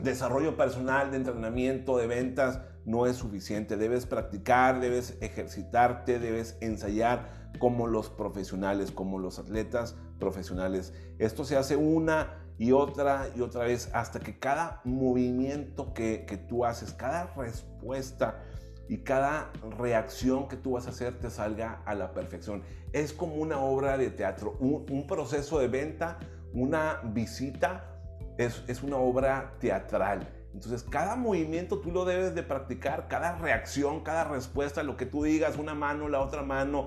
desarrollo 0.01 0.57
personal, 0.57 1.11
de 1.11 1.17
entrenamiento, 1.17 1.97
de 1.97 2.07
ventas, 2.07 2.61
no 2.85 3.07
es 3.07 3.17
suficiente. 3.17 3.77
Debes 3.77 4.07
practicar, 4.07 4.81
debes 4.81 5.17
ejercitarte, 5.21 6.19
debes 6.19 6.57
ensayar 6.61 7.51
como 7.59 7.87
los 7.87 8.11
profesionales, 8.11 8.91
como 8.91 9.19
los 9.19 9.39
atletas 9.39 9.97
profesionales. 10.19 10.93
Esto 11.19 11.45
se 11.45 11.57
hace 11.57 11.77
una 11.77 12.35
y 12.59 12.73
otra 12.73 13.29
y 13.35 13.41
otra 13.41 13.65
vez 13.65 13.91
hasta 13.93 14.21
que 14.21 14.39
cada 14.39 14.81
movimiento 14.85 15.93
que, 15.95 16.45
tú 16.49 16.65
haces, 16.65 16.93
cada 16.93 17.33
respuesta 17.35 18.43
y 18.89 18.99
cada 18.99 19.51
reacción 19.79 20.47
que 20.49 20.57
tú 20.57 20.73
vas 20.73 20.87
a 20.87 20.91
hacer 20.91 21.19
te 21.19 21.31
salga 21.31 21.83
a 21.85 21.95
la 21.95 22.13
perfección. 22.13 22.63
Es 22.93 23.13
como 23.13 23.35
una 23.35 23.59
obra 23.59 23.97
de 23.99 24.11
teatro, 24.11 24.57
un 24.61 25.07
proceso 25.07 25.59
de 25.59 25.69
venta, 25.69 26.19
una 26.53 27.01
visita 27.03 27.95
es, 28.39 28.83
una 28.83 28.97
obra 28.97 29.55
teatral. 29.61 30.29
Entonces, 30.55 30.85
cada 30.89 31.17
movimiento 31.17 31.81
tú 31.81 31.91
lo 31.91 32.05
debes 32.05 32.35
de 32.35 32.45
practicar, 32.45 33.09
cada 33.09 33.37
reacción, 33.37 34.01
cada 34.01 34.25
respuesta, 34.25 34.85
lo 34.85 34.97
que 34.97 35.05
tú 35.05 35.25
digas, 35.25 35.59
una 35.59 35.75
mano, 35.75 36.09
la 36.09 36.21
otra 36.21 36.43
mano, 36.43 36.87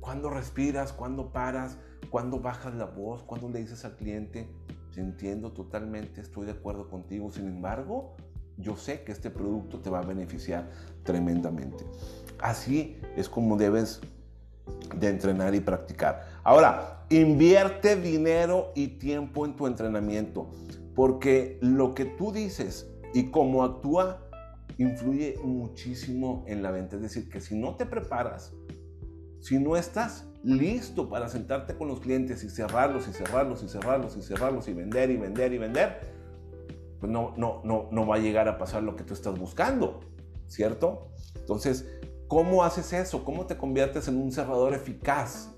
cuando 0.00 0.30
respiras, 0.30 0.92
cuando 0.92 1.32
paras, 1.32 1.78
cuando 2.10 2.38
bajas 2.38 2.74
la 2.74 2.86
voz, 2.86 3.22
cuando 3.24 3.48
le 3.48 3.58
dices 3.58 3.84
al 3.84 3.96
cliente, 3.96 4.48
entiendo 4.96 5.52
totalmente, 5.52 6.20
estoy 6.20 6.46
de 6.46 6.52
acuerdo 6.52 6.88
contigo, 6.88 7.30
sin 7.32 7.48
embargo, 7.48 8.14
yo 8.56 8.76
sé 8.76 9.02
que 9.02 9.12
este 9.12 9.30
producto 9.30 9.80
te 9.80 9.90
va 9.90 10.00
a 10.00 10.04
beneficiar 10.04 10.70
tremendamente. 11.02 11.84
Así 12.38 13.00
es 13.16 13.28
como 13.28 13.56
debes 13.56 14.00
de 14.94 15.08
entrenar 15.08 15.54
y 15.54 15.60
practicar. 15.60 16.28
Ahora, 16.44 17.04
invierte 17.08 17.96
dinero 17.96 18.70
y 18.74 18.98
tiempo 18.98 19.44
en 19.44 19.56
tu 19.56 19.66
entrenamiento, 19.66 20.50
porque 20.94 21.58
lo 21.62 21.94
que 21.94 22.04
tú 22.04 22.32
dices 22.32 22.91
y 23.14 23.30
cómo 23.30 23.64
actúa 23.64 24.28
influye 24.78 25.38
muchísimo 25.42 26.44
en 26.46 26.62
la 26.62 26.70
venta. 26.70 26.96
Es 26.96 27.02
decir, 27.02 27.28
que 27.28 27.40
si 27.40 27.56
no 27.56 27.76
te 27.76 27.86
preparas, 27.86 28.52
si 29.40 29.58
no 29.58 29.76
estás 29.76 30.26
listo 30.42 31.08
para 31.08 31.28
sentarte 31.28 31.76
con 31.76 31.88
los 31.88 32.00
clientes 32.00 32.42
y 32.44 32.48
cerrarlos 32.48 33.08
y 33.08 33.12
cerrarlos 33.12 33.62
y 33.62 33.68
cerrarlos 33.68 34.16
y 34.16 34.22
cerrarlos 34.22 34.68
y 34.68 34.72
vender 34.72 35.10
y 35.10 35.16
vender 35.16 35.52
y 35.52 35.58
vender, 35.58 36.00
pues 37.00 37.10
no, 37.12 37.34
no, 37.36 37.60
no, 37.64 37.88
no 37.90 38.06
va 38.06 38.16
a 38.16 38.18
llegar 38.18 38.48
a 38.48 38.58
pasar 38.58 38.82
lo 38.82 38.96
que 38.96 39.04
tú 39.04 39.14
estás 39.14 39.38
buscando, 39.38 40.00
¿cierto? 40.48 41.08
Entonces, 41.36 41.86
¿Cómo 42.32 42.64
haces 42.64 42.94
eso? 42.94 43.26
¿Cómo 43.26 43.44
te 43.44 43.58
conviertes 43.58 44.08
en 44.08 44.16
un 44.16 44.32
cerrador 44.32 44.72
eficaz? 44.72 45.54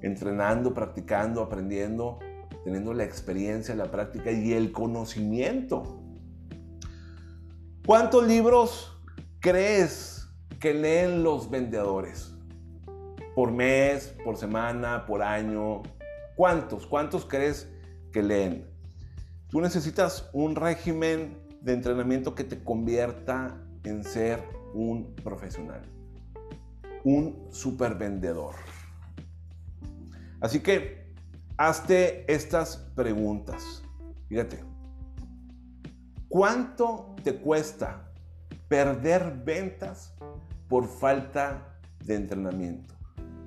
Entrenando, 0.00 0.72
practicando, 0.72 1.42
aprendiendo, 1.42 2.20
teniendo 2.62 2.94
la 2.94 3.02
experiencia, 3.02 3.74
la 3.74 3.90
práctica 3.90 4.30
y 4.30 4.52
el 4.52 4.70
conocimiento. 4.70 6.03
¿Cuántos 7.86 8.26
libros 8.26 8.96
crees 9.40 10.28
que 10.60 10.74
leen 10.74 11.22
los 11.22 11.50
vendedores? 11.50 12.34
¿Por 13.34 13.52
mes, 13.52 14.14
por 14.24 14.36
semana, 14.36 15.04
por 15.06 15.22
año? 15.22 15.82
¿Cuántos? 16.36 16.86
¿Cuántos 16.86 17.24
crees 17.26 17.68
que 18.12 18.22
leen? 18.22 18.66
Tú 19.48 19.60
necesitas 19.60 20.30
un 20.32 20.56
régimen 20.56 21.38
de 21.60 21.72
entrenamiento 21.72 22.34
que 22.34 22.44
te 22.44 22.62
convierta 22.62 23.60
en 23.84 24.04
ser 24.04 24.42
un 24.72 25.14
profesional 25.16 25.82
un 27.04 27.48
super 27.50 27.94
vendedor. 27.94 28.54
Así 30.40 30.60
que 30.60 31.12
hazte 31.56 32.30
estas 32.32 32.78
preguntas. 32.96 33.82
Fíjate, 34.28 34.64
¿cuánto 36.34 37.14
te 37.22 37.36
cuesta 37.36 38.10
perder 38.66 39.36
ventas 39.44 40.16
por 40.68 40.88
falta 40.88 41.78
de 42.04 42.16
entrenamiento? 42.16 42.92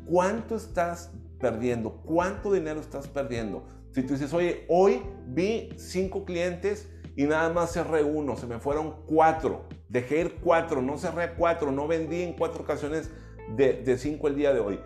¿Cuánto 0.06 0.56
estás 0.56 1.12
perdiendo? 1.38 2.02
¿Cuánto 2.06 2.54
dinero 2.54 2.80
estás 2.80 3.10
perdiendo? 3.10 3.68
Si 3.92 4.04
tú 4.04 4.14
dices, 4.14 4.34
oye, 4.34 4.66
hoy 4.70 5.02
vi 5.26 5.68
cinco 5.76 6.24
clientes 6.24 6.90
y 7.18 7.26
nada 7.26 7.50
más 7.50 7.74
cerré 7.74 8.06
uno, 8.06 8.38
se 8.38 8.48
me 8.48 8.58
fueron 8.58 9.04
cuatro. 9.06 9.66
Dejé 9.90 10.22
ir 10.22 10.36
cuatro, 10.42 10.82
no 10.82 10.98
cerré 10.98 11.34
cuatro, 11.34 11.74
no 11.74 11.90
vendí 11.90 12.22
en 12.22 12.38
cuatro 12.38 12.64
ocasiones 12.64 13.12
de, 13.58 13.98
cinco 13.98 14.30
el 14.30 14.36
día 14.38 14.54
de 14.54 14.62
hoy. 14.62 14.80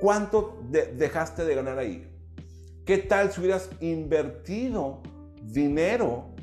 ¿Cuánto 0.00 0.58
dejaste 0.70 1.44
de 1.44 1.54
ganar 1.54 1.78
ahí? 1.78 2.12
¿Qué 2.84 2.98
tal 2.98 3.30
si 3.30 3.40
hubieras 3.40 3.70
invertido 3.78 5.02
dinero 5.44 6.33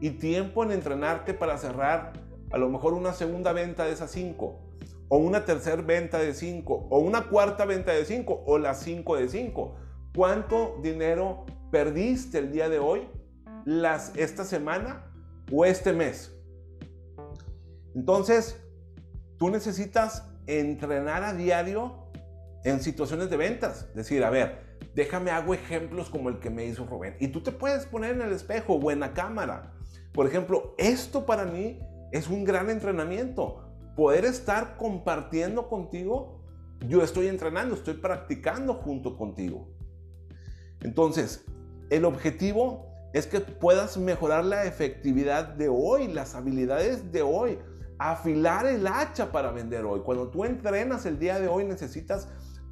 y 0.00 0.10
tiempo 0.10 0.64
en 0.64 0.72
entrenarte 0.72 1.34
para 1.34 1.58
cerrar 1.58 2.12
a 2.50 2.58
lo 2.58 2.68
mejor 2.68 2.94
una 2.94 3.12
segunda 3.12 3.52
venta 3.52 3.84
de 3.84 3.92
esas 3.92 4.10
cinco? 4.10 4.60
O 5.08 5.18
una 5.18 5.44
tercera 5.44 5.82
venta 5.82 6.18
de 6.18 6.34
cinco, 6.34 6.86
o 6.90 6.98
una 6.98 7.28
cuarta 7.28 7.64
venta 7.64 7.92
de 7.92 8.04
cinco, 8.04 8.42
o 8.46 8.58
las 8.58 8.80
cinco 8.80 9.16
de 9.16 9.28
cinco. 9.28 9.76
¿Cuánto 10.14 10.78
dinero 10.82 11.44
perdiste 11.70 12.38
el 12.38 12.52
día 12.52 12.68
de 12.68 12.78
hoy 12.78 13.08
las, 13.64 14.16
esta 14.16 14.44
semana 14.44 15.10
o 15.50 15.64
este 15.64 15.92
mes. 15.92 16.32
Entonces, 17.94 18.60
tú 19.38 19.50
necesitas 19.50 20.24
entrenar 20.46 21.22
a 21.24 21.34
diario 21.34 22.10
en 22.64 22.80
situaciones 22.80 23.30
de 23.30 23.36
ventas. 23.36 23.92
Decir, 23.94 24.24
a 24.24 24.30
ver, 24.30 24.78
déjame 24.94 25.30
hago 25.30 25.54
ejemplos 25.54 26.10
como 26.10 26.28
el 26.28 26.38
que 26.38 26.50
me 26.50 26.64
hizo 26.64 26.86
Rubén. 26.86 27.16
Y 27.20 27.28
tú 27.28 27.42
te 27.42 27.52
puedes 27.52 27.86
poner 27.86 28.14
en 28.14 28.22
el 28.22 28.32
espejo 28.32 28.74
o 28.74 28.90
en 28.90 29.00
la 29.00 29.12
cámara. 29.12 29.73
Por 30.14 30.28
ejemplo, 30.28 30.74
esto 30.78 31.26
para 31.26 31.44
mí 31.44 31.80
es 32.12 32.28
un 32.28 32.44
gran 32.44 32.70
entrenamiento. 32.70 33.64
Poder 33.96 34.24
estar 34.24 34.76
compartiendo 34.76 35.68
contigo. 35.68 36.40
Yo 36.88 37.02
estoy 37.02 37.26
entrenando, 37.26 37.74
estoy 37.74 37.94
practicando 37.94 38.74
junto 38.74 39.18
contigo. 39.18 39.68
Entonces, 40.82 41.44
el 41.90 42.04
objetivo 42.04 42.86
es 43.12 43.26
que 43.26 43.40
puedas 43.40 43.96
mejorar 43.96 44.44
la 44.44 44.64
efectividad 44.64 45.48
de 45.48 45.68
hoy, 45.68 46.06
las 46.06 46.36
habilidades 46.36 47.10
de 47.10 47.22
hoy, 47.22 47.58
afilar 47.98 48.66
el 48.66 48.86
hacha 48.86 49.32
para 49.32 49.50
vender 49.50 49.84
hoy. 49.84 50.00
Cuando 50.04 50.28
tú 50.28 50.44
entrenas 50.44 51.06
el 51.06 51.18
día 51.18 51.40
de 51.40 51.48
hoy 51.48 51.64
necesitas, 51.64 52.28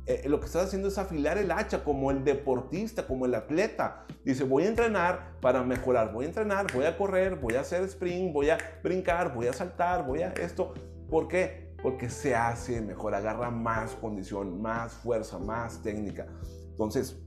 eh, 0.06 0.22
lo 0.28 0.40
que 0.40 0.46
estás 0.46 0.66
haciendo 0.66 0.88
es 0.88 0.98
afilar 0.98 1.38
el 1.38 1.50
hacha 1.50 1.84
como 1.84 2.10
el 2.10 2.24
deportista, 2.24 3.06
como 3.06 3.26
el 3.26 3.34
atleta. 3.34 4.04
Dice, 4.24 4.44
voy 4.44 4.64
a 4.64 4.68
entrenar 4.68 5.38
para 5.40 5.62
mejorar, 5.62 6.12
voy 6.12 6.24
a 6.24 6.28
entrenar, 6.28 6.66
voy 6.72 6.84
a 6.84 6.96
correr, 6.96 7.36
voy 7.36 7.54
a 7.54 7.60
hacer 7.60 7.82
sprint, 7.84 8.32
voy 8.32 8.50
a 8.50 8.58
brincar, 8.82 9.34
voy 9.34 9.46
a 9.46 9.52
saltar, 9.52 10.06
voy 10.06 10.22
a 10.22 10.28
esto. 10.32 10.74
¿Por 11.08 11.28
qué? 11.28 11.74
Porque 11.82 12.08
se 12.08 12.34
hace 12.34 12.80
mejor, 12.80 13.14
agarra 13.14 13.50
más 13.50 13.92
condición, 13.92 14.60
más 14.60 14.92
fuerza, 14.94 15.38
más 15.38 15.82
técnica. 15.82 16.26
Entonces, 16.70 17.22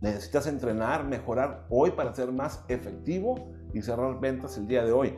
Necesitas 0.00 0.46
entrenar, 0.46 1.04
mejorar 1.04 1.66
hoy 1.70 1.90
para 1.92 2.14
ser 2.14 2.30
más 2.30 2.62
efectivo 2.68 3.50
y 3.72 3.80
cerrar 3.80 4.20
ventas 4.20 4.56
el 4.58 4.66
día 4.66 4.84
de 4.84 4.92
hoy. 4.92 5.14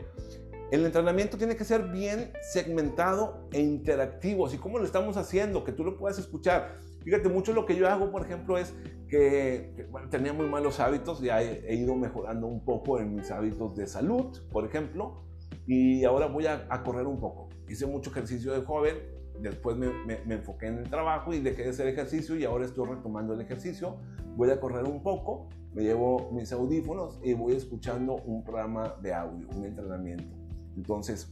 El 0.70 0.84
entrenamiento 0.84 1.38
tiene 1.38 1.56
que 1.56 1.64
ser 1.64 1.84
bien 1.84 2.30
segmentado 2.42 3.48
e 3.52 3.60
interactivo, 3.60 4.46
así 4.46 4.58
como 4.58 4.78
lo 4.78 4.84
estamos 4.84 5.16
haciendo, 5.16 5.64
que 5.64 5.72
tú 5.72 5.82
lo 5.82 5.96
puedas 5.96 6.18
escuchar. 6.18 6.76
Fíjate, 7.04 7.30
mucho 7.30 7.54
lo 7.54 7.64
que 7.64 7.74
yo 7.74 7.88
hago, 7.88 8.10
por 8.10 8.22
ejemplo, 8.22 8.58
es 8.58 8.74
que, 9.08 9.88
tenía 10.10 10.34
muy 10.34 10.46
malos 10.46 10.78
hábitos, 10.78 11.22
ya 11.22 11.42
he, 11.42 11.74
ido 11.74 11.94
mejorando 11.94 12.46
un 12.46 12.62
poco 12.66 13.00
en 13.00 13.14
mis 13.14 13.30
hábitos 13.30 13.76
de 13.76 13.86
salud, 13.86 14.26
por 14.52 14.66
ejemplo, 14.66 15.22
y 15.66 16.04
ahora 16.04 16.26
voy 16.26 16.46
a, 16.46 16.68
correr 16.84 17.06
un 17.06 17.18
poco. 17.18 17.48
Hice 17.66 17.86
mucho 17.86 18.10
ejercicio 18.10 18.52
de 18.52 18.60
joven, 18.60 18.96
después 19.40 19.74
me, 19.78 19.88
me, 20.04 20.34
enfoqué 20.34 20.66
en 20.66 20.78
el 20.78 20.90
trabajo 20.90 21.32
y 21.32 21.40
dejé 21.40 21.62
de 21.62 21.70
hacer 21.70 21.86
ejercicio 21.86 22.36
y 22.36 22.44
ahora 22.44 22.66
estoy 22.66 22.86
retomando 22.86 23.32
el 23.32 23.40
ejercicio. 23.40 23.96
Voy 24.36 24.50
a 24.50 24.60
correr 24.60 24.84
un 24.84 25.02
poco, 25.02 25.48
me 25.72 25.82
llevo 25.82 26.30
mis 26.30 26.52
audífonos 26.52 27.20
y 27.22 27.32
voy 27.32 27.54
escuchando 27.54 28.16
un 28.16 28.44
programa 28.44 28.96
de 29.00 29.14
audio, 29.14 29.48
un 29.56 29.64
entrenamiento. 29.64 30.37
Entonces, 30.78 31.28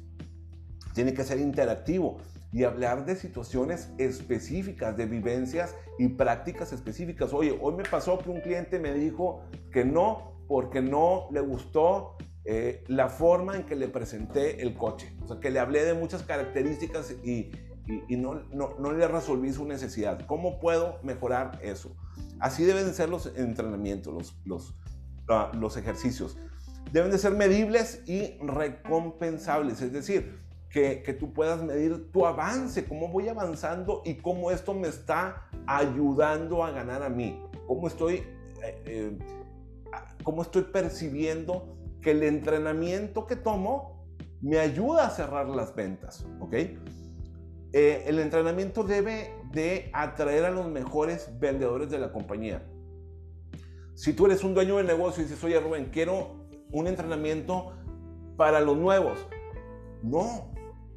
tiene 0.93 1.15
que 1.15 1.25
ser 1.25 1.39
interactivo 1.39 2.19
y 2.53 2.65
hablar 2.65 3.07
de 3.07 3.17
situaciones 3.17 3.91
específicas, 3.99 4.97
de 4.97 5.07
vivencias 5.07 5.75
y 5.99 6.09
prácticas 6.09 6.73
específicas. 6.73 7.33
Oye, 7.33 7.57
hoy 7.61 7.75
me 7.75 7.85
pasó 7.85 8.19
que 8.19 8.31
un 8.31 8.41
cliente 8.41 8.79
me 8.79 8.93
dijo 8.93 9.43
que 9.73 9.85
no 9.85 10.33
porque 10.49 10.83
no 10.83 11.29
le 11.31 11.41
gustó 11.41 12.17
eh, 12.45 12.83
la 12.89 13.09
forma 13.09 13.57
en 13.57 13.65
que 13.65 13.77
le 13.77 13.89
presenté 13.89 14.63
el 14.63 14.75
coche. 14.75 15.13
O 15.23 15.29
sea, 15.29 15.39
que 15.39 15.51
le 15.51 15.61
hablé 15.61 15.85
de 15.85 15.95
muchas 15.95 16.23
características 16.23 17.15
y, 17.23 17.51
y, 18.09 18.17
no, 18.17 18.43
no, 18.53 18.93
le 18.93 19.07
resolví 19.07 19.53
su 19.53 19.65
necesidad. 19.65 20.27
¿Cómo 20.27 20.59
puedo 20.59 20.99
mejorar 21.03 21.61
eso? 21.63 21.95
Así 22.41 22.65
deben 22.65 22.93
ser 22.95 23.09
los 23.09 23.33
entrenamientos, 23.37 24.13
los, 24.13 24.37
los, 24.45 24.75
ah, 25.29 25.53
los 25.55 25.77
ejercicios. 25.77 26.37
Deben 26.97 27.11
de 27.11 27.19
ser 27.19 27.33
medibles 27.33 28.03
y 28.07 28.39
recompensables, 28.39 29.83
es 29.83 29.93
decir, 29.93 30.41
que, 30.71 31.03
que, 31.03 31.13
tú 31.13 31.35
puedas 31.35 31.63
medir 31.63 32.11
tu 32.11 32.25
avance, 32.25 32.87
cómo 32.87 33.09
voy 33.09 33.29
avanzando 33.29 34.01
y 34.07 34.15
cómo 34.15 34.51
esto 34.51 34.73
me 34.73 34.89
está 34.89 35.47
ayudando 35.67 36.65
a 36.65 36.71
ganar 36.71 37.03
a 37.03 37.11
mí, 37.11 37.39
cómo 37.67 37.87
estoy, 37.87 38.23
eh, 38.63 38.83
eh, 38.87 39.19
cómo 40.23 40.41
estoy 40.41 40.63
percibiendo 40.63 41.77
que 42.01 42.13
el 42.13 42.23
entrenamiento 42.23 43.27
que 43.27 43.37
tomo 43.37 44.09
me 44.41 44.59
ayuda 44.59 45.09
a 45.09 45.11
cerrar 45.11 45.49
las 45.49 45.75
ventas, 45.75 46.27
¿ok? 46.41 46.55
Eh, 46.55 48.05
el 48.07 48.21
entrenamiento 48.21 48.85
debe 48.85 49.35
de 49.53 49.91
atraer 49.93 50.47
a 50.47 50.51
los 50.51 50.67
mejores 50.71 51.29
vendedores 51.39 51.91
de 51.91 51.99
la 51.99 52.11
compañía. 52.11 52.67
Si 53.93 54.15
tú 54.15 54.25
eres 54.25 54.43
un 54.45 54.55
dueño 54.55 54.79
de 54.79 54.85
negocio 54.85 55.23
y 55.23 55.27
dices, 55.27 55.45
oye 55.45 55.61
Rubén, 55.61 55.91
quiero 55.93 56.46
un 56.73 56.87
entrenamiento 56.87 57.73
para 58.37 58.61
los 58.61 58.77
nuevos. 58.77 59.19
No, 60.03 60.53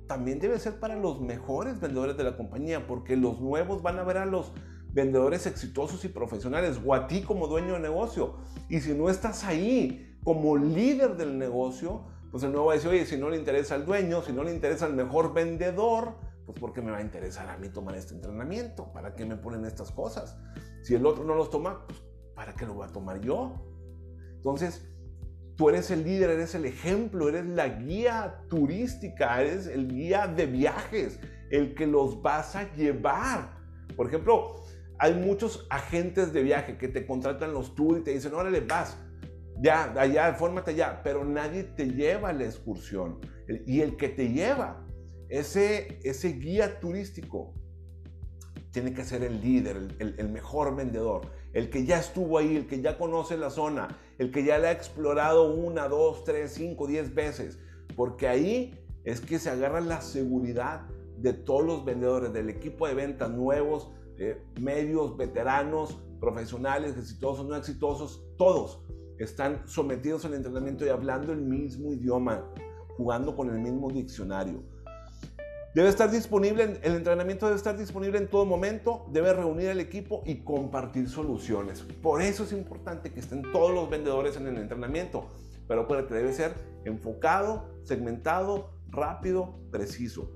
también 0.08 0.40
debe 0.40 0.60
ser 0.60 0.80
para 0.80 0.96
los 0.96 1.22
mejores 1.22 1.80
vendedores 1.80 2.18
de 2.18 2.24
la 2.24 2.36
compañía, 2.36 2.88
porque 2.88 3.16
los 3.16 3.40
nuevos 3.40 3.82
van 3.82 4.00
a 4.00 4.04
ver 4.04 4.18
a 4.18 4.26
los 4.26 4.52
vendedores 4.92 5.46
exitosos 5.46 6.04
y 6.04 6.08
profesionales 6.08 6.80
o 6.84 6.94
a 6.94 7.08
ti 7.08 7.22
como 7.22 7.48
dueño 7.48 7.74
de 7.74 7.80
negocio. 7.80 8.38
Y 8.70 8.80
si 8.80 8.94
no 8.94 9.10
estás 9.10 9.44
ahí 9.44 10.18
como 10.24 10.58
líder 10.58 11.16
del 11.16 11.38
negocio, 11.38 12.06
pues 12.32 12.44
el 12.44 12.52
nuevo 12.52 12.68
va 12.68 12.74
a 12.74 12.76
decir, 12.76 12.90
oye, 12.90 13.06
si 13.06 13.18
no 13.18 13.30
le 13.30 13.38
interesa 13.38 13.76
al 13.76 13.86
dueño, 13.86 14.22
si 14.22 14.34
no 14.34 14.44
le 14.44 14.54
interesa 14.54 14.86
al 14.86 14.94
mejor 14.94 15.34
vendedor, 15.34 16.16
pues 16.46 16.60
porque 16.60 16.82
me 16.82 16.92
va 16.92 16.98
a 16.98 17.02
interesar 17.02 17.50
a 17.50 17.58
mí 17.58 17.70
tomar 17.70 17.96
este 17.96 18.16
entrenamiento, 18.16 18.92
¿para 18.92 19.16
qué 19.16 19.26
me 19.26 19.36
ponen 19.36 19.66
estas 19.66 19.92
cosas? 19.92 20.38
Si 20.82 20.96
el 20.96 21.06
otro 21.06 21.24
no 21.24 21.36
los 21.36 21.50
toma, 21.50 21.86
pues 21.88 22.02
¿para 22.36 22.56
qué 22.56 22.66
lo 22.66 22.74
voy 22.74 22.88
a 22.88 22.92
tomar 22.92 23.22
yo? 23.22 23.54
Entonces, 24.36 24.88
tú 25.60 25.68
eres 25.68 25.91
el 25.91 26.05
líder, 26.05 26.30
eres 26.30 26.55
el 26.55 26.64
ejemplo, 26.64 27.28
eres 27.28 27.45
la 27.45 27.68
guía 27.68 28.43
turística, 28.47 29.41
eres 29.41 29.68
el 29.68 29.89
guía 29.89 30.26
de 30.26 30.45
viajes, 30.45 31.20
el 31.51 31.76
que 31.76 31.86
los 31.86 32.22
vas 32.22 32.55
a 32.55 32.74
llevar. 32.76 33.57
Por 33.97 34.07
ejemplo, 34.07 34.64
hay 34.99 35.16
muchos 35.16 35.68
agentes 35.70 36.32
de 36.32 36.43
viaje 36.43 36.78
que 36.78 36.88
te 36.88 37.05
contratan 37.05 37.51
los 37.51 37.76
tours 37.76 37.99
y 37.99 38.03
te 38.05 38.12
dicen, 38.12 38.34
órale, 38.36 38.62
vas, 38.62 38.95
ya, 39.62 39.93
allá, 39.99 40.34
fórmate 40.34 40.76
ya, 40.76 41.01
pero 41.03 41.26
nadie 41.26 41.64
te 41.64 41.89
lleva 41.89 42.30
a 42.30 42.34
la 42.34 42.45
excursión. 42.45 43.20
Y 43.68 43.82
el 43.82 43.97
que 43.97 44.07
te 44.07 44.30
lleva 44.30 44.88
ese, 45.28 45.99
ese 46.05 46.30
guía 46.30 46.80
turístico 46.80 47.53
tiene 48.72 48.93
que 48.93 49.03
ser 49.03 49.24
el 49.24 49.41
líder, 49.41 49.76
el, 49.99 50.30
mejor 50.30 50.74
vendedor, 50.74 51.30
el 51.60 51.70
que 51.70 51.86
ya 51.86 51.99
estuvo 51.99 52.38
ahí, 52.38 52.55
el 52.55 52.68
que 52.68 52.82
ya 52.82 52.97
conoce 52.97 53.38
la 53.38 53.49
zona, 53.49 53.99
el 54.18 54.32
que 54.32 54.45
ya 54.45 54.57
la 54.57 54.70
ha 54.70 54.72
explorado 54.72 55.53
una, 55.53 55.89
dos, 55.89 56.24
tres, 56.24 56.53
cinco, 56.53 56.88
diez 56.88 57.14
veces, 57.14 57.60
porque 57.97 58.30
ahí 58.30 58.80
es 59.03 59.20
que 59.20 59.39
se 59.39 59.49
agarra 59.49 59.82
la 59.82 59.99
seguridad 60.01 60.88
de 61.18 61.34
todos 61.34 61.66
los 61.66 61.84
vendedores, 61.84 62.32
del 62.32 62.49
equipo 62.49 62.88
de 62.88 62.93
ventas 62.93 63.30
nuevos, 63.30 63.91
eh, 64.18 64.41
medios, 64.62 65.18
veteranos, 65.18 65.99
profesionales, 66.22 66.95
exitosos, 66.97 67.45
no 67.45 67.57
exitosos, 67.57 68.24
todos 68.38 68.82
están 69.18 69.68
sometidos 69.68 70.24
al 70.24 70.36
entrenamiento 70.36 70.86
y 70.86 70.89
hablando 70.89 71.34
el 71.34 71.41
mismo 71.41 71.91
idioma, 71.91 72.41
jugando 72.95 73.36
con 73.36 73.49
el 73.49 73.60
mismo 73.60 73.91
diccionario. 73.91 74.64
Debe 75.76 75.88
estar 75.88 76.10
disponible, 76.10 76.80
el 76.82 76.96
entrenamiento 76.96 77.46
debe 77.46 77.56
estar 77.56 77.78
disponible 77.78 78.18
en 78.18 78.28
todo 78.28 78.44
momento, 78.44 79.06
debe 79.12 79.34
reunir 79.34 79.70
al 79.70 79.80
equipo 79.80 80.24
y 80.26 80.38
compartir 80.38 81.08
soluciones. 81.08 81.82
Por 82.02 82.24
eso 82.24 82.44
es 82.44 82.54
importante 82.54 83.12
que 83.12 83.20
estén 83.20 83.44
todos 83.52 83.72
los 83.72 83.88
vendedores 83.88 84.36
en 84.36 84.48
el 84.48 84.58
entrenamiento, 84.58 85.30
pero 85.68 85.88
que 85.88 86.12
debe 86.12 86.34
ser 86.34 86.56
enfocado, 86.86 87.70
segmentado, 87.84 88.72
rápido, 88.88 89.60
preciso. 89.70 90.32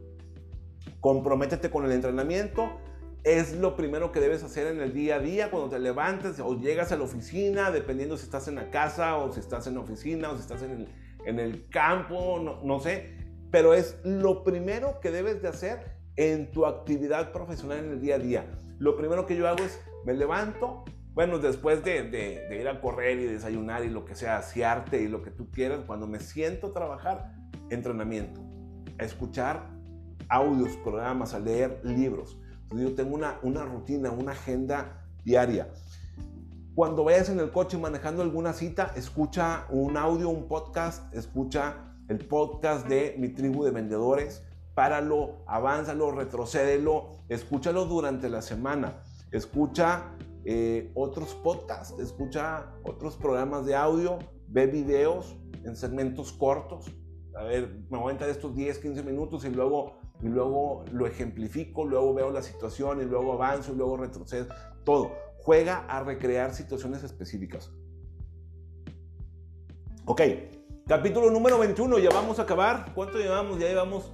Comprométete 0.99 1.71
con 1.71 1.85
el 1.85 1.93
entrenamiento, 1.93 2.69
es 3.23 3.53
lo 3.53 3.75
primero 3.75 4.11
que 4.11 4.19
debes 4.19 4.43
hacer 4.43 4.67
en 4.67 4.81
el 4.81 4.93
día 4.93 5.15
a 5.15 5.19
día 5.19 5.49
cuando 5.49 5.69
te 5.69 5.79
levantes 5.79 6.39
o 6.41 6.59
llegas 6.59 6.91
a 6.91 6.95
la 6.95 7.05
oficina, 7.05 7.71
dependiendo 7.71 8.17
si 8.17 8.25
estás 8.25 8.47
en 8.47 8.55
la 8.55 8.69
casa 8.69 9.17
o 9.17 9.33
si 9.33 9.39
estás 9.39 9.65
en 9.65 9.73
la 9.73 9.79
oficina 9.79 10.29
o 10.29 10.35
si 10.35 10.41
estás 10.41 10.61
en 10.61 11.39
el, 11.39 11.67
campo, 11.69 12.39
no, 12.39 12.61
no 12.63 12.79
sé 12.79 13.22
pero 13.53 13.75
es 13.75 13.97
lo 14.03 14.43
primero 14.43 14.99
que 14.99 15.11
debes 15.11 15.43
de 15.43 15.47
hacer 15.47 15.95
en 16.15 16.51
tu 16.51 16.65
actividad 16.65 17.31
profesional 17.31 17.85
en 17.85 17.91
el 17.91 18.01
día 18.01 18.15
a 18.15 18.17
día. 18.17 18.51
Lo 18.79 18.97
primero 18.97 19.27
que 19.27 19.35
yo 19.35 19.47
hago 19.47 19.63
es 19.63 19.79
me 20.05 20.15
levanto, 20.15 20.83
bueno, 21.13 21.37
después 21.37 21.83
de, 21.83 22.47
ir 22.59 22.67
a 22.67 22.81
correr 22.81 23.19
y 23.19 23.25
desayunar 23.25 23.85
y 23.85 23.91
lo 23.91 24.05
que 24.05 24.15
sea, 24.15 24.37
asearte 24.37 25.03
y 25.03 25.07
lo 25.07 25.21
que 25.21 25.29
tú 25.29 25.51
quieras, 25.51 25.81
cuando 25.85 26.07
me 26.07 26.19
siento 26.19 26.65
a 26.65 26.73
trabajar, 26.73 27.35
entrenamiento, 27.69 28.41
escuchar 28.97 29.69
audios, 30.29 30.75
programas, 30.77 31.35
a 31.35 31.39
leer 31.39 31.79
libros. 31.83 32.39
Yo 32.71 32.95
tengo 32.95 33.13
una, 33.13 33.37
una 33.43 33.65
rutina, 33.65 34.09
una 34.09 34.31
agenda 34.31 35.05
diaria. 35.23 35.71
Cuando 36.73 37.03
vayas 37.03 37.29
en 37.29 37.39
el 37.39 37.51
coche 37.51 37.77
manejando 37.77 38.23
alguna 38.23 38.51
cita, 38.53 38.93
escucha 38.95 39.67
un 39.69 39.95
audio, 39.95 40.29
un 40.29 40.47
podcast, 40.47 41.13
escucha 41.13 41.92
el 42.09 42.19
podcast 42.27 42.87
de 42.87 43.15
mi 43.17 43.29
tribu 43.29 43.63
de 43.63 43.71
vendedores, 43.71 44.43
páralo, 44.75 45.43
avánzalo, 45.47 46.11
retrocédelo, 46.11 47.11
escúchalo 47.29 47.85
durante 47.85 48.29
la 48.29 48.41
semana, 48.41 49.03
escucha 49.31 50.15
eh, 50.45 50.91
otros 50.95 51.35
podcasts, 51.35 51.97
escucha 51.99 52.71
otros 52.83 53.15
programas 53.15 53.65
de 53.65 53.75
audio, 53.75 54.19
ve 54.47 54.67
videos 54.67 55.37
en 55.63 55.75
segmentos 55.75 56.33
cortos. 56.33 56.91
A 57.35 57.43
ver, 57.43 57.85
me 57.89 57.97
voy 57.97 58.09
a 58.09 58.11
entrar 58.11 58.29
estos 58.29 58.53
10, 58.53 58.79
15 58.79 59.03
minutos 59.03 59.45
y 59.45 59.49
luego, 59.49 59.99
y 60.21 60.27
luego 60.27 60.83
lo 60.91 61.07
ejemplifico, 61.07 61.85
luego 61.85 62.13
veo 62.13 62.29
la 62.31 62.41
situación 62.41 63.01
y 63.01 63.05
luego 63.05 63.33
avanzo 63.33 63.73
y 63.73 63.77
luego 63.77 63.97
retrocedo. 63.97 64.47
Todo. 64.83 65.11
Juega 65.39 65.85
a 65.87 66.03
recrear 66.03 66.53
situaciones 66.53 67.03
específicas. 67.03 67.71
Ok, 70.05 70.21
capítulo 70.87 71.31
número 71.31 71.59
21, 71.59 71.99
ya 71.99 72.09
vamos 72.09 72.39
a 72.39 72.43
acabar. 72.43 72.91
¿Cuánto 72.93 73.17
llevamos? 73.17 73.59
Ya 73.59 73.67
llevamos 73.67 74.11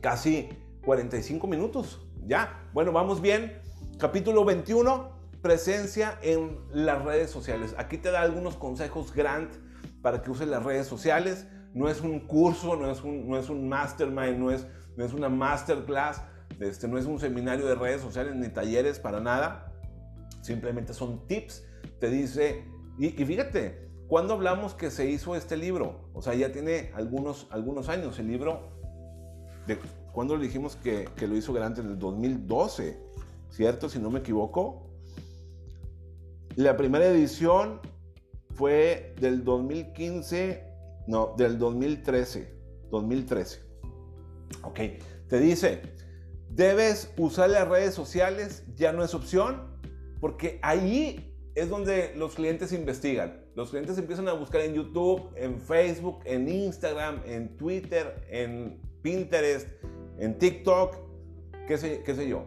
casi 0.00 0.48
45 0.84 1.46
minutos. 1.46 2.06
Ya, 2.26 2.68
bueno, 2.72 2.92
vamos 2.92 3.20
bien. 3.20 3.60
Capítulo 3.98 4.44
21, 4.44 5.10
presencia 5.42 6.18
en 6.22 6.58
las 6.72 7.04
redes 7.04 7.30
sociales. 7.30 7.74
Aquí 7.78 7.98
te 7.98 8.10
da 8.10 8.20
algunos 8.20 8.56
consejos 8.56 9.14
Grant 9.14 9.52
para 10.02 10.22
que 10.22 10.30
uses 10.30 10.48
las 10.48 10.62
redes 10.62 10.86
sociales. 10.86 11.46
No 11.74 11.88
es 11.88 12.00
un 12.00 12.20
curso, 12.20 12.76
no 12.76 12.90
es 12.90 13.02
un, 13.02 13.28
no 13.28 13.38
es 13.38 13.48
un 13.48 13.68
mastermind, 13.68 14.38
no 14.38 14.50
es, 14.50 14.66
no 14.96 15.04
es 15.04 15.12
una 15.12 15.28
masterclass, 15.28 16.22
este, 16.58 16.88
no 16.88 16.98
es 16.98 17.06
un 17.06 17.20
seminario 17.20 17.66
de 17.66 17.74
redes 17.74 18.00
sociales 18.00 18.34
ni 18.34 18.48
talleres 18.48 18.98
para 18.98 19.20
nada. 19.20 19.72
Simplemente 20.42 20.92
son 20.94 21.26
tips. 21.26 21.64
Te 22.00 22.08
dice, 22.08 22.64
y, 22.98 23.10
fíjate, 23.10 23.89
cuando 24.10 24.34
hablamos 24.34 24.74
que 24.74 24.90
se 24.90 25.08
hizo 25.08 25.36
este 25.36 25.56
libro? 25.56 26.10
O 26.14 26.20
sea, 26.20 26.34
ya 26.34 26.50
tiene 26.50 26.90
algunos, 26.94 27.46
algunos 27.50 27.88
años. 27.88 28.18
El 28.18 28.26
libro, 28.26 28.72
de, 29.68 29.78
cuando 30.12 30.36
le 30.36 30.42
dijimos 30.42 30.74
que, 30.74 31.08
que 31.14 31.28
lo 31.28 31.36
hizo 31.36 31.52
Grant 31.52 31.78
en 31.78 31.86
el 31.86 31.96
2012, 31.96 32.98
¿cierto? 33.50 33.88
Si 33.88 34.00
no 34.00 34.10
me 34.10 34.18
equivoco. 34.18 34.90
La 36.56 36.76
primera 36.76 37.06
edición 37.06 37.78
fue 38.56 39.14
del 39.20 39.44
2015, 39.44 40.64
no, 41.06 41.34
del 41.36 41.56
2013. 41.56 42.52
2013. 42.90 43.60
Ok, 44.64 44.80
te 45.28 45.38
dice, 45.38 45.82
debes 46.48 47.12
usar 47.16 47.50
las 47.50 47.68
redes 47.68 47.94
sociales, 47.94 48.64
ya 48.74 48.92
no 48.92 49.04
es 49.04 49.14
opción, 49.14 49.78
porque 50.20 50.58
ahí 50.62 51.32
es 51.54 51.68
donde 51.68 52.12
los 52.16 52.34
clientes 52.34 52.72
investigan. 52.72 53.39
Los 53.54 53.70
clientes 53.70 53.98
empiezan 53.98 54.28
a 54.28 54.32
buscar 54.32 54.60
en 54.60 54.74
YouTube, 54.74 55.30
en 55.36 55.60
Facebook, 55.60 56.20
en 56.24 56.48
Instagram, 56.48 57.20
en 57.26 57.56
Twitter, 57.56 58.24
en 58.28 58.80
Pinterest, 59.02 59.68
en 60.18 60.38
TikTok, 60.38 60.96
qué 61.66 61.76
sé, 61.76 62.28
yo. 62.28 62.46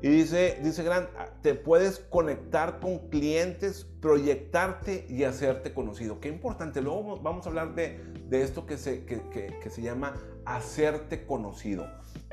Y 0.00 0.08
dice, 0.08 0.58
dice 0.62 0.84
Grant, 0.84 1.08
te 1.42 1.54
puedes 1.54 1.98
conectar 1.98 2.80
con 2.80 3.08
clientes, 3.08 3.84
proyectarte 4.00 5.06
y 5.08 5.24
hacerte 5.24 5.74
conocido. 5.74 6.20
Qué 6.20 6.28
importante. 6.28 6.80
Luego 6.80 7.18
vamos 7.20 7.46
a 7.46 7.48
hablar 7.48 7.74
de, 7.74 7.98
de 8.28 8.42
esto 8.42 8.64
que 8.64 8.78
se, 8.78 9.04
que, 9.04 9.20
que, 9.30 9.70
se 9.70 9.82
llama 9.82 10.14
hacerte 10.44 11.26
conocido. 11.26 11.86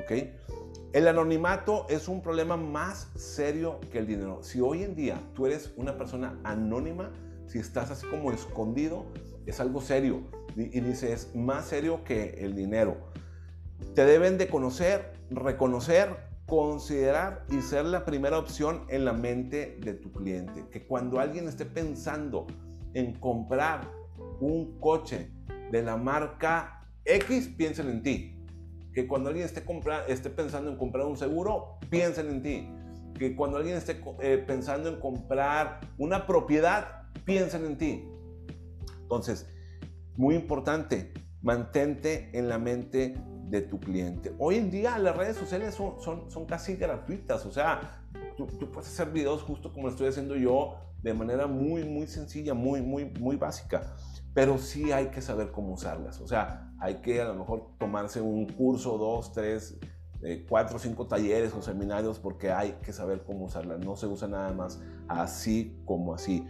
¿ok? 0.03 0.11
El 0.93 1.07
anonimato 1.07 1.87
es 1.89 2.07
un 2.07 2.21
problema 2.21 2.55
más 2.55 3.09
serio 3.15 3.79
que 3.91 3.97
el 3.97 4.07
dinero. 4.07 4.43
Si 4.43 4.61
hoy 4.61 4.83
en 4.83 4.95
día 4.95 5.19
tú 5.33 5.47
eres 5.47 5.73
una 5.75 5.97
persona 5.97 6.39
anónima, 6.43 7.11
estás 7.59 7.91
así 7.91 8.07
como 8.07 8.31
escondido, 8.31 9.05
es 9.45 9.59
algo 9.59 9.81
serio. 9.81 10.23
Y, 10.55 10.77
y 10.77 10.81
dice, 10.81 11.13
es 11.13 11.35
más 11.35 11.65
serio 11.65 12.03
que 12.03 12.35
el 12.39 12.55
dinero. 12.55 12.97
Te 13.93 14.05
deben 14.05 14.37
de 14.37 14.47
conocer, 14.47 15.13
reconocer 15.29 16.15
considerar 16.45 17.43
y 17.49 17.61
ser 17.61 17.85
la 17.85 18.05
primera 18.05 18.37
opción 18.37 18.85
en 18.89 19.05
la 19.05 19.13
mente 19.13 19.77
de 19.81 19.93
tu 19.93 20.11
cliente. 20.11 20.65
Que 20.71 20.85
cuando 20.85 21.19
alguien 21.19 21.47
esté 21.47 21.65
pensando 21.65 22.45
en 22.93 23.13
comprar 23.19 23.89
un 24.39 24.79
coche 24.79 25.31
de 25.71 25.81
la 25.81 25.97
marca 25.97 26.87
X, 27.03 27.49
piensen 27.57 27.89
en 27.89 28.03
ti. 28.03 28.45
Que 28.93 29.07
cuando 29.07 29.29
alguien 29.29 29.45
esté, 29.45 29.63
esté 30.07 30.29
pensando 30.29 30.71
en 30.71 30.77
comprar 30.77 31.05
un 31.05 31.17
seguro, 31.17 31.79
piensen 31.89 32.29
en 32.29 32.41
ti. 32.41 32.69
Que 33.17 33.35
cuando 33.35 33.57
alguien 33.57 33.77
esté 33.77 34.01
eh, 34.21 34.37
pensando 34.45 34.89
en 34.89 34.99
comprar 34.99 35.81
una 35.97 36.27
propiedad, 36.27 37.04
piensen 37.23 37.65
en 37.65 37.77
ti. 37.77 38.03
Entonces, 39.01 39.47
muy 40.15 40.35
importante, 40.35 41.13
mantente 41.41 42.29
en 42.33 42.49
la 42.49 42.57
mente 42.57 43.15
de 43.49 43.61
tu 43.61 43.79
cliente. 43.79 44.33
Hoy 44.39 44.55
en 44.55 44.71
día 44.71 44.97
las 44.97 45.15
redes 45.15 45.37
sociales 45.37 45.75
son, 45.75 45.99
son, 46.01 46.29
son 46.31 46.45
casi 46.45 46.75
gratuitas, 46.75 47.45
o 47.45 47.51
sea, 47.51 48.03
tú, 48.35 48.47
puedes 48.71 48.89
hacer 48.89 49.11
videos 49.11 49.43
justo 49.43 49.71
como 49.71 49.87
lo 49.87 49.91
estoy 49.91 50.07
haciendo 50.07 50.35
yo, 50.35 50.75
de 51.01 51.13
manera 51.13 51.45
muy, 51.45 51.83
muy 51.83 52.07
sencilla, 52.07 52.53
muy, 52.53 52.81
muy, 52.81 53.05
muy 53.05 53.35
básica, 53.35 53.95
pero 54.33 54.57
sí 54.57 54.91
hay 54.91 55.07
que 55.07 55.21
saber 55.21 55.51
cómo 55.51 55.73
usarlas, 55.73 56.19
o 56.19 56.27
sea, 56.27 56.73
hay 56.79 56.95
que 56.95 57.21
a 57.21 57.25
lo 57.25 57.35
mejor 57.35 57.77
tomarse 57.77 58.21
un 58.21 58.47
curso, 58.47 58.97
dos, 58.97 59.31
tres, 59.31 59.77
eh, 60.23 60.45
cuatro, 60.49 60.79
cinco 60.79 61.07
talleres 61.07 61.53
o 61.53 61.61
seminarios 61.61 62.17
porque 62.17 62.51
hay 62.51 62.71
que 62.83 62.91
saber 62.91 63.23
cómo 63.23 63.45
usarlas, 63.45 63.79
no 63.79 63.95
se 63.95 64.07
usa 64.07 64.27
nada 64.27 64.51
más 64.51 64.81
así 65.07 65.79
como 65.85 66.15
así. 66.15 66.45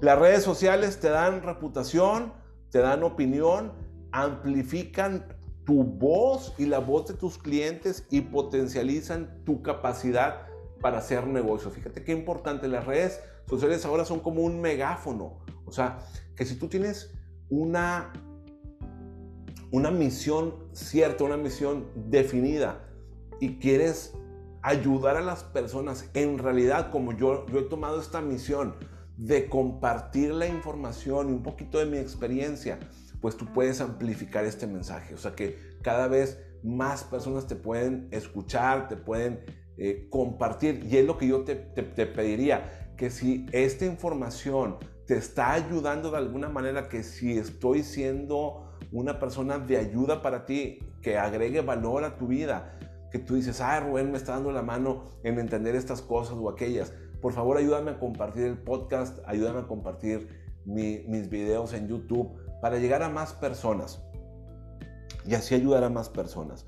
Las 0.00 0.18
redes 0.18 0.42
sociales 0.42 1.00
te 1.00 1.08
dan 1.08 1.42
reputación, 1.42 2.32
te 2.70 2.80
dan 2.80 3.02
opinión, 3.02 3.72
amplifican 4.12 5.26
tu 5.64 5.82
voz 5.82 6.54
y 6.58 6.66
la 6.66 6.78
voz 6.78 7.06
de 7.06 7.14
tus 7.14 7.38
clientes 7.38 8.06
y 8.10 8.20
potencializan 8.20 9.42
tu 9.44 9.62
capacidad 9.62 10.46
para 10.80 10.98
hacer 10.98 11.26
negocio. 11.26 11.70
Fíjate 11.70 12.04
qué 12.04 12.12
importante, 12.12 12.68
las 12.68 12.84
redes 12.84 13.20
sociales 13.48 13.84
ahora 13.86 14.04
son 14.04 14.20
como 14.20 14.42
un 14.42 14.60
megáfono. 14.60 15.38
O 15.64 15.72
sea, 15.72 16.00
que 16.36 16.44
si 16.44 16.56
tú 16.56 16.68
tienes 16.68 17.14
una, 17.48 18.12
una 19.70 19.90
misión 19.90 20.54
cierta, 20.72 21.24
una 21.24 21.36
misión 21.36 21.86
definida 21.94 22.84
y 23.40 23.58
quieres 23.58 24.12
ayudar 24.62 25.16
a 25.16 25.20
las 25.22 25.44
personas, 25.44 26.10
en 26.14 26.38
realidad 26.38 26.90
como 26.90 27.12
yo, 27.12 27.46
yo 27.46 27.60
he 27.60 27.64
tomado 27.64 28.00
esta 28.00 28.20
misión 28.20 28.74
de 29.16 29.48
compartir 29.48 30.32
la 30.32 30.46
información 30.46 31.28
y 31.28 31.32
un 31.32 31.42
poquito 31.42 31.78
de 31.78 31.86
mi 31.86 31.98
experiencia, 31.98 32.78
pues 33.20 33.36
tú 33.36 33.46
puedes 33.52 33.80
amplificar 33.80 34.44
este 34.44 34.66
mensaje. 34.66 35.14
O 35.14 35.18
sea 35.18 35.34
que 35.34 35.56
cada 35.82 36.08
vez 36.08 36.38
más 36.62 37.04
personas 37.04 37.46
te 37.46 37.56
pueden 37.56 38.08
escuchar, 38.10 38.88
te 38.88 38.96
pueden 38.96 39.40
eh, 39.76 40.08
compartir. 40.10 40.84
Y 40.90 40.96
es 40.96 41.06
lo 41.06 41.18
que 41.18 41.28
yo 41.28 41.42
te, 41.42 41.54
te, 41.54 42.06
pediría, 42.06 42.92
que 42.96 43.10
si 43.10 43.46
esta 43.52 43.84
información 43.84 44.76
te 45.06 45.16
está 45.16 45.52
ayudando 45.52 46.10
de 46.10 46.18
alguna 46.18 46.48
manera, 46.48 46.88
que 46.88 47.02
si 47.02 47.36
estoy 47.38 47.82
siendo 47.82 48.78
una 48.92 49.18
persona 49.18 49.58
de 49.58 49.76
ayuda 49.76 50.22
para 50.22 50.46
ti, 50.46 50.78
que 51.02 51.18
agregue 51.18 51.60
valor 51.60 52.04
a 52.04 52.16
tu 52.16 52.28
vida, 52.28 52.78
que 53.10 53.18
tú 53.18 53.34
dices, 53.34 53.60
ah, 53.60 53.78
Rubén 53.80 54.10
me 54.10 54.16
está 54.16 54.32
dando 54.32 54.50
la 54.50 54.62
mano 54.62 55.04
en 55.22 55.38
entender 55.38 55.76
estas 55.76 56.02
cosas 56.02 56.36
o 56.38 56.48
aquellas. 56.48 56.92
Por 57.24 57.32
favor, 57.32 57.56
ayúdame 57.56 57.92
a 57.92 57.98
compartir 57.98 58.44
el 58.44 58.58
podcast, 58.58 59.18
ayúdame 59.24 59.60
a 59.60 59.66
compartir 59.66 60.28
mis 60.66 61.30
videos 61.30 61.72
en 61.72 61.88
YouTube 61.88 62.36
para 62.60 62.78
llegar 62.78 63.02
a 63.02 63.08
más 63.08 63.32
personas 63.32 64.04
y 65.26 65.32
así 65.32 65.54
ayudar 65.54 65.84
a 65.84 65.88
más 65.88 66.10
personas. 66.10 66.66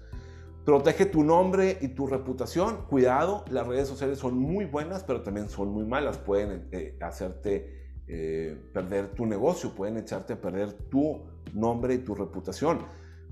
Protege 0.64 1.04
tu 1.04 1.24
nombre 1.24 1.76
y 1.82 1.88
tu 1.88 2.06
reputación. 2.06 2.86
Cuidado, 2.88 3.44
las 3.50 3.66
redes 3.66 3.86
sociales 3.86 4.18
son 4.18 4.38
muy 4.38 4.64
buenas, 4.64 5.04
pero 5.04 5.20
también 5.20 5.50
son 5.50 5.68
muy 5.68 5.84
malas. 5.84 6.16
Pueden 6.16 6.70
eh, 6.72 6.96
hacerte 7.02 7.92
eh, 8.08 8.58
perder 8.72 9.08
tu 9.08 9.26
negocio, 9.26 9.74
pueden 9.74 9.98
echarte 9.98 10.32
a 10.32 10.40
perder 10.40 10.72
tu 10.72 11.20
nombre 11.52 11.92
y 11.92 11.98
tu 11.98 12.14
reputación. 12.14 12.78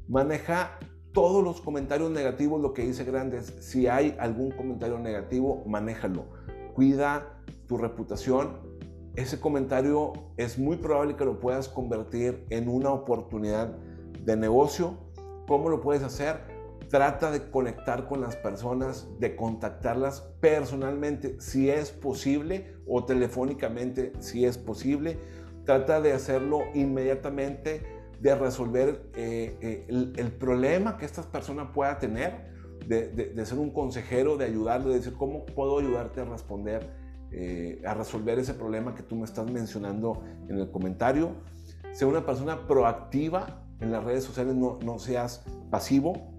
Maneja 0.09 0.79
todos 1.15 1.43
los 1.43 1.63
comentarios 1.63 2.11
negativos, 2.11 2.61
lo 2.61 2.75
que 2.75 2.83
dice 2.83 3.03
Grandes. 3.05 3.47
Si 3.61 3.87
hay 3.87 4.15
algún 4.19 4.51
comentario 4.51 4.99
negativo, 4.99 5.65
manéjalo. 5.65 6.27
Cuida 6.75 7.41
tu 7.67 7.79
reputación 7.79 8.75
ese 9.17 9.39
comentario 9.39 10.13
es 10.37 10.59
muy 10.59 10.77
probable 10.77 11.15
que 11.15 11.25
lo 11.25 11.39
puedas 11.39 11.69
convertir 11.69 12.45
en 12.51 12.69
una 12.69 12.91
oportunidad 12.91 13.69
de 14.25 14.37
negocio. 14.37 14.99
¿Cómo 15.47 15.69
lo 15.69 15.81
puedes 15.81 16.03
hacer? 16.03 16.41
Trata 16.91 17.31
de 17.31 17.49
conectar 17.49 18.09
con 18.09 18.21
las 18.21 18.35
personas, 18.35 19.07
de 19.21 19.37
contactarlas 19.37 20.23
personalmente 20.41 21.37
si 21.41 21.71
es 21.71 21.93
posible 21.93 22.77
o 22.89 23.05
telefónicamente 23.05 24.13
si 24.19 24.45
es 24.45 24.59
posible. 24.59 25.19
Trata 25.65 26.01
de 26.01 26.13
hacerlo 26.13 26.63
inmediatamente, 26.75 27.83
de 28.21 28.35
resolver 28.35 29.11
eh, 29.15 29.57
eh, 29.61 30.13
el, 30.17 30.33
problema 30.33 30.97
que 30.97 31.05
esta 31.05 31.23
persona 31.23 31.73
pueda 31.73 32.01
tener, 32.01 32.53
de, 32.89 33.47
ser 33.47 33.59
un 33.59 33.71
consejero, 33.71 34.37
de 34.37 34.47
ayudarle, 34.47 34.91
de 34.91 34.95
decir 34.97 35.15
cómo 35.15 35.45
puedo 35.47 35.79
ayudarte 35.79 36.21
a 36.21 36.25
responder, 36.25 36.89
eh, 37.31 37.83
a 37.87 37.95
resolver 37.95 38.39
ese 38.39 38.55
problema 38.55 38.95
que 38.95 39.03
tú 39.03 39.17
me 39.17 39.25
estás 39.25 39.51
mencionando 39.51 40.23
en 40.49 40.59
el 40.59 40.71
comentario. 40.71 41.33
Sea 41.93 42.09
una 42.09 42.25
persona 42.25 42.67
proactiva 42.67 43.65
en 43.81 43.93
las 43.93 44.05
redes 44.05 44.25
sociales, 44.25 44.55
no, 44.55 44.79
no 44.83 44.99
seas 44.99 45.45
pasivo 45.71 46.35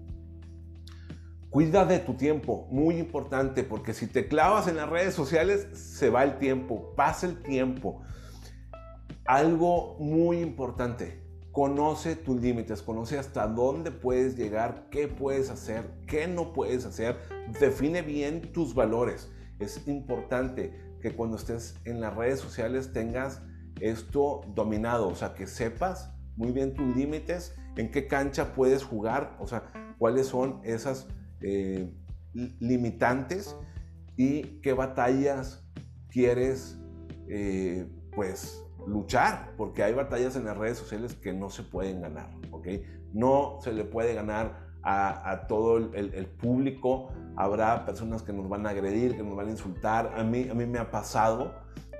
Cuida 1.56 1.86
de 1.86 2.00
tu 2.00 2.12
tiempo, 2.12 2.68
muy 2.70 2.98
importante, 2.98 3.64
porque 3.64 3.94
si 3.94 4.06
te 4.06 4.28
clavas 4.28 4.68
en 4.68 4.76
las 4.76 4.90
redes 4.90 5.14
sociales, 5.14 5.66
se 5.72 6.10
va 6.10 6.22
el 6.22 6.38
tiempo, 6.38 6.92
pasa 6.94 7.26
el 7.26 7.42
tiempo. 7.42 8.02
Algo 9.24 9.96
muy 9.98 10.40
importante, 10.40 11.22
conoce 11.56 12.16
tus 12.16 12.38
límites, 12.38 12.82
conoce 12.82 13.18
hasta 13.18 13.46
dónde 13.46 13.90
puedes 13.90 14.36
llegar, 14.36 14.88
qué 14.90 15.08
puedes 15.08 15.48
hacer, 15.48 15.90
qué 16.06 16.28
no 16.28 16.52
puedes 16.52 16.84
hacer, 16.84 17.16
define 17.58 18.02
bien 18.02 18.52
tus 18.52 18.74
valores. 18.74 19.32
Es 19.58 19.88
importante 19.88 20.98
que 21.00 21.16
cuando 21.16 21.38
estés 21.38 21.80
en 21.86 22.02
las 22.02 22.14
redes 22.14 22.40
sociales 22.40 22.92
tengas 22.92 23.40
esto 23.80 24.42
dominado, 24.54 25.08
o 25.08 25.14
sea, 25.14 25.32
que 25.32 25.46
sepas 25.46 26.12
muy 26.36 26.52
bien 26.52 26.74
tus 26.74 26.94
límites, 26.94 27.56
en 27.78 27.90
qué 27.90 28.06
cancha 28.06 28.52
puedes 28.52 28.84
jugar, 28.84 29.34
o 29.40 29.46
sea, 29.46 29.94
cuáles 29.96 30.26
son 30.26 30.60
esas 30.62 31.08
eh, 31.40 31.90
limitantes 32.34 33.56
y 34.14 34.60
qué 34.60 34.74
batallas 34.74 35.66
quieres 36.10 36.78
eh, 37.30 37.88
pues 38.14 38.62
luchar, 38.86 39.54
porque 39.56 39.82
hay 39.82 39.92
batallas 39.92 40.36
en 40.36 40.44
las 40.44 40.56
redes 40.56 40.78
sociales 40.78 41.14
que 41.14 41.32
no 41.32 41.50
se 41.50 41.62
pueden 41.62 42.00
ganar, 42.00 42.30
¿ok? 42.50 42.68
No 43.12 43.58
se 43.60 43.72
le 43.72 43.84
puede 43.84 44.14
ganar 44.14 44.66
a, 44.82 45.46
todo 45.48 45.78
el, 45.78 46.26
público, 46.40 47.08
habrá 47.34 47.84
personas 47.84 48.22
que 48.22 48.32
nos 48.32 48.48
van 48.48 48.66
a 48.66 48.70
agredir, 48.70 49.16
que 49.16 49.24
nos 49.24 49.36
van 49.36 49.48
a 49.48 49.50
insultar, 49.50 50.12
a 50.16 50.22
mí, 50.22 50.48
a 50.48 50.54
mí 50.54 50.64
me 50.64 50.78
ha 50.78 50.92
pasado 50.92 51.54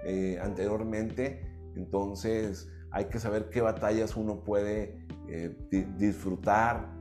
eh, 0.05 0.39
anteriormente, 0.41 1.41
entonces 1.75 2.71
hay 2.93 3.07
que 3.07 3.19
saber 3.19 3.51
qué 3.51 3.61
batallas 3.61 4.17
uno 4.17 4.45
puede 4.45 5.05
disfrutar, 5.99 6.97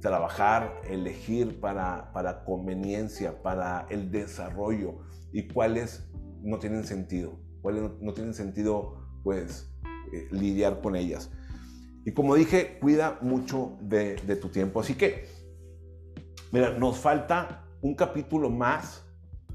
trabajar, 0.00 0.80
elegir 0.88 1.60
para, 1.60 2.12
para 2.12 2.44
conveniencia, 2.44 3.42
para 3.42 3.86
el 3.90 4.10
desarrollo. 4.10 5.00
Y 5.32 5.48
cuáles 5.48 6.08
no 6.42 6.58
tienen 6.58 6.84
sentido, 6.84 7.40
cuáles 7.62 7.90
no, 8.00 8.14
tienen 8.14 8.34
sentido 8.34 9.05
pues 9.26 9.68
eh, 10.12 10.28
lidiar 10.30 10.80
con 10.80 10.94
ellas. 10.94 11.32
Y 12.04 12.12
como 12.12 12.36
dije, 12.36 12.78
cuida 12.80 13.18
mucho 13.22 13.76
de, 13.80 14.14
de 14.24 14.36
tu 14.36 14.50
tiempo. 14.50 14.78
Así 14.78 14.94
que, 14.94 15.26
mira, 16.52 16.78
nos 16.78 16.98
falta 16.98 17.64
un 17.80 17.96
capítulo 17.96 18.50
más 18.50 19.04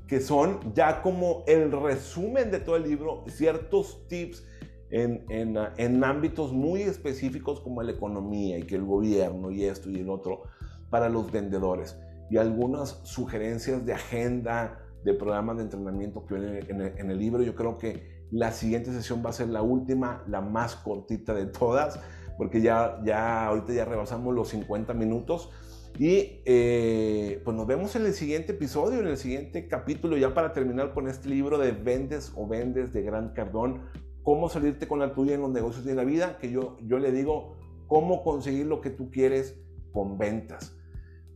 que 0.07 0.19
son 0.19 0.73
ya 0.75 1.01
como 1.01 1.45
el 1.47 1.71
resumen 1.71 2.51
de 2.51 2.59
todo 2.59 2.75
el 2.75 2.83
libro, 2.83 3.23
ciertos 3.29 4.05
tips 4.09 4.45
en, 4.89 6.03
ámbitos 6.03 6.51
muy 6.51 6.81
específicos 6.81 7.61
como 7.61 7.81
la 7.81 7.93
economía 7.93 8.57
y 8.57 8.63
que 8.63 8.75
el 8.75 8.83
gobierno 8.83 9.51
y 9.51 9.63
esto 9.63 9.89
y 9.89 10.01
el 10.01 10.09
otro 10.09 10.43
para 10.89 11.07
los 11.07 11.31
vendedores 11.31 11.97
y 12.29 12.35
algunas 12.35 12.99
sugerencias 13.03 13.85
de 13.85 13.93
agenda 13.93 14.85
de 15.05 15.13
programas 15.13 15.55
de 15.55 15.63
entrenamiento 15.63 16.25
que 16.25 16.35
vienen 16.35 16.65
en 16.69 16.81
en 16.81 17.09
el 17.09 17.17
libro. 17.17 17.41
Yo 17.41 17.55
creo 17.55 17.77
que 17.77 18.20
la 18.31 18.51
siguiente 18.51 18.91
sesión 18.91 19.21
va 19.25 19.29
a 19.29 19.33
ser 19.33 19.49
la 19.49 19.61
última, 19.61 20.23
la 20.27 20.41
más 20.41 20.75
cortita 20.75 21.33
de 21.33 21.45
todas, 21.45 21.99
porque 22.37 22.61
ya, 22.61 22.99
ya 23.03 23.45
ahorita 23.45 23.73
ya 23.73 23.85
rebasamos 23.85 24.33
los 24.33 24.49
50 24.49 24.93
minutos. 24.93 25.49
Y 25.99 26.41
eh, 26.45 27.41
pues 27.43 27.55
nos 27.55 27.67
vemos 27.67 27.95
en 27.97 28.05
el 28.05 28.13
siguiente 28.13 28.53
episodio, 28.53 29.01
en 29.01 29.07
el 29.07 29.17
siguiente 29.17 29.67
capítulo, 29.67 30.15
ya 30.15 30.33
para 30.33 30.53
terminar 30.53 30.93
con 30.93 31.09
este 31.09 31.27
libro 31.27 31.57
de 31.57 31.73
Vendes 31.73 32.31
o 32.35 32.47
Vendes 32.47 32.93
de 32.93 33.01
Gran 33.03 33.33
Cardón 33.33 33.81
cómo 34.23 34.49
salirte 34.49 34.87
con 34.87 34.99
la 34.99 35.13
tuya 35.13 35.35
en 35.35 35.41
los 35.41 35.51
negocios 35.51 35.85
de 35.85 35.95
la 35.95 36.03
vida, 36.03 36.37
que 36.37 36.51
yo, 36.51 36.77
yo 36.81 36.99
le 36.99 37.11
digo 37.11 37.57
cómo 37.87 38.23
conseguir 38.23 38.67
lo 38.67 38.81
que 38.81 38.89
tú 38.89 39.09
quieres 39.11 39.59
con 39.91 40.17
ventas. 40.17 40.75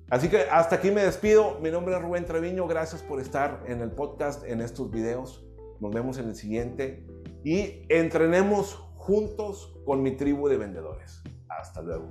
Así 0.10 0.30
que 0.30 0.42
hasta 0.52 0.76
aquí 0.76 0.92
me 0.92 1.04
despido. 1.04 1.60
Mi 1.62 1.72
nombre 1.72 1.96
es 1.96 2.02
Rubén 2.02 2.26
Treviño. 2.26 2.68
Gracias 2.68 3.02
por 3.02 3.20
estar 3.20 3.64
en 3.68 3.82
el 3.82 3.92
podcast, 3.92 4.44
en 4.46 4.62
estos 4.62 4.92
videos. 4.92 5.45
Nos 5.80 5.92
vemos 5.94 6.18
en 6.18 6.30
el 6.30 6.36
siguiente 6.36 7.06
y 7.44 7.84
entrenemos 7.90 8.76
juntos 8.96 9.78
con 9.86 10.02
mi 10.02 10.12
tribu 10.16 10.48
de 10.48 10.58
vendedores. 10.58 11.22
Hasta 11.48 11.82
luego. 11.82 12.08